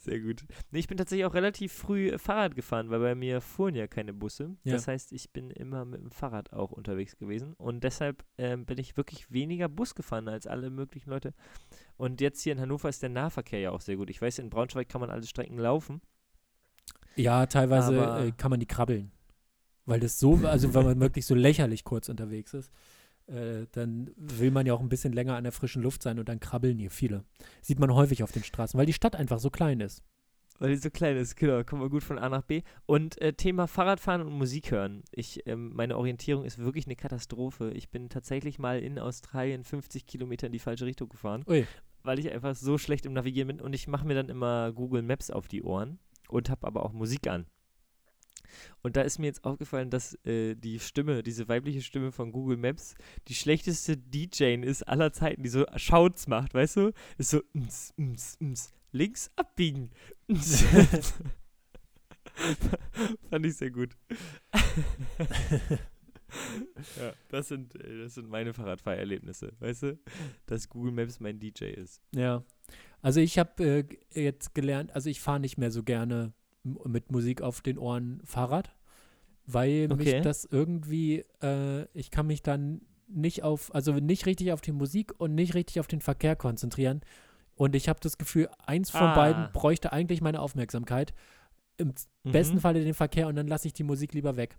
Sehr 0.05 0.21
gut. 0.21 0.45
Nee, 0.71 0.81
ich 0.81 0.87
bin 0.87 0.99
tatsächlich 0.99 1.25
auch 1.25 1.33
relativ 1.33 1.73
früh 1.73 2.11
äh, 2.11 2.19
Fahrrad 2.19 2.55
gefahren, 2.55 2.91
weil 2.91 3.01
bei 3.01 3.15
mir 3.15 3.41
fuhren 3.41 3.75
ja 3.75 3.87
keine 3.87 4.13
Busse. 4.13 4.55
Ja. 4.63 4.75
Das 4.75 4.87
heißt, 4.87 5.13
ich 5.13 5.31
bin 5.31 5.51
immer 5.51 5.87
mit 5.87 6.03
dem 6.03 6.11
Fahrrad 6.11 6.53
auch 6.53 6.73
unterwegs 6.73 7.17
gewesen. 7.17 7.55
Und 7.55 7.85
deshalb 7.85 8.23
ähm, 8.37 8.67
bin 8.67 8.77
ich 8.77 8.99
wirklich 8.99 9.33
weniger 9.33 9.71
Bus 9.71 9.95
gefahren 9.95 10.29
als 10.29 10.47
alle 10.47 10.69
möglichen 10.69 11.09
Leute. 11.09 11.33
Und 11.97 12.21
jetzt 12.21 12.43
hier 12.43 12.53
in 12.53 12.61
Hannover 12.61 12.91
ist 12.91 13.03
der 13.03 13.09
Nahverkehr 13.09 13.61
ja 13.61 13.71
auch 13.71 13.81
sehr 13.81 13.97
gut. 13.97 14.11
Ich 14.11 14.21
weiß, 14.21 14.41
in 14.41 14.51
Braunschweig 14.51 14.91
kann 14.91 15.01
man 15.01 15.09
alle 15.09 15.25
Strecken 15.25 15.57
laufen. 15.57 16.03
Ja, 17.17 17.47
teilweise 17.47 17.97
äh, 17.97 18.33
kann 18.33 18.51
man 18.51 18.61
die 18.61 18.67
krabbeln. 18.67 19.11
Weil 19.87 20.01
das 20.01 20.19
so, 20.19 20.35
also 20.45 20.75
wenn 20.75 20.85
man 20.85 21.01
wirklich 21.01 21.25
so 21.25 21.35
lächerlich 21.35 21.83
kurz 21.85 22.11
unterwegs 22.11 22.53
ist, 22.53 22.71
äh, 23.27 23.67
dann 23.73 24.11
will 24.17 24.51
man 24.51 24.67
ja 24.67 24.75
auch 24.75 24.81
ein 24.81 24.89
bisschen 24.89 25.13
länger 25.13 25.37
an 25.37 25.45
der 25.45 25.53
frischen 25.53 25.83
Luft 25.83 26.03
sein 26.03 26.19
und 26.19 26.29
dann 26.29 26.41
krabbeln 26.41 26.79
hier 26.79 26.91
viele. 26.91 27.25
Sieht 27.63 27.79
man 27.79 27.95
häufig 27.95 28.23
auf 28.23 28.33
den 28.33 28.45
Straßen, 28.45 28.79
weil 28.79 28.87
die 28.87 28.93
Stadt 28.93 29.17
einfach 29.17 29.39
so 29.39 29.51
klein 29.51 29.81
ist. 29.81 30.03
Weil 30.59 30.71
die 30.71 30.77
so 30.77 30.91
klein 30.91 31.17
ist, 31.17 31.35
genau, 31.37 31.65
kommen 31.65 31.83
wir 31.83 31.91
gut 31.91 32.05
von 32.05 32.19
A 32.19 32.29
nach 32.29 32.43
B. 32.43 32.63
Und 32.87 33.21
äh, 33.21 33.33
Thema 33.33 33.67
Fahrradfahren 33.67 34.23
und 34.23 34.33
Musik 34.33 34.71
hören. 34.71 35.03
Ich, 35.11 35.47
ähm, 35.47 35.73
meine 35.75 35.99
Orientierung 35.99 36.45
ist 36.45 36.59
wirklich 36.59 36.87
eine 36.87 36.95
Katastrophe. 36.95 37.73
Ich 37.73 37.91
bin 37.91 38.09
tatsächlich 38.09 38.59
mal 38.59 38.79
in 38.79 38.99
Australien 38.99 39.65
50 39.65 40.07
Kilometer 40.07 40.47
in 40.47 40.53
die 40.53 40.61
falsche 40.61 40.87
Richtung 40.87 41.09
gefahren, 41.09 41.45
Ui. 41.49 41.67
weil 42.05 42.21
ich 42.21 42.31
einfach 42.31 42.55
so 42.55 42.79
schlecht 42.79 43.05
im 43.05 43.15
Navigieren 43.15 43.49
bin. 43.49 43.61
Und 43.61 43.73
ich 43.73 43.89
mache 43.89 44.07
mir 44.07 44.15
dann 44.15 44.29
immer 44.29 44.73
Google 44.73 45.03
Maps 45.03 45.31
auf 45.31 45.49
die 45.49 45.65
Ohren 45.65 45.99
und 46.29 46.49
habe 46.51 46.67
aber 46.67 46.85
auch 46.85 46.93
Musik 46.93 47.27
an. 47.27 47.47
Und 48.83 48.97
da 48.97 49.03
ist 49.03 49.19
mir 49.19 49.27
jetzt 49.27 49.45
aufgefallen, 49.45 49.91
dass 49.91 50.15
äh, 50.25 50.55
die 50.55 50.79
Stimme, 50.81 51.23
diese 51.23 51.49
weibliche 51.49 51.83
Stimme 51.83 52.13
von 52.13 52.33
Google 52.33 52.57
Maps, 52.57 52.95
die 53.29 53.35
schlechteste 53.35 53.97
DJ 53.97 54.55
ist 54.63 54.83
aller 54.83 55.13
Zeiten, 55.13 55.43
die 55.43 55.49
so 55.49 55.67
Shouts 55.77 56.27
macht, 56.27 56.55
weißt 56.55 56.77
du? 56.77 56.93
Ist 57.19 57.31
so, 57.31 57.43
ms, 57.53 57.95
ms, 57.97 58.37
ms, 58.41 58.73
links 58.93 59.31
abbiegen. 59.37 59.91
Fand 63.31 63.47
ich 63.47 63.57
sehr 63.57 63.71
gut. 63.71 63.97
ja, 66.99 67.13
das 67.29 67.49
sind, 67.49 67.75
äh, 67.77 67.99
das 67.99 68.15
sind 68.15 68.29
meine 68.29 68.53
Fahrradfahrerlebnisse, 68.55 69.53
weißt 69.59 69.83
du? 69.85 69.99
Dass 70.47 70.69
Google 70.69 70.93
Maps 70.93 71.21
mein 71.21 71.39
DJ 71.39 71.67
ist. 71.67 72.03
Ja. 72.15 72.45
Also 73.03 73.21
ich 73.21 73.39
habe 73.39 73.63
äh, 73.63 73.85
jetzt 74.23 74.55
gelernt, 74.55 74.95
also 74.95 75.11
ich 75.11 75.21
fahre 75.21 75.41
nicht 75.41 75.59
mehr 75.59 75.71
so 75.71 75.83
gerne 75.83 76.33
mit 76.65 77.13
Musik 77.13 77.43
auf 77.43 77.61
den 77.61 77.79
Ohren 77.79 78.21
Fahrrad, 78.25 78.75
weil 79.47 79.89
Okay. 79.91 80.15
mich 80.15 80.23
das 80.23 80.45
irgendwie, 80.51 81.25
äh, 81.43 81.87
ich 81.93 82.11
kann 82.11 82.27
mich 82.27 82.43
dann 82.43 82.81
nicht 83.07 83.43
auf, 83.43 83.75
also 83.75 83.93
nicht 83.93 84.27
richtig 84.27 84.53
auf 84.53 84.61
die 84.63 84.73
Musik 84.73 85.13
und 85.19 85.35
nicht 85.35 85.55
richtig 85.55 85.79
auf 85.81 85.87
den 85.87 86.01
Verkehr 86.01 86.37
konzentrieren. 86.37 87.03
Und 87.55 87.77
ich 87.77 87.89
habe 87.89 88.01
das 88.01 88.19
Gefühl, 88.19 88.49
eins 88.67 88.91
von 88.91 89.03
Ah. 89.09 89.15
beiden 89.15 89.53
bräuchte 89.53 89.93
eigentlich 89.93 90.21
meine 90.21 90.41
Aufmerksamkeit. 90.41 91.15
Im 91.77 91.95
z- 91.95 92.09
besten 92.25 92.57
Mhm. 92.57 92.61
Falle 92.61 92.83
den 92.83 92.95
Verkehr 92.95 93.29
und 93.29 93.37
dann 93.37 93.47
lasse 93.47 93.69
ich 93.69 93.75
die 93.75 93.85
Musik 93.85 94.15
lieber 94.15 94.37
weg. 94.37 94.57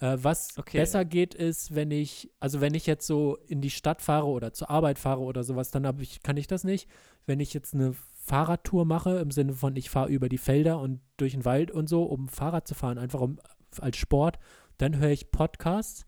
Äh, 0.00 0.16
was 0.20 0.56
Okay. 0.58 0.78
besser 0.78 1.04
geht, 1.04 1.34
ist, 1.34 1.74
wenn 1.74 1.90
ich, 1.90 2.30
also 2.40 2.60
wenn 2.60 2.74
ich 2.74 2.86
jetzt 2.86 3.06
so 3.06 3.36
in 3.46 3.60
die 3.60 3.70
Stadt 3.70 4.02
fahre 4.02 4.26
oder 4.26 4.52
zur 4.52 4.70
Arbeit 4.70 4.98
fahre 4.98 5.20
oder 5.20 5.44
sowas, 5.44 5.70
dann 5.70 5.84
ich, 6.00 6.22
kann 6.22 6.36
ich 6.36 6.46
das 6.46 6.64
nicht. 6.64 6.88
Wenn 7.26 7.40
ich 7.40 7.52
jetzt 7.54 7.74
eine 7.74 7.94
Fahrradtour 8.26 8.84
mache, 8.84 9.18
im 9.18 9.30
Sinne 9.30 9.52
von, 9.52 9.76
ich 9.76 9.88
fahre 9.88 10.08
über 10.08 10.28
die 10.28 10.38
Felder 10.38 10.80
und 10.80 11.00
durch 11.16 11.32
den 11.32 11.44
Wald 11.44 11.70
und 11.70 11.88
so, 11.88 12.02
um 12.02 12.28
Fahrrad 12.28 12.66
zu 12.66 12.74
fahren, 12.74 12.98
einfach 12.98 13.20
um, 13.20 13.38
als 13.78 13.96
Sport, 13.96 14.38
dann 14.78 14.98
höre 14.98 15.10
ich 15.10 15.30
Podcasts. 15.30 16.06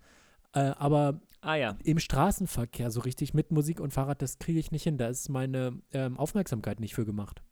Äh, 0.52 0.72
aber 0.78 1.20
Ah 1.40 1.54
ja. 1.54 1.76
im 1.84 2.00
Straßenverkehr 2.00 2.90
so 2.90 3.00
richtig 3.00 3.34
mit 3.34 3.52
Musik 3.52 3.78
und 3.78 3.92
Fahrrad, 3.92 4.20
das 4.20 4.40
kriege 4.40 4.58
ich 4.58 4.72
nicht 4.72 4.82
hin. 4.82 4.98
Da 4.98 5.06
ist 5.06 5.28
meine 5.28 5.80
ähm, 5.92 6.18
Aufmerksamkeit 6.18 6.80
nicht 6.80 6.94
für 6.94 7.06
gemacht. 7.06 7.42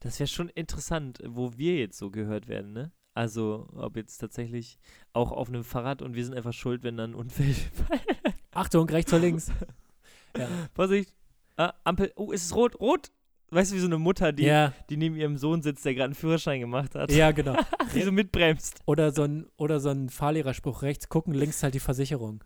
Das 0.00 0.18
wäre 0.18 0.26
schon 0.26 0.48
interessant, 0.48 1.20
wo 1.24 1.56
wir 1.56 1.76
jetzt 1.76 1.98
so 1.98 2.10
gehört 2.10 2.48
werden, 2.48 2.72
ne? 2.72 2.90
Also, 3.14 3.68
ob 3.74 3.96
jetzt 3.96 4.18
tatsächlich 4.18 4.78
auch 5.12 5.30
auf 5.30 5.48
einem 5.48 5.64
Fahrrad 5.64 6.02
und 6.02 6.14
wir 6.14 6.24
sind 6.24 6.34
einfach 6.34 6.52
schuld, 6.52 6.82
wenn 6.82 6.96
dann 6.96 7.12
ein 7.12 7.14
Unfall. 7.14 7.54
Achtung, 8.52 8.88
rechts 8.88 9.12
oder 9.12 9.22
links. 9.22 9.52
ja. 10.36 10.48
Vorsicht. 10.74 11.14
Ah, 11.56 11.74
Ampel. 11.84 12.12
Oh, 12.16 12.32
ist 12.32 12.44
es 12.44 12.54
rot? 12.54 12.78
Rot? 12.80 13.10
Weißt 13.50 13.72
du, 13.72 13.76
wie 13.76 13.80
so 13.80 13.86
eine 13.86 13.98
Mutter, 13.98 14.32
die, 14.32 14.44
ja, 14.44 14.74
die 14.90 14.96
neben 14.96 15.16
ihrem 15.16 15.38
Sohn 15.38 15.62
sitzt, 15.62 15.84
der 15.84 15.94
gerade 15.94 16.06
einen 16.06 16.14
Führerschein 16.14 16.60
gemacht 16.60 16.94
hat, 16.94 17.10
ja, 17.10 17.30
genau. 17.30 17.56
die 17.94 18.02
so 18.02 18.12
mitbremst. 18.12 18.82
Oder 18.84 19.10
so 19.12 19.22
ein, 19.22 19.46
oder 19.56 19.80
so 19.80 19.88
ein 19.88 20.10
Fahrlehrerspruch, 20.10 20.82
rechts 20.82 21.08
gucken, 21.08 21.32
links 21.32 21.62
halt 21.62 21.74
die 21.74 21.80
Versicherung. 21.80 22.44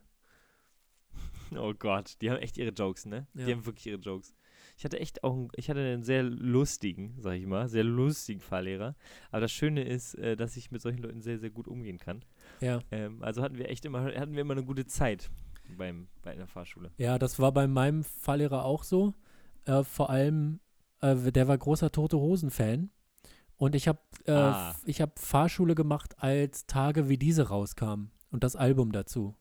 Oh 1.56 1.74
Gott, 1.74 2.16
die 2.20 2.30
haben 2.30 2.38
echt 2.38 2.56
ihre 2.56 2.70
Jokes, 2.70 3.06
ne? 3.06 3.26
Ja. 3.34 3.46
Die 3.46 3.52
haben 3.52 3.66
wirklich 3.66 3.86
ihre 3.86 3.98
Jokes. 3.98 4.34
Ich 4.78 4.84
hatte 4.84 4.98
echt 5.00 5.22
auch, 5.22 5.34
einen, 5.34 5.48
ich 5.56 5.68
hatte 5.68 5.80
einen 5.80 6.02
sehr 6.02 6.22
lustigen, 6.22 7.14
sag 7.18 7.34
ich 7.34 7.46
mal, 7.46 7.68
sehr 7.68 7.84
lustigen 7.84 8.40
Fahrlehrer. 8.40 8.94
Aber 9.30 9.40
das 9.40 9.52
Schöne 9.52 9.84
ist, 9.84 10.14
äh, 10.14 10.36
dass 10.36 10.56
ich 10.56 10.70
mit 10.70 10.80
solchen 10.80 11.02
Leuten 11.02 11.20
sehr, 11.20 11.38
sehr 11.38 11.50
gut 11.50 11.68
umgehen 11.68 11.98
kann. 11.98 12.24
Ja. 12.60 12.80
Ähm, 12.90 13.22
also 13.22 13.42
hatten 13.42 13.58
wir 13.58 13.68
echt 13.68 13.84
immer, 13.84 14.04
hatten 14.04 14.34
wir 14.34 14.40
immer 14.40 14.54
eine 14.54 14.64
gute 14.64 14.86
Zeit 14.86 15.30
beim, 15.76 16.08
bei 16.22 16.32
einer 16.32 16.46
Fahrschule. 16.46 16.90
Ja, 16.96 17.18
das 17.18 17.38
war 17.38 17.52
bei 17.52 17.66
meinem 17.66 18.04
Fahrlehrer 18.04 18.64
auch 18.64 18.84
so. 18.84 19.14
Äh, 19.64 19.84
vor 19.84 20.10
allem, 20.10 20.60
äh, 21.02 21.14
der 21.32 21.48
war 21.48 21.58
großer 21.58 21.92
Tote 21.92 22.18
Hosen-Fan. 22.18 22.90
Und 23.56 23.74
ich 23.74 23.86
habe 23.86 24.00
äh, 24.24 24.32
Ah. 24.32 24.74
ich 24.86 25.00
hab 25.00 25.18
Fahrschule 25.18 25.74
gemacht, 25.74 26.14
als 26.18 26.66
Tage 26.66 27.08
wie 27.08 27.18
diese 27.18 27.48
rauskamen. 27.48 28.10
Und 28.30 28.42
das 28.44 28.56
Album 28.56 28.92
dazu. 28.92 29.36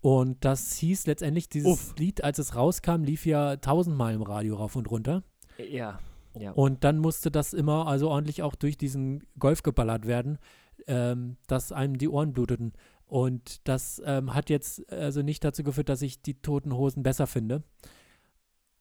Und 0.00 0.44
das 0.44 0.76
hieß 0.76 1.06
letztendlich, 1.06 1.48
dieses 1.48 1.72
Uff. 1.72 1.94
Lied, 1.98 2.22
als 2.22 2.38
es 2.38 2.54
rauskam, 2.54 3.02
lief 3.02 3.26
ja 3.26 3.56
tausendmal 3.56 4.14
im 4.14 4.22
Radio 4.22 4.56
rauf 4.56 4.76
und 4.76 4.90
runter. 4.90 5.24
Ja. 5.58 5.98
Ja. 6.38 6.52
Und 6.52 6.84
dann 6.84 6.98
musste 6.98 7.30
das 7.30 7.54
immer 7.54 7.86
also 7.88 8.10
ordentlich 8.10 8.42
auch 8.42 8.54
durch 8.54 8.76
diesen 8.76 9.24
Golf 9.38 9.62
geballert 9.62 10.06
werden, 10.06 10.38
ähm, 10.86 11.38
dass 11.46 11.72
einem 11.72 11.96
die 11.96 12.08
Ohren 12.10 12.34
bluteten. 12.34 12.74
Und 13.06 13.66
das 13.66 14.02
ähm, 14.04 14.34
hat 14.34 14.50
jetzt 14.50 14.92
also 14.92 15.22
nicht 15.22 15.42
dazu 15.42 15.62
geführt, 15.64 15.88
dass 15.88 16.02
ich 16.02 16.20
die 16.20 16.34
toten 16.42 16.74
Hosen 16.74 17.02
besser 17.02 17.26
finde. 17.26 17.62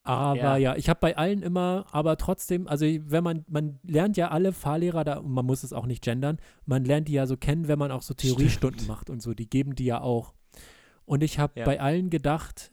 Aber 0.06 0.36
Ja. 0.38 0.58
ja, 0.58 0.76
ich 0.76 0.88
habe 0.88 0.99
bei 1.01 1.18
allen 1.18 1.41
immer, 1.41 1.88
aber 1.91 2.16
trotzdem, 2.18 2.68
also 2.68 2.86
wenn 2.86 3.24
man, 3.24 3.43
man 3.49 3.80
lernt 3.84 4.18
ja 4.18 4.30
alle 4.30 4.53
Fahrlehrer 4.53 5.03
da, 5.03 5.18
und 5.18 5.32
man 5.32 5.45
muss 5.45 5.64
es 5.64 5.74
auch 5.74 5.88
nicht 5.88 6.03
gendern, 6.03 6.38
man 6.66 6.86
lernt 6.86 7.08
die 7.08 7.14
ja 7.14 7.26
so 7.26 7.36
kennen, 7.38 7.68
wenn 7.68 7.80
man 7.80 7.91
auch 7.91 8.03
so 8.03 8.14
Theoriestunden 8.14 8.80
Stimmt. 8.80 8.88
macht 8.89 9.10
und 9.10 9.22
so, 9.22 9.34
die 9.34 9.49
geben 9.49 9.76
die 9.76 9.86
ja 9.86 10.01
auch. 10.01 10.34
Und 11.06 11.24
ich 11.24 11.39
habe 11.39 11.60
Ja. 11.60 11.66
bei 11.66 11.80
allen 11.82 12.10
gedacht, 12.12 12.72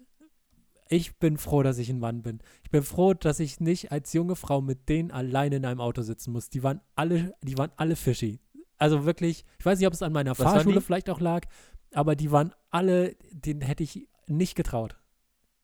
ich 0.89 1.17
bin 1.19 1.39
froh, 1.39 1.63
dass 1.63 1.79
ich 1.79 1.89
ein 1.89 1.99
Mann 1.99 2.21
bin. 2.23 2.41
Ich 2.65 2.71
bin 2.71 2.83
froh, 2.83 3.15
dass 3.15 3.41
ich 3.41 3.61
nicht 3.61 3.93
als 3.93 4.13
junge 4.13 4.37
Frau 4.37 4.61
mit 4.61 4.91
denen 4.91 5.11
alleine 5.11 5.57
in 5.57 5.65
einem 5.65 5.81
Auto 5.81 6.03
sitzen 6.03 6.33
muss. 6.33 6.51
Die 6.51 6.63
waren 6.63 6.81
alle, 6.97 7.35
die 7.43 7.57
waren 7.57 7.73
alle 7.77 7.97
fishy. 7.97 8.41
Also 8.77 9.07
wirklich, 9.07 9.47
ich 9.59 9.65
weiß 9.65 9.79
nicht, 9.79 9.87
ob 9.87 9.95
es 9.95 10.03
an 10.03 10.13
meiner 10.13 10.33
Was 10.33 10.39
Fahrschule 10.39 10.81
vielleicht 10.83 11.09
auch 11.09 11.21
lag, 11.21 11.47
aber 11.95 12.15
die 12.15 12.31
waren 12.31 12.53
alle, 12.71 13.17
denen 13.31 13.63
hätte 13.63 13.83
ich 13.83 14.07
nicht 14.27 14.55
getraut. 14.55 14.99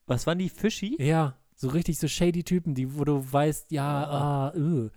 Was 0.07 0.27
waren 0.27 0.39
die 0.39 0.49
Fischi? 0.49 0.97
Ja, 1.03 1.37
so 1.59 1.69
richtig 1.69 1.99
so 1.99 2.07
shady 2.07 2.45
Typen, 2.45 2.75
die, 2.75 2.97
wo 2.97 3.05
du 3.05 3.21
weißt, 3.31 3.73
ja, 3.73 4.05
ah, 4.05 4.53
äh. 4.57 4.91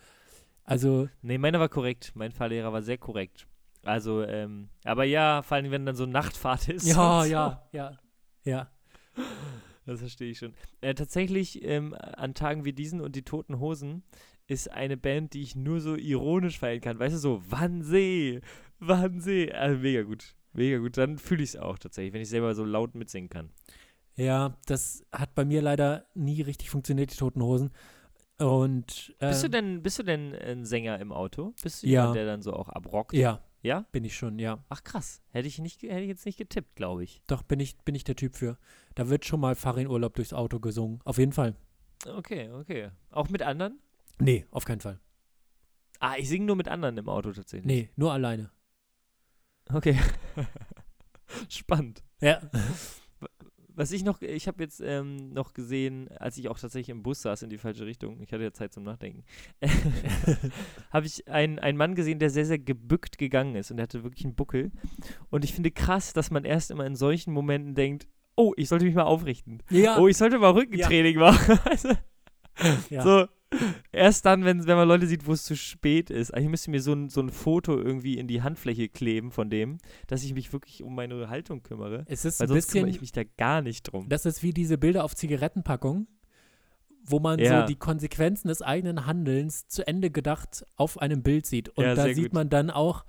Also, 0.63 1.09
Nee, 1.23 1.39
meiner 1.39 1.59
war 1.59 1.69
korrekt. 1.69 2.11
Mein 2.13 2.31
Fahrlehrer 2.31 2.71
war 2.71 2.83
sehr 2.83 2.99
korrekt. 2.99 3.47
Also, 3.83 4.23
ähm, 4.23 4.69
aber 4.83 5.03
ja, 5.03 5.41
vor 5.41 5.57
allem, 5.57 5.71
wenn 5.71 5.87
dann 5.87 5.95
so 5.95 6.05
Nachtfahrt 6.05 6.69
ist. 6.69 6.85
ja, 6.85 7.23
so. 7.23 7.29
ja, 7.31 7.67
ja, 7.71 7.99
ja. 8.45 8.71
Das 9.87 9.99
verstehe 9.99 10.29
ich 10.29 10.37
schon. 10.37 10.53
Äh, 10.81 10.93
tatsächlich, 10.93 11.65
ähm, 11.65 11.95
an 11.95 12.35
Tagen 12.35 12.63
wie 12.63 12.73
diesen 12.73 13.01
und 13.01 13.15
die 13.15 13.23
Toten 13.23 13.59
Hosen 13.59 14.03
ist 14.45 14.69
eine 14.69 14.97
Band, 14.97 15.33
die 15.33 15.41
ich 15.41 15.55
nur 15.55 15.81
so 15.81 15.95
ironisch 15.95 16.59
feiern 16.59 16.79
kann. 16.79 16.99
Weißt 16.99 17.15
du, 17.15 17.19
so 17.19 17.41
Wannsee, 17.49 18.41
Wannsee. 18.79 19.51
Also 19.51 19.79
mega 19.79 20.03
gut. 20.03 20.35
Mega 20.53 20.77
gut. 20.77 20.95
Dann 20.97 21.17
fühle 21.17 21.41
ich 21.41 21.49
es 21.49 21.55
auch 21.55 21.79
tatsächlich, 21.79 22.13
wenn 22.13 22.21
ich 22.21 22.29
selber 22.29 22.53
so 22.53 22.63
laut 22.63 22.93
mitsingen 22.93 23.29
kann. 23.29 23.49
Ja, 24.21 24.55
das 24.67 25.03
hat 25.11 25.33
bei 25.33 25.45
mir 25.45 25.61
leider 25.61 26.05
nie 26.13 26.41
richtig 26.41 26.69
funktioniert, 26.69 27.11
die 27.11 27.17
Toten 27.17 27.41
Hosen. 27.41 27.71
Und, 28.37 29.15
äh, 29.19 29.29
Bist 29.29 29.43
du 29.43 29.49
denn, 29.49 29.81
bist 29.83 29.99
du 29.99 30.03
denn 30.03 30.33
ein 30.35 30.65
Sänger 30.65 30.99
im 30.99 31.11
Auto? 31.11 31.53
Bist 31.63 31.81
du 31.83 31.87
Ja. 31.87 32.01
jemand, 32.01 32.15
der 32.17 32.25
dann 32.25 32.41
so 32.41 32.53
auch 32.53 32.69
abrockt? 32.69 33.13
Ja, 33.13 33.41
Ja? 33.63 33.85
bin 33.91 34.03
ich 34.03 34.15
schon, 34.15 34.37
ja. 34.39 34.63
Ach 34.69 34.83
krass. 34.83 35.21
Hätte 35.29 35.47
ich 35.47 35.57
nicht, 35.59 35.81
hätte 35.83 36.01
ich 36.01 36.07
jetzt 36.07 36.25
nicht 36.25 36.37
getippt, 36.37 36.75
glaube 36.75 37.03
ich. 37.03 37.21
Doch, 37.27 37.41
bin 37.43 37.59
ich, 37.59 37.77
bin 37.79 37.95
ich 37.95 38.03
der 38.03 38.15
Typ 38.15 38.35
für. 38.35 38.57
Da 38.95 39.09
wird 39.09 39.25
schon 39.25 39.39
mal 39.39 39.55
Farin-Urlaub 39.55 40.13
durchs 40.15 40.33
Auto 40.33 40.59
gesungen. 40.59 40.99
Auf 41.03 41.17
jeden 41.17 41.33
Fall. 41.33 41.55
Okay, 42.07 42.49
okay. 42.51 42.89
Auch 43.11 43.29
mit 43.29 43.41
anderen? 43.43 43.79
Nee, 44.19 44.45
auf 44.51 44.65
keinen 44.65 44.81
Fall. 44.81 44.99
Ah, 45.99 46.15
ich 46.17 46.29
singe 46.29 46.45
nur 46.45 46.55
mit 46.55 46.67
anderen 46.67 46.97
im 46.97 47.09
Auto 47.09 47.31
tatsächlich. 47.31 47.65
Nee, 47.65 47.89
nur 47.95 48.11
alleine. 48.11 48.49
Okay. 49.71 49.97
Spannend. 51.49 52.03
Ja. 52.19 52.41
Was 53.81 53.91
ich 53.91 54.03
noch, 54.03 54.21
ich 54.21 54.47
habe 54.47 54.61
jetzt 54.61 54.79
ähm, 54.85 55.33
noch 55.33 55.53
gesehen, 55.53 56.07
als 56.19 56.37
ich 56.37 56.49
auch 56.49 56.59
tatsächlich 56.59 56.89
im 56.89 57.01
Bus 57.01 57.23
saß 57.23 57.41
in 57.41 57.49
die 57.49 57.57
falsche 57.57 57.83
Richtung, 57.83 58.21
ich 58.21 58.31
hatte 58.31 58.43
ja 58.43 58.53
Zeit 58.53 58.71
zum 58.71 58.83
Nachdenken, 58.83 59.23
habe 60.91 61.07
ich 61.07 61.27
einen, 61.27 61.57
einen 61.57 61.79
Mann 61.79 61.95
gesehen, 61.95 62.19
der 62.19 62.29
sehr, 62.29 62.45
sehr 62.45 62.59
gebückt 62.59 63.17
gegangen 63.17 63.55
ist 63.55 63.71
und 63.71 63.77
der 63.77 63.85
hatte 63.85 64.03
wirklich 64.03 64.23
einen 64.23 64.35
Buckel. 64.35 64.71
Und 65.31 65.43
ich 65.43 65.53
finde 65.55 65.71
krass, 65.71 66.13
dass 66.13 66.29
man 66.29 66.45
erst 66.45 66.69
immer 66.69 66.85
in 66.85 66.95
solchen 66.95 67.33
Momenten 67.33 67.73
denkt, 67.73 68.07
oh, 68.35 68.53
ich 68.55 68.69
sollte 68.69 68.85
mich 68.85 68.93
mal 68.93 69.01
aufrichten. 69.01 69.63
ja. 69.71 69.97
Oh, 69.97 70.07
ich 70.07 70.17
sollte 70.17 70.37
mal 70.37 70.51
Rückentraining 70.51 71.17
machen. 71.17 71.57
Also, 71.65 71.89
ja. 72.91 73.01
So, 73.01 73.25
erst 73.91 74.25
dann, 74.25 74.45
wenn, 74.45 74.65
wenn 74.65 74.75
man 74.77 74.87
Leute 74.87 75.07
sieht, 75.07 75.27
wo 75.27 75.33
es 75.33 75.43
zu 75.43 75.55
spät 75.55 76.09
ist. 76.09 76.33
Eigentlich 76.33 76.49
müsste 76.49 76.71
mir 76.71 76.81
so 76.81 76.93
ein, 76.93 77.09
so 77.09 77.21
ein 77.21 77.29
Foto 77.29 77.77
irgendwie 77.77 78.17
in 78.17 78.27
die 78.27 78.41
Handfläche 78.41 78.89
kleben 78.89 79.31
von 79.31 79.49
dem, 79.49 79.77
dass 80.07 80.23
ich 80.23 80.33
mich 80.33 80.51
wirklich 80.53 80.83
um 80.83 80.95
meine 80.95 81.29
Haltung 81.29 81.61
kümmere. 81.63 82.05
es 82.07 82.25
ist 82.25 82.39
Weil 82.39 82.45
ein 82.47 82.49
sonst 82.49 82.71
kümmere 82.71 82.85
bisschen, 82.87 82.95
ich 82.95 83.01
mich 83.01 83.11
da 83.11 83.23
gar 83.37 83.61
nicht 83.61 83.83
drum. 83.83 84.07
das 84.09 84.25
ist 84.25 84.43
wie 84.43 84.53
diese 84.53 84.77
Bilder 84.77 85.03
auf 85.03 85.15
Zigarettenpackungen, 85.15 86.07
wo 87.03 87.19
man 87.19 87.39
Ja. 87.39 87.61
so 87.61 87.67
die 87.67 87.75
Konsequenzen 87.77 88.47
des 88.47 88.61
eigenen 88.61 89.05
Handelns 89.05 89.67
zu 89.67 89.85
Ende 89.87 90.11
gedacht 90.11 90.65
auf 90.75 90.99
einem 91.01 91.23
Bild 91.23 91.45
sieht. 91.45 91.69
Und 91.69 91.83
Ja, 91.83 91.95
da 91.95 92.05
sieht 92.13 92.25
gut. 92.25 92.33
man 92.33 92.49
dann 92.49 92.69
auch, 92.69 93.05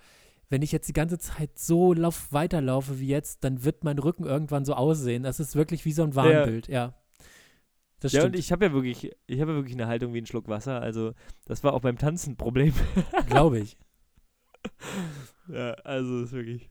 wenn 0.49 0.63
ich 0.63 0.73
jetzt 0.73 0.89
die 0.89 0.93
ganze 0.93 1.19
Zeit 1.19 1.59
so 1.59 1.93
lauf, 1.93 2.29
weiterlaufe 2.33 2.99
wie 3.01 3.07
jetzt, 3.09 3.45
dann 3.45 3.65
wird 3.65 3.85
mein 3.85 3.99
Rücken 3.99 4.25
irgendwann 4.25 4.65
so 4.65 4.75
aussehen. 4.75 5.23
Das 5.23 5.41
ist 5.41 5.57
wirklich 5.57 5.85
wie 5.85 5.93
so 5.93 6.03
ein 6.03 6.15
Warnbild, 6.15 6.69
ja. 6.69 6.95
Das 8.03 8.13
Ja, 8.13 8.21
stimmt, 8.21 8.35
und 8.35 8.39
ich 8.41 8.51
habe 8.53 8.65
ja 8.67 8.73
wirklich, 8.73 9.13
ich 9.27 9.41
habe 9.41 9.53
ja 9.53 9.57
wirklich 9.57 9.75
eine 9.75 9.87
Haltung 9.87 10.13
wie 10.13 10.19
ein 10.21 10.27
Schluck 10.27 10.49
Wasser. 10.49 10.81
Also, 10.83 11.15
das 11.47 11.63
war 11.65 11.73
auch 11.73 11.81
beim 11.83 11.97
Tanzen 11.99 12.33
ein 12.33 12.37
Problem. 12.37 12.75
glaube 13.29 13.61
ich. 13.61 13.77
ja, 15.49 15.73
also, 15.85 16.21
das 16.21 16.31
ist 16.31 16.33
wirklich 16.37 16.71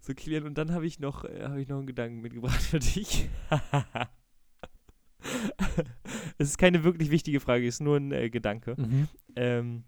so 0.00 0.14
klären. 0.14 0.44
Und 0.44 0.58
dann 0.58 0.72
habe 0.72 0.86
ich 0.86 0.98
noch, 1.00 1.24
äh, 1.24 1.42
habe 1.44 1.60
ich 1.62 1.68
noch 1.68 1.78
einen 1.78 1.86
Gedanken 1.86 2.20
mitgebracht 2.20 2.60
für 2.60 2.78
dich. 2.80 3.28
es 6.38 6.48
ist 6.50 6.58
keine 6.58 6.84
wirklich 6.84 7.10
wichtige 7.10 7.40
Frage, 7.40 7.66
es 7.66 7.76
ist 7.76 7.80
nur 7.80 7.96
ein 7.96 8.12
äh, 8.12 8.30
Gedanke. 8.30 8.74
Mhm. 8.78 9.08
Ähm, 9.36 9.84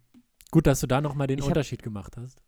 Gut, 0.51 0.67
dass 0.67 0.81
du 0.81 0.87
da 0.87 1.01
nochmal 1.01 1.27
den 1.27 1.39
Ich 1.39 1.43
hab- 1.45 1.49
Unterschied 1.51 1.83
gemacht 1.83 2.17
hast. 2.17 2.43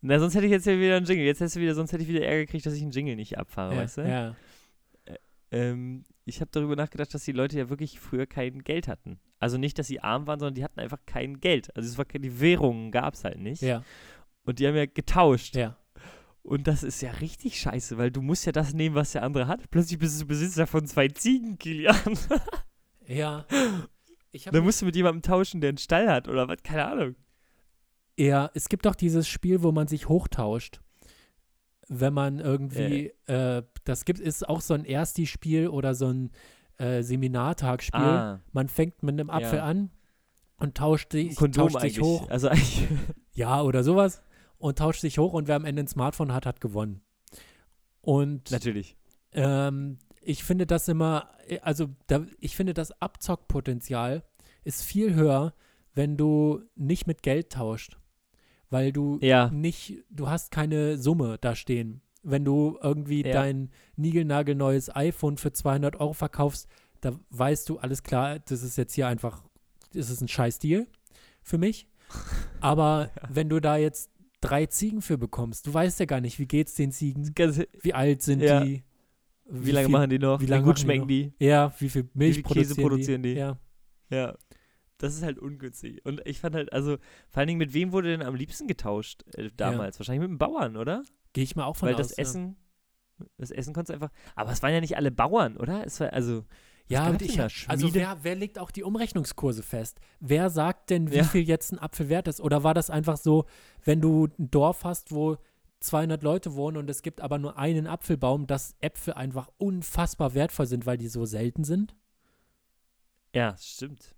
na, 0.00 0.18
sonst 0.18 0.34
hätte 0.34 0.46
ich 0.46 0.52
jetzt 0.52 0.66
ja 0.66 0.78
wieder 0.78 0.96
einen 0.96 1.06
Jingle. 1.06 1.24
Jetzt 1.24 1.40
hättest 1.40 1.56
du 1.56 1.60
wieder, 1.60 1.74
sonst 1.74 1.92
hätte 1.92 2.02
ich 2.02 2.08
wieder 2.08 2.22
Ärger 2.26 2.46
gekriegt, 2.46 2.66
dass 2.66 2.74
ich 2.74 2.82
einen 2.82 2.90
Jingle 2.90 3.16
nicht 3.16 3.38
abfahre, 3.38 3.74
ja, 3.74 3.80
weißt 3.82 3.98
du? 3.98 4.08
ja. 4.08 4.36
Ähm, 5.50 6.04
ich 6.28 6.40
habe 6.40 6.50
darüber 6.52 6.76
nachgedacht, 6.76 7.12
dass 7.14 7.24
die 7.24 7.32
Leute 7.32 7.58
ja 7.58 7.68
wirklich 7.70 7.98
früher 8.00 8.26
kein 8.26 8.62
Geld 8.62 8.88
hatten. 8.88 9.18
Also 9.38 9.56
nicht, 9.58 9.78
dass 9.78 9.86
sie 9.86 10.00
arm 10.00 10.26
waren, 10.26 10.38
sondern 10.40 10.54
die 10.54 10.64
hatten 10.64 10.80
einfach 10.80 10.98
kein 11.06 11.40
Geld. 11.40 11.74
Also 11.76 11.88
es 11.88 11.98
war 11.98 12.04
keine- 12.04 12.22
die 12.28 12.40
Währungen 12.40 12.90
gab 12.90 13.14
es 13.14 13.24
halt 13.24 13.38
nicht. 13.38 13.62
Ja, 13.62 13.82
Und 14.44 14.58
die 14.58 14.66
haben 14.66 14.76
ja 14.76 14.86
getauscht. 14.86 15.54
ja. 15.56 15.76
Und 16.42 16.66
das 16.66 16.82
ist 16.82 17.02
ja 17.02 17.10
richtig 17.10 17.60
scheiße, 17.60 17.98
weil 17.98 18.10
du 18.10 18.22
musst 18.22 18.46
ja 18.46 18.52
das 18.52 18.72
nehmen, 18.72 18.94
was 18.94 19.12
der 19.12 19.22
andere 19.22 19.48
hat. 19.48 19.70
Plötzlich 19.70 19.98
bist 19.98 20.18
du 20.22 20.26
Besitzer 20.26 20.66
von 20.66 20.86
zwei 20.86 21.08
Ziegen, 21.08 21.58
Kilian. 21.58 21.94
Ja. 23.06 23.46
Dann 24.52 24.64
musst 24.64 24.82
du 24.82 24.86
mit 24.86 24.94
jemandem 24.96 25.22
tauschen, 25.22 25.60
der 25.62 25.68
einen 25.70 25.78
Stall 25.78 26.08
hat 26.10 26.28
oder 26.28 26.46
was, 26.48 26.58
keine 26.62 26.86
Ahnung. 26.86 27.16
Ja, 28.18 28.50
es 28.54 28.68
gibt 28.68 28.84
doch 28.86 28.94
dieses 28.94 29.26
Spiel, 29.28 29.62
wo 29.62 29.72
man 29.72 29.88
sich 29.88 30.08
hochtauscht. 30.08 30.80
Wenn 31.88 32.12
man 32.12 32.38
irgendwie, 32.38 33.12
äh, 33.26 33.62
das 33.84 34.04
gibt, 34.04 34.20
ist 34.20 34.48
auch 34.48 34.60
so 34.60 34.74
ein 34.74 34.84
Ersti-Spiel 34.84 35.68
oder 35.68 35.94
so 35.94 36.08
ein 36.08 36.30
äh, 36.78 37.02
Seminartagspiel. 37.02 38.00
Ah, 38.00 38.40
Man 38.52 38.68
fängt 38.68 39.02
mit 39.02 39.14
einem 39.14 39.30
Apfel 39.30 39.58
Ja. 39.58 39.64
an 39.64 39.90
und 40.58 40.76
tauscht 40.76 41.12
sich, 41.12 41.34
Kondom 41.36 41.68
tauscht 41.68 41.76
eigentlich. 41.82 42.00
hoch. 42.00 42.28
Also 42.30 42.50
Ja, 43.34 43.62
oder 43.62 43.82
sowas. 43.82 44.22
Und 44.58 44.78
tauscht 44.78 45.00
sich 45.00 45.18
hoch 45.18 45.32
und 45.32 45.48
wer 45.48 45.56
am 45.56 45.64
Ende 45.64 45.82
ein 45.84 45.88
Smartphone 45.88 46.32
hat, 46.32 46.44
hat 46.46 46.60
gewonnen. 46.60 47.00
Und 48.00 48.50
natürlich. 48.50 48.96
ähm, 49.32 49.98
ich 50.20 50.44
finde 50.44 50.66
das 50.66 50.88
immer, 50.88 51.30
äh, 51.46 51.60
also 51.60 51.88
da, 52.06 52.24
ich 52.38 52.56
finde 52.56 52.74
das 52.74 52.90
Abzockpotenzial 53.00 54.24
ist 54.64 54.82
viel 54.82 55.14
höher, 55.14 55.54
wenn 55.94 56.16
du 56.16 56.62
nicht 56.74 57.06
mit 57.06 57.22
Geld 57.22 57.50
tauscht. 57.52 57.96
Weil 58.70 58.92
du 58.92 59.18
Ja, 59.22 59.48
nicht, 59.50 60.04
du 60.10 60.28
hast 60.28 60.50
keine 60.50 60.98
Summe 60.98 61.38
da 61.40 61.54
stehen. 61.54 62.00
Wenn 62.22 62.44
du 62.44 62.78
irgendwie 62.82 63.24
Ja. 63.24 63.32
dein 63.32 63.70
niegelnagelneues 63.96 64.94
iPhone 64.94 65.38
für 65.38 65.52
200 65.52 65.96
Euro 66.00 66.12
verkaufst, 66.12 66.68
da 67.00 67.12
weißt 67.30 67.68
du, 67.68 67.78
alles 67.78 68.02
klar, 68.02 68.38
das 68.40 68.62
ist 68.62 68.76
jetzt 68.76 68.94
hier 68.94 69.06
einfach, 69.06 69.42
das 69.94 70.10
ist 70.10 70.20
ein 70.20 70.28
scheiß 70.28 70.58
Deal 70.58 70.86
für 71.42 71.58
mich. 71.58 71.86
Aber 72.60 73.10
wenn 73.30 73.48
du 73.48 73.60
da 73.60 73.76
jetzt 73.76 74.10
drei 74.40 74.66
Ziegen 74.66 75.00
für 75.02 75.16
bekommst, 75.18 75.66
du 75.66 75.72
weißt 75.74 76.00
ja 76.00 76.06
gar 76.06 76.20
nicht, 76.20 76.38
wie 76.38 76.46
geht's 76.46 76.74
den 76.74 76.92
Ziegen, 76.92 77.32
wie 77.80 77.94
alt 77.94 78.22
sind 78.22 78.40
Ja. 78.42 78.64
die, 78.64 78.82
wie, 79.50 79.70
lange 79.70 79.86
viel, 79.86 79.92
machen 79.92 80.10
die 80.10 80.18
noch? 80.18 80.40
wie 80.40 80.44
Wie, 80.46 80.50
lange 80.50 80.62
gut 80.64 80.68
machen 80.70 80.76
die 80.76 80.82
schmecken 80.82 81.00
noch? 81.00 81.06
die? 81.08 81.32
Ja, 81.38 81.72
wie 81.78 81.88
viel 81.88 82.08
Milch 82.14 82.34
viel 82.34 82.42
Käse 82.44 82.74
produzieren 82.74 83.22
die? 83.22 83.32
Ja. 83.34 83.58
Ja. 84.10 84.36
Das 84.98 85.14
ist 85.14 85.22
halt 85.22 85.38
ungünstig. 85.38 86.04
Und 86.04 86.20
ich 86.26 86.40
fand 86.40 86.54
halt, 86.54 86.72
also, 86.72 86.96
vor 87.30 87.38
allen 87.40 87.46
Dingen, 87.48 87.58
mit 87.58 87.72
wem 87.72 87.92
wurde 87.92 88.08
denn 88.08 88.22
am 88.22 88.34
liebsten 88.34 88.66
getauscht 88.66 89.22
äh, 89.34 89.50
damals? 89.56 89.98
Wahrscheinlich 89.98 90.28
mit 90.28 90.30
dem 90.30 90.38
Bauern, 90.38 90.76
oder? 90.76 91.04
Gehe 91.32 91.44
ich 91.44 91.54
mal 91.56 91.64
auch 91.64 91.76
von 91.76 91.88
Weil 91.88 91.94
aus. 91.94 92.08
das 92.08 92.18
Essen, 92.18 92.56
das 93.36 93.50
Essen 93.50 93.72
konntest 93.74 93.90
du 93.90 93.94
einfach. 93.94 94.10
Aber 94.34 94.50
es 94.50 94.62
waren 94.62 94.72
ja 94.72 94.80
nicht 94.80 94.96
alle 94.96 95.10
Bauern, 95.10 95.56
oder? 95.56 95.86
Es 95.86 96.00
war, 96.00 96.12
also. 96.12 96.44
Ja, 96.88 97.14
ich, 97.20 97.36
da? 97.36 97.48
also 97.66 97.92
wer, 97.92 98.16
wer 98.22 98.34
legt 98.34 98.58
auch 98.58 98.70
die 98.70 98.82
Umrechnungskurse 98.82 99.62
fest? 99.62 100.00
Wer 100.20 100.48
sagt 100.48 100.88
denn, 100.88 101.10
wie 101.10 101.16
Ja. 101.16 101.24
viel 101.24 101.42
jetzt 101.42 101.70
ein 101.70 101.78
Apfel 101.78 102.08
wert 102.08 102.28
ist? 102.28 102.40
Oder 102.40 102.64
war 102.64 102.72
das 102.72 102.88
einfach 102.88 103.18
so, 103.18 103.44
wenn 103.84 104.00
du 104.00 104.28
ein 104.38 104.50
Dorf 104.50 104.84
hast, 104.84 105.12
wo 105.12 105.36
200 105.80 106.22
Leute 106.22 106.54
wohnen 106.54 106.78
und 106.78 106.88
es 106.88 107.02
gibt 107.02 107.20
aber 107.20 107.38
nur 107.38 107.58
einen 107.58 107.86
Apfelbaum, 107.86 108.46
dass 108.46 108.74
Äpfel 108.80 109.12
einfach 109.14 109.50
unfassbar 109.58 110.32
wertvoll 110.32 110.64
sind, 110.66 110.86
weil 110.86 110.96
die 110.96 111.08
so 111.08 111.26
selten 111.26 111.62
sind? 111.62 111.94
Ja, 113.34 113.54
stimmt. 113.58 114.14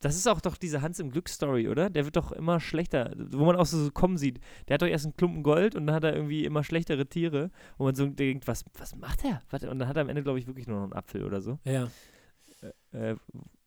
Das 0.00 0.14
ist 0.14 0.28
auch 0.28 0.40
doch 0.40 0.56
diese 0.56 0.80
Hans 0.80 1.00
im 1.00 1.10
Glück-Story, 1.10 1.68
oder? 1.68 1.90
Der 1.90 2.04
wird 2.04 2.16
doch 2.16 2.30
immer 2.30 2.60
schlechter, 2.60 3.12
wo 3.16 3.44
man 3.44 3.56
auch 3.56 3.66
so, 3.66 3.90
kommen 3.90 4.16
sieht. 4.16 4.40
Der 4.68 4.74
hat 4.74 4.82
doch 4.82 4.86
erst 4.86 5.06
einen 5.06 5.16
Klumpen 5.16 5.42
Gold 5.42 5.74
und 5.74 5.86
dann 5.86 5.96
hat 5.96 6.04
er 6.04 6.14
irgendwie 6.14 6.44
immer 6.44 6.62
schlechtere 6.62 7.06
Tiere, 7.06 7.50
wo 7.78 7.84
man 7.84 7.96
so 7.96 8.06
denkt, 8.06 8.46
was, 8.46 8.64
was 8.74 8.94
macht 8.94 9.24
er? 9.24 9.42
Und 9.68 9.80
dann 9.80 9.88
hat 9.88 9.96
er 9.96 10.02
am 10.02 10.08
Ende, 10.08 10.22
glaube 10.22 10.38
ich, 10.38 10.46
wirklich 10.46 10.68
nur 10.68 10.76
noch 10.76 10.84
einen 10.84 10.92
Apfel 10.92 11.24
oder 11.24 11.40
so. 11.40 11.58
Ja. 11.64 11.88
Äh, 12.92 13.16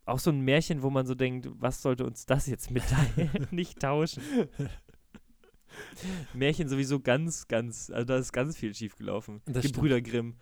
auch 0.06 0.20
so 0.20 0.32
ein 0.32 0.42
Märchen, 0.42 0.82
wo 0.82 0.90
man 0.90 1.06
so 1.06 1.16
denkt, 1.16 1.50
was 1.54 1.82
sollte 1.82 2.06
uns 2.06 2.26
das 2.26 2.48
jetzt 2.48 2.72
mitteilen? 2.72 3.48
Nicht 3.52 3.80
tauschen. 3.80 4.24
Märchen 6.34 6.70
sowieso 6.70 7.00
ganz, 7.00 7.48
ganz, 7.48 7.90
also 7.90 8.06
da 8.06 8.18
ist 8.18 8.32
ganz 8.32 8.58
viel 8.58 8.74
schiefgelaufen. 8.74 9.42
Das 9.46 9.60
stimmt. 9.60 9.76
Gebrüder 9.76 10.02
Grimm. 10.02 10.36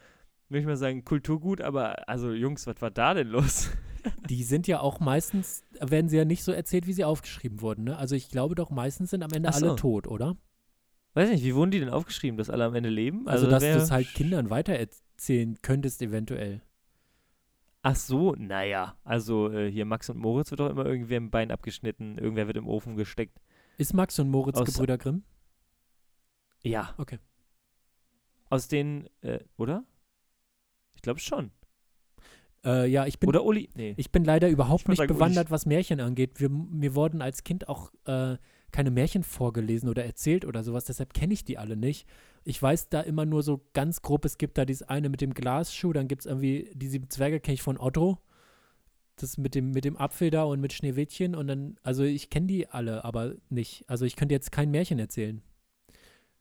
Möchte 0.49 0.61
ich 0.61 0.67
mal 0.67 0.77
sagen, 0.77 1.05
Kulturgut, 1.05 1.61
aber 1.61 2.09
also 2.09 2.31
Jungs, 2.31 2.65
was 2.65 2.81
war 2.81 2.89
da 2.89 3.13
denn 3.13 3.27
los? 3.27 3.69
Die 4.29 4.43
sind 4.43 4.67
ja 4.67 4.79
auch 4.79 4.99
meistens, 4.99 5.63
werden 5.79 6.09
sie 6.09 6.17
ja 6.17 6.25
nicht 6.25 6.43
so 6.43 6.51
erzählt, 6.51 6.87
wie 6.87 6.93
sie 6.93 7.03
aufgeschrieben 7.05 7.61
wurden. 7.61 7.83
Ne? 7.85 7.97
Also 7.97 8.15
ich 8.15 8.29
glaube 8.29 8.55
doch, 8.55 8.69
meistens 8.69 9.09
sind 9.11 9.23
am 9.23 9.31
Ende 9.31 9.51
so. 9.53 9.65
alle 9.67 9.75
tot, 9.75 10.07
oder? 10.07 10.37
Weiß 11.13 11.29
nicht, 11.29 11.43
wie 11.43 11.55
wurden 11.55 11.71
die 11.71 11.79
denn 11.79 11.89
aufgeschrieben, 11.89 12.37
dass 12.37 12.49
alle 12.49 12.65
am 12.65 12.75
Ende 12.75 12.89
leben? 12.89 13.27
Also, 13.27 13.49
dass 13.49 13.63
wär- 13.63 13.75
du 13.77 13.81
es 13.81 13.91
halt 13.91 14.07
Kindern 14.13 14.49
weitererzählen 14.49 15.57
könntest, 15.61 16.01
eventuell. 16.01 16.61
Ach 17.81 17.95
so, 17.95 18.35
naja. 18.35 18.95
Also 19.03 19.49
äh, 19.51 19.71
hier 19.71 19.85
Max 19.85 20.09
und 20.09 20.17
Moritz 20.17 20.51
wird 20.51 20.59
doch 20.59 20.69
immer 20.69 20.85
irgendwer 20.85 21.17
im 21.17 21.31
Bein 21.31 21.49
abgeschnitten, 21.51 22.17
irgendwer 22.17 22.47
wird 22.47 22.57
im 22.57 22.67
Ofen 22.67 22.95
gesteckt. 22.95 23.39
Ist 23.77 23.93
Max 23.93 24.19
und 24.19 24.29
Moritz 24.29 24.57
Aus- 24.57 24.65
Gebrüder 24.67 24.97
Grimm? 24.97 25.23
Ja. 26.61 26.93
Okay. 26.97 27.19
Aus 28.49 28.67
den, 28.67 29.07
äh, 29.21 29.39
oder? 29.57 29.83
Ich 30.95 31.01
glaube 31.01 31.19
schon. 31.19 31.51
Äh, 32.65 32.89
ja, 32.89 33.05
ich 33.05 33.19
bin 33.19 33.29
Oder 33.29 33.45
Uli? 33.45 33.69
Nee. 33.75 33.93
Ich 33.97 34.11
bin 34.11 34.23
leider 34.23 34.49
überhaupt 34.49 34.87
nicht 34.89 34.97
sagen, 34.97 35.13
bewandert, 35.13 35.51
was 35.51 35.65
Märchen 35.65 35.99
angeht. 35.99 36.39
Wir, 36.39 36.49
mir 36.49 36.95
wurden 36.95 37.21
als 37.21 37.43
Kind 37.43 37.69
auch 37.69 37.91
äh, 38.05 38.37
keine 38.71 38.91
Märchen 38.91 39.23
vorgelesen 39.23 39.89
oder 39.89 40.05
erzählt 40.05 40.45
oder 40.45 40.63
sowas, 40.63 40.85
deshalb 40.85 41.13
kenne 41.13 41.33
ich 41.33 41.43
die 41.43 41.57
alle 41.57 41.75
nicht. 41.75 42.07
Ich 42.43 42.61
weiß 42.61 42.89
da 42.89 43.01
immer 43.01 43.25
nur 43.25 43.43
so 43.43 43.61
ganz 43.73 44.01
grob, 44.01 44.25
es 44.25 44.37
gibt 44.37 44.57
da 44.57 44.65
dieses 44.65 44.83
eine 44.83 45.09
mit 45.09 45.21
dem 45.21 45.33
Glasschuh, 45.33 45.93
dann 45.93 46.07
gibt 46.07 46.21
es 46.21 46.25
irgendwie, 46.25 46.69
die 46.73 46.87
sieben 46.87 47.09
Zwerge 47.09 47.39
kenne 47.39 47.55
ich 47.55 47.61
von 47.61 47.79
Otto. 47.79 48.19
Das 49.15 49.37
mit 49.37 49.53
dem, 49.53 49.71
mit 49.71 49.83
dem 49.83 49.97
Apfel 49.97 50.29
da 50.29 50.43
und 50.43 50.61
mit 50.61 50.71
Schneewittchen 50.71 51.35
und 51.35 51.47
dann, 51.47 51.77
also 51.83 52.03
ich 52.03 52.29
kenne 52.29 52.47
die 52.47 52.69
alle, 52.69 53.03
aber 53.03 53.33
nicht. 53.49 53.83
Also 53.87 54.05
ich 54.05 54.15
könnte 54.15 54.33
jetzt 54.33 54.53
kein 54.53 54.71
Märchen 54.71 54.97
erzählen. 54.97 55.41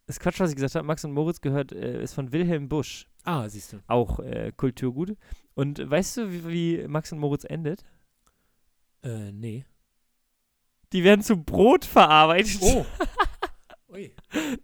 Das 0.09 0.16
ist 0.16 0.20
Quatsch, 0.20 0.40
was 0.40 0.48
ich 0.48 0.56
gesagt 0.56 0.74
habe. 0.74 0.86
Max 0.86 1.04
und 1.04 1.12
Moritz 1.12 1.42
gehört, 1.42 1.70
äh, 1.70 2.02
ist 2.02 2.14
von 2.14 2.32
Wilhelm 2.32 2.70
Busch. 2.70 3.06
Ah, 3.24 3.46
siehst 3.46 3.74
du. 3.74 3.82
Auch 3.88 4.20
äh, 4.20 4.52
Kulturgut. 4.56 5.18
Und 5.52 5.78
weißt 5.90 6.16
du, 6.16 6.32
wie, 6.32 6.48
wie 6.48 6.88
Max 6.88 7.12
und 7.12 7.18
Moritz 7.18 7.44
endet? 7.44 7.84
Äh, 9.02 9.32
nee. 9.32 9.66
Die 10.94 11.04
werden 11.04 11.20
zu 11.20 11.36
Brot 11.36 11.84
verarbeitet. 11.84 12.59
Oh. 12.62 12.86
Ui. 13.92 14.14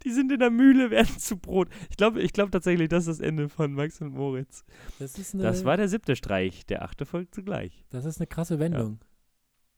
Die 0.02 0.10
sind 0.10 0.32
in 0.32 0.38
der 0.38 0.48
Mühle, 0.48 0.90
werden 0.90 1.18
zu 1.18 1.36
Brot. 1.36 1.68
Ich 1.90 1.98
glaube 1.98 2.22
ich 2.22 2.32
glaub 2.32 2.50
tatsächlich, 2.50 2.88
das 2.88 3.06
ist 3.06 3.20
das 3.20 3.26
Ende 3.26 3.50
von 3.50 3.74
Max 3.74 4.00
und 4.00 4.14
Moritz. 4.14 4.64
Das 4.98 5.18
ist 5.18 5.34
eine, 5.34 5.42
Das 5.42 5.66
war 5.66 5.76
der 5.76 5.90
siebte 5.90 6.16
Streich. 6.16 6.64
Der 6.64 6.84
achte 6.84 7.04
folgt 7.04 7.34
zugleich. 7.34 7.84
das 7.90 8.06
ist 8.06 8.18
eine 8.18 8.26
krasse 8.26 8.58
Wendung. 8.58 8.98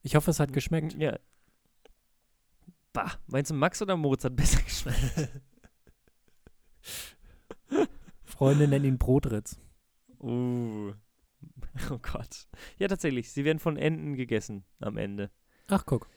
Ich 0.02 0.14
hoffe, 0.14 0.30
es 0.30 0.38
hat 0.38 0.52
geschmeckt. 0.52 0.94
Ja. 0.94 1.18
Bah, 2.92 3.14
meinst 3.26 3.50
du, 3.50 3.54
Max 3.56 3.82
oder 3.82 3.96
Moritz 3.96 4.22
hat 4.22 4.36
besser 4.36 4.62
geschmeckt? 4.64 5.28
Freunde 8.24 8.68
nennen 8.68 8.84
ihn 8.84 8.98
Brotritz. 8.98 9.58
uh. 10.20 10.92
Oh 11.90 11.98
Gott. 11.98 12.48
Ja, 12.78 12.88
tatsächlich. 12.88 13.30
Sie 13.30 13.44
werden 13.44 13.58
von 13.58 13.76
Enten 13.76 14.14
gegessen 14.16 14.64
am 14.80 14.96
Ende. 14.96 15.30
Ach, 15.68 15.84
guck. 15.84 16.08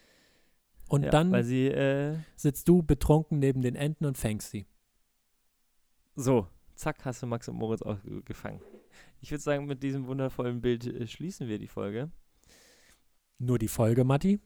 Und 0.88 1.04
ja, 1.04 1.10
dann 1.10 1.44
sie, 1.44 1.68
äh, 1.68 2.18
sitzt 2.36 2.68
du 2.68 2.82
betrunken 2.82 3.40
neben 3.40 3.62
den 3.62 3.76
Enten 3.76 4.06
und 4.06 4.18
fängst 4.18 4.50
sie. 4.52 4.66
so, 6.16 6.48
zack, 6.76 7.04
hast 7.06 7.22
du 7.22 7.28
Max 7.28 7.48
und 7.50 7.58
Moritz 7.58 7.82
auch 7.82 8.02
ge- 8.02 8.22
gefangen. 8.24 8.62
Ich 9.22 9.32
würde 9.32 9.44
sagen, 9.44 9.66
mit 9.66 9.84
diesem 9.84 10.08
wundervollen 10.08 10.62
Bild 10.62 10.88
äh, 10.88 11.06
schließen 11.08 11.48
wir 11.48 11.60
die 11.60 11.68
Folge. 11.68 12.10
Nur 13.38 13.60
die 13.60 13.68
Folge, 13.68 14.04
Matti. 14.04 14.40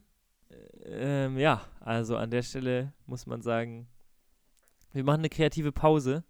Ähm, 0.83 1.37
ja, 1.37 1.61
also 1.79 2.17
an 2.17 2.29
der 2.31 2.41
Stelle 2.43 2.93
muss 3.05 3.25
man 3.25 3.41
sagen, 3.41 3.87
wir 4.93 5.03
machen 5.03 5.19
eine 5.19 5.29
kreative 5.29 5.71
Pause. 5.71 6.23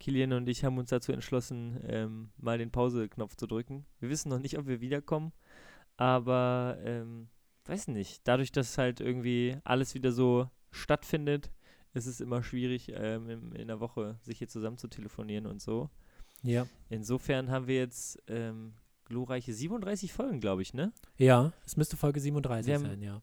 Kilian 0.00 0.32
und 0.32 0.48
ich 0.48 0.64
haben 0.64 0.76
uns 0.78 0.90
dazu 0.90 1.12
entschlossen, 1.12 1.78
ähm, 1.86 2.30
mal 2.36 2.58
den 2.58 2.70
Pause-Knopf 2.70 3.36
zu 3.36 3.46
drücken. 3.46 3.86
Wir 4.00 4.08
wissen 4.10 4.28
noch 4.28 4.40
nicht, 4.40 4.58
ob 4.58 4.66
wir 4.66 4.80
wiederkommen, 4.80 5.32
aber 5.96 6.78
ähm, 6.84 7.28
weiß 7.66 7.88
nicht. 7.88 8.26
Dadurch, 8.26 8.52
dass 8.52 8.76
halt 8.78 9.00
irgendwie 9.00 9.56
alles 9.64 9.94
wieder 9.94 10.12
so 10.12 10.50
stattfindet, 10.70 11.52
ist 11.92 12.06
es 12.06 12.20
immer 12.20 12.42
schwierig, 12.42 12.92
ähm, 12.94 13.30
in, 13.30 13.52
in 13.52 13.68
der 13.68 13.80
Woche 13.80 14.18
sich 14.22 14.38
hier 14.38 14.48
zusammen 14.48 14.78
zu 14.78 14.88
telefonieren 14.88 15.46
und 15.46 15.62
so. 15.62 15.90
Ja. 16.42 16.66
Insofern 16.88 17.50
haben 17.50 17.68
wir 17.68 17.76
jetzt 17.76 18.20
ähm, 18.26 18.74
glorreiche 19.04 19.54
37 19.54 20.12
Folgen, 20.12 20.40
glaube 20.40 20.62
ich, 20.62 20.74
ne? 20.74 20.92
Ja, 21.16 21.52
es 21.64 21.76
müsste 21.76 21.96
Folge 21.96 22.20
37 22.20 22.66
Wir 22.66 22.74
haben- 22.74 22.84
sein, 22.86 23.00
ja. 23.02 23.22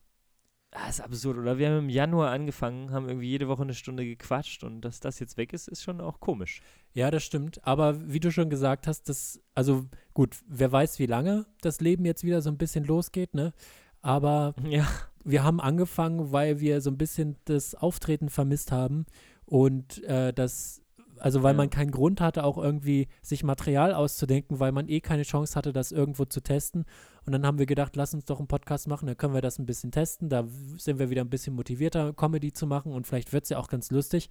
Ah, 0.73 0.87
ist 0.87 1.01
absurd, 1.01 1.37
oder? 1.37 1.57
Wir 1.57 1.69
haben 1.69 1.79
im 1.79 1.89
Januar 1.89 2.31
angefangen, 2.31 2.91
haben 2.91 3.07
irgendwie 3.09 3.27
jede 3.27 3.49
Woche 3.49 3.63
eine 3.63 3.73
Stunde 3.73 4.05
gequatscht 4.05 4.63
und 4.63 4.81
dass 4.81 5.01
das 5.01 5.19
jetzt 5.19 5.35
weg 5.35 5.51
ist, 5.51 5.67
ist 5.67 5.83
schon 5.83 5.99
auch 5.99 6.21
komisch. 6.21 6.61
Ja, 6.93 7.11
das 7.11 7.23
stimmt. 7.23 7.65
Aber 7.67 8.09
wie 8.13 8.21
du 8.21 8.31
schon 8.31 8.49
gesagt 8.49 8.87
hast, 8.87 9.09
das, 9.09 9.41
also 9.53 9.85
gut, 10.13 10.37
wer 10.47 10.71
weiß, 10.71 10.97
wie 10.99 11.07
lange 11.07 11.45
das 11.61 11.81
Leben 11.81 12.05
jetzt 12.05 12.23
wieder 12.23 12.41
so 12.41 12.49
ein 12.49 12.57
bisschen 12.57 12.85
losgeht, 12.85 13.33
ne? 13.33 13.53
Aber 14.01 14.55
Ja. 14.65 14.87
wir 15.25 15.43
haben 15.43 15.59
angefangen, 15.59 16.31
weil 16.31 16.61
wir 16.61 16.79
so 16.79 16.89
ein 16.89 16.97
bisschen 16.97 17.35
das 17.45 17.75
Auftreten 17.75 18.29
vermisst 18.29 18.71
haben 18.71 19.05
und 19.45 20.01
äh, 20.05 20.31
das 20.31 20.81
Also 21.19 21.43
weil 21.43 21.53
Ja. 21.53 21.57
man 21.57 21.69
keinen 21.69 21.91
Grund 21.91 22.21
hatte, 22.21 22.45
auch 22.45 22.57
irgendwie 22.57 23.09
sich 23.21 23.43
Material 23.43 23.93
auszudenken, 23.93 24.59
weil 24.61 24.71
man 24.71 24.87
eh 24.87 25.01
keine 25.01 25.23
Chance 25.23 25.55
hatte, 25.55 25.73
das 25.73 25.91
irgendwo 25.91 26.23
zu 26.25 26.39
testen. 26.41 26.85
Und 27.25 27.33
dann 27.33 27.45
haben 27.45 27.59
wir 27.59 27.67
gedacht, 27.67 27.95
lass 27.95 28.13
uns 28.13 28.25
doch 28.25 28.39
einen 28.39 28.47
Podcast 28.47 28.87
machen, 28.87 29.05
dann 29.05 29.17
können 29.17 29.33
wir 29.33 29.41
das 29.41 29.59
ein 29.59 29.65
bisschen 29.65 29.91
testen. 29.91 30.29
Da 30.29 30.47
sind 30.77 30.97
wir 30.97 31.09
wieder 31.09 31.21
ein 31.21 31.29
bisschen 31.29 31.55
motivierter, 31.55 32.13
Comedy 32.13 32.51
zu 32.51 32.65
machen 32.65 32.91
und 32.91 33.05
vielleicht 33.05 33.31
wird 33.31 33.43
es 33.43 33.49
ja 33.49 33.59
auch 33.59 33.67
ganz 33.67 33.91
lustig. 33.91 34.29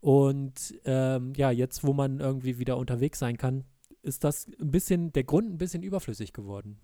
Und 0.00 0.74
ähm, 0.84 1.32
ja, 1.36 1.50
jetzt, 1.50 1.84
wo 1.84 1.92
man 1.92 2.20
irgendwie 2.20 2.58
wieder 2.58 2.76
unterwegs 2.76 3.18
sein 3.20 3.36
kann, 3.36 3.64
ist 4.02 4.24
das 4.24 4.48
ein 4.60 4.70
bisschen, 4.70 5.12
der 5.12 5.24
Grund 5.24 5.50
ein 5.50 5.58
bisschen 5.58 5.82
überflüssig 5.82 6.32
geworden. 6.32 6.78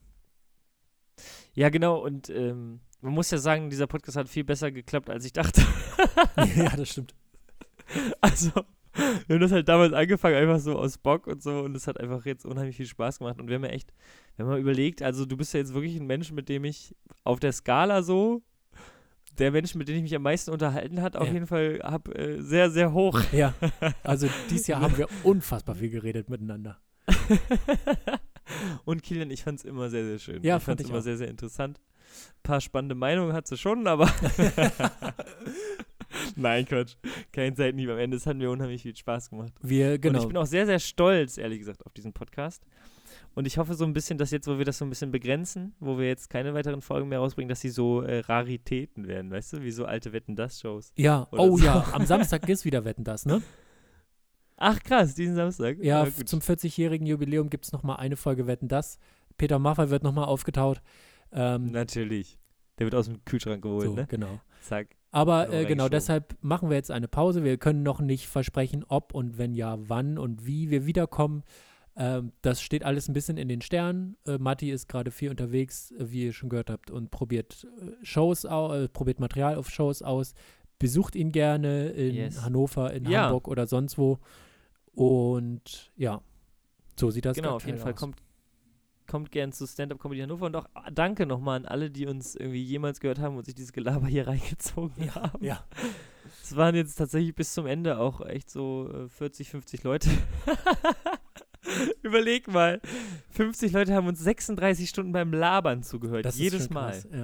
Ja, 1.53 1.69
genau. 1.69 1.99
Und 2.03 2.31
ähm, 2.31 2.81
man 3.01 3.13
muss 3.13 3.31
ja 3.31 3.39
sagen, 3.39 3.71
dieser 3.71 3.87
Podcast 3.87 4.17
hat 4.17 4.29
viel 4.29 4.45
besser 4.45 4.71
geklappt, 4.71 5.11
als 5.11 5.25
ich 5.25 5.33
dachte. 5.33 5.63
ja, 6.57 6.77
das 6.77 6.89
stimmt. 6.89 7.15
Also, 8.21 8.53
wir 9.27 9.35
haben 9.35 9.41
das 9.41 9.53
halt 9.53 9.69
damals 9.69 9.93
angefangen, 9.93 10.37
einfach 10.37 10.59
so 10.61 10.79
aus 10.79 10.99
Bock 10.99 11.27
und 11.27 11.43
so. 11.43 11.61
Und 11.61 11.77
es 11.77 11.87
hat 11.87 11.99
einfach 12.01 12.25
jetzt 12.27 12.45
unheimlich 12.45 12.77
viel 12.77 12.87
Spaß 12.87 13.19
gemacht. 13.19 13.41
Und 13.41 13.49
wir 13.49 13.57
haben 13.57 13.65
ja 13.65 13.71
echt, 13.71 13.93
wir 14.37 14.45
haben 14.45 14.51
mal 14.53 14.61
überlegt, 14.61 15.03
also 15.03 15.25
du 15.27 15.37
bist 15.37 15.55
ja 15.55 15.61
jetzt 15.61 15.75
wirklich 15.75 15.97
ein 15.97 16.07
Mensch, 16.07 16.33
mit 16.33 16.49
dem 16.49 16.65
ich 16.65 16.95
auf 17.25 17.39
der 17.41 17.53
Skala 17.53 18.03
so, 18.03 18.43
der 19.39 19.53
Mensch, 19.53 19.75
mit 19.75 19.89
dem 19.89 19.97
ich 19.97 20.03
mich 20.03 20.15
am 20.17 20.23
meisten 20.23 20.51
unterhalten 20.51 21.01
hat, 21.01 21.17
auf 21.17 21.27
Ja. 21.29 21.33
jeden 21.33 21.47
Fall 21.47 21.79
habe 21.83 22.15
äh, 22.15 22.41
sehr, 22.43 22.71
sehr 22.71 22.93
hoch. 22.93 23.21
Ja, 23.33 23.55
also 24.03 24.29
dieses 24.51 24.67
Jahr 24.67 24.81
haben 24.81 24.99
wir 24.99 25.09
unfassbar 25.23 25.77
viel 25.77 25.91
geredet 25.91 26.29
miteinander. 26.29 26.79
und 28.85 29.03
Kilian, 29.03 29.31
ich 29.31 29.43
fand 29.45 29.61
es 29.61 29.65
immer 29.65 29.89
sehr, 29.89 30.05
sehr 30.05 30.19
schön. 30.19 30.43
Ja, 30.43 30.57
ich 30.57 30.63
fand 30.63 30.81
es 30.81 30.85
ich 30.87 30.91
immer 30.91 30.99
auch. 30.99 31.03
sehr, 31.05 31.17
sehr 31.17 31.29
interessant. 31.29 31.79
Ein 31.79 32.43
paar 32.43 32.61
spannende 32.61 32.97
Meinungen 32.97 33.33
hat 33.33 33.47
sie 33.47 33.57
schon, 33.57 33.87
aber. 33.87 34.11
Nein, 36.37 36.67
Quatsch. 36.67 36.97
Kein 37.33 37.55
Seitenhieb 37.55 37.91
am 37.91 37.99
Ende. 37.99 38.17
Es 38.17 38.27
hat 38.27 38.37
mir 38.37 38.51
unheimlich 38.51 38.83
viel 38.83 38.97
Spaß 38.97 39.31
gemacht. 39.31 39.53
Wir, 39.63 39.93
Und 39.93 40.01
genau. 40.03 40.21
ich 40.21 40.29
bin 40.29 40.37
auch 40.37 40.47
sehr, 40.47 40.67
sehr 40.67 40.79
stolz, 40.79 41.39
ehrlich 41.39 41.59
gesagt, 41.59 41.85
auf 41.87 41.93
diesen 41.93 42.13
Podcast. 42.13 42.65
Und 43.35 43.47
ich 43.47 43.59
hoffe 43.59 43.75
so 43.75 43.85
ein 43.85 43.93
bisschen, 43.93 44.19
dass 44.19 44.33
jetzt, 44.33 44.49
wo 44.49 44.59
wir 44.59 44.65
das 44.65 44.79
so 44.79 44.85
ein 44.85 44.89
bisschen 44.89 45.13
begrenzen, 45.13 45.75
wo 45.79 45.99
wir 45.99 46.07
jetzt 46.07 46.31
keine 46.31 46.53
weiteren 46.53 46.83
Folgen 46.83 47.09
mehr 47.09 47.21
rausbringen, 47.21 47.49
dass 47.49 47.61
sie 47.61 47.69
so 47.69 48.03
äh, 48.03 48.21
Raritäten 48.21 49.07
werden, 49.07 49.31
weißt 49.31 49.55
du? 49.55 49.63
Wie 49.63 49.71
so 49.71 49.85
alte 49.85 50.13
Wetten-Das-Shows. 50.13 50.93
ja, 50.97 51.29
oh 51.31 51.57
so. 51.57 51.65
ja, 51.65 51.87
am 51.93 52.07
Samstag 52.07 52.49
ist 52.49 52.65
wieder 52.65 52.85
Wetten 52.85 53.05
das, 53.05 53.27
ne? 53.27 53.41
Ach 54.57 54.79
krass, 54.81 55.15
diesen 55.15 55.37
Samstag. 55.37 55.79
Ja, 55.81 56.05
gut. 56.05 56.29
zum 56.29 56.41
40-jährigen 56.41 57.07
Jubiläum 57.07 57.49
gibt 57.49 57.65
es 57.65 57.73
nochmal 57.73 57.97
eine 57.97 58.17
Folge 58.17 58.47
Wetten 58.47 58.69
das. 58.69 58.99
Peter 59.39 59.59
Maffay 59.59 59.89
wird 59.89 60.03
nochmal 60.03 60.27
aufgetaut. 60.27 60.83
Ähm, 61.33 61.71
Natürlich. 61.71 62.39
Der 62.79 62.87
wird 62.87 62.95
aus 62.95 63.07
dem 63.07 63.25
Kühlschrank 63.25 63.63
geholt, 63.63 63.87
so, 63.87 63.95
ne? 63.95 64.07
genau. 64.07 64.41
Zack. 64.61 64.97
Aber 65.13 65.47
Genau, 65.47 65.57
äh, 65.59 65.65
genau, 65.67 65.89
deshalb 65.89 66.37
machen 66.41 66.71
wir 66.71 66.77
jetzt 66.77 66.91
eine 66.91 67.09
Pause. 67.09 67.43
Wir 67.43 67.57
können 67.59 67.83
noch 67.83 68.01
nicht 68.01 68.29
versprechen, 68.29 68.85
ob 68.87 69.13
und 69.15 69.39
wenn 69.39 69.55
ja, 69.55 69.77
wann 69.81 70.19
und 70.19 70.47
wie 70.47 70.71
wir 70.71 70.87
wiederkommen. 70.87 71.43
Ähm, 71.97 72.33
das 72.43 72.63
steht 72.63 72.85
alles 72.85 73.09
ein 73.09 73.13
bisschen 73.13 73.37
in 73.37 73.49
den 73.49 73.61
Sternen. 73.61 74.17
Äh, 74.25 74.39
Matti 74.39 74.71
ist 74.71 74.89
gerade 74.89 75.11
viel 75.11 75.31
unterwegs, 75.31 75.93
wie 75.99 76.27
ihr 76.27 76.33
schon 76.33 76.49
gehört 76.49 76.71
habt, 76.71 76.91
und 76.91 77.11
probiert 77.11 77.67
äh, 77.81 78.05
Shows 78.05 78.47
au 78.47 78.73
äh, 78.73 78.89
probiert 78.89 79.19
Material 79.19 79.57
auf 79.57 79.69
Shows 79.69 80.01
aus. 80.03 80.33
Besucht 80.79 81.17
ihn 81.17 81.33
gerne 81.33 81.89
in 81.89 82.15
Yes. 82.15 82.43
Hannover, 82.43 82.93
in 82.93 83.05
Ja. 83.07 83.25
Hamburg 83.25 83.49
oder 83.49 83.67
sonst 83.67 83.99
wo. 83.99 84.19
Und 84.95 85.93
ja, 85.97 86.23
so 86.99 87.11
sieht 87.11 87.25
das 87.25 87.37
genau, 87.37 87.57
auf 87.57 87.67
jeden 87.67 87.79
Fall. 87.79 87.93
aus. 87.93 87.99
Kommt, 87.99 88.17
kommt 89.11 89.33
gern 89.33 89.53
zu 89.53 89.67
Stand-Up 89.67 89.99
Comedy 89.99 90.21
Hannover 90.21 90.47
und 90.47 90.55
auch 90.55 90.67
ah, 90.75 90.89
danke 90.91 91.27
nochmal 91.27 91.57
an 91.57 91.67
alle, 91.67 91.91
die 91.91 92.07
uns 92.07 92.37
irgendwie 92.37 92.63
jemals 92.63 93.01
gehört 93.01 93.19
haben 93.19 93.37
und 93.37 93.45
sich 93.45 93.57
dieses 93.57 93.73
Gelaber 93.73 94.07
hier 94.07 94.27
reingezogen 94.29 95.13
haben. 95.15 95.45
Ja, 95.45 95.65
Es 96.43 96.55
waren 96.55 96.77
jetzt 96.77 96.95
tatsächlich 96.95 97.35
bis 97.35 97.53
zum 97.53 97.67
Ende 97.67 97.99
auch 97.99 98.21
echt 98.21 98.51
so 98.51 98.89
äh, 98.93 99.09
40, 99.09 99.51
50 99.51 99.83
Leute. 99.83 100.11
Überleg 102.03 102.47
mal, 102.47 102.81
50 103.31 103.73
Leute 103.73 103.95
haben 103.95 104.07
uns 104.07 104.21
36 104.21 104.89
Stunden 104.89 105.13
beim 105.13 105.33
Labern 105.33 105.83
zugehört, 105.83 106.25
das 106.25 106.39
jedes 106.39 106.63
ist 106.63 106.67
schon 106.69 106.75
Mal. 106.75 106.93
krass. 106.93 107.09
Ja. 107.11 107.19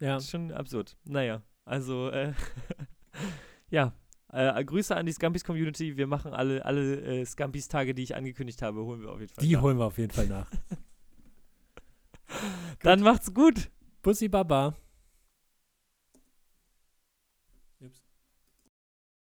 ja. 0.00 0.14
Das 0.14 0.24
ist 0.24 0.30
schon 0.30 0.50
absurd. 0.50 0.96
Naja, 1.04 1.42
also, 1.64 2.10
äh, 2.10 2.32
ja. 3.70 3.94
Äh, 4.32 4.64
Grüße 4.64 4.96
an 4.96 5.06
die 5.06 5.12
Scampis-Community. 5.12 5.96
Wir 5.96 6.08
machen 6.08 6.32
alle, 6.32 6.64
alle 6.64 7.00
äh, 7.20 7.24
Scampis-Tage, 7.24 7.94
die 7.94 8.02
ich 8.02 8.16
angekündigt 8.16 8.62
habe, 8.62 8.82
holen 8.84 9.00
wir 9.00 9.12
auf 9.12 9.20
jeden 9.20 9.32
Fall. 9.32 9.44
Die 9.44 9.52
nach. 9.52 9.62
holen 9.62 9.78
wir 9.78 9.84
auf 9.84 9.96
jeden 9.96 10.10
Fall 10.10 10.26
nach. 10.26 10.50
Dann 12.82 13.00
macht's 13.00 13.32
gut. 13.32 13.70
Bussi 14.02 14.28
Baba. 14.28 14.74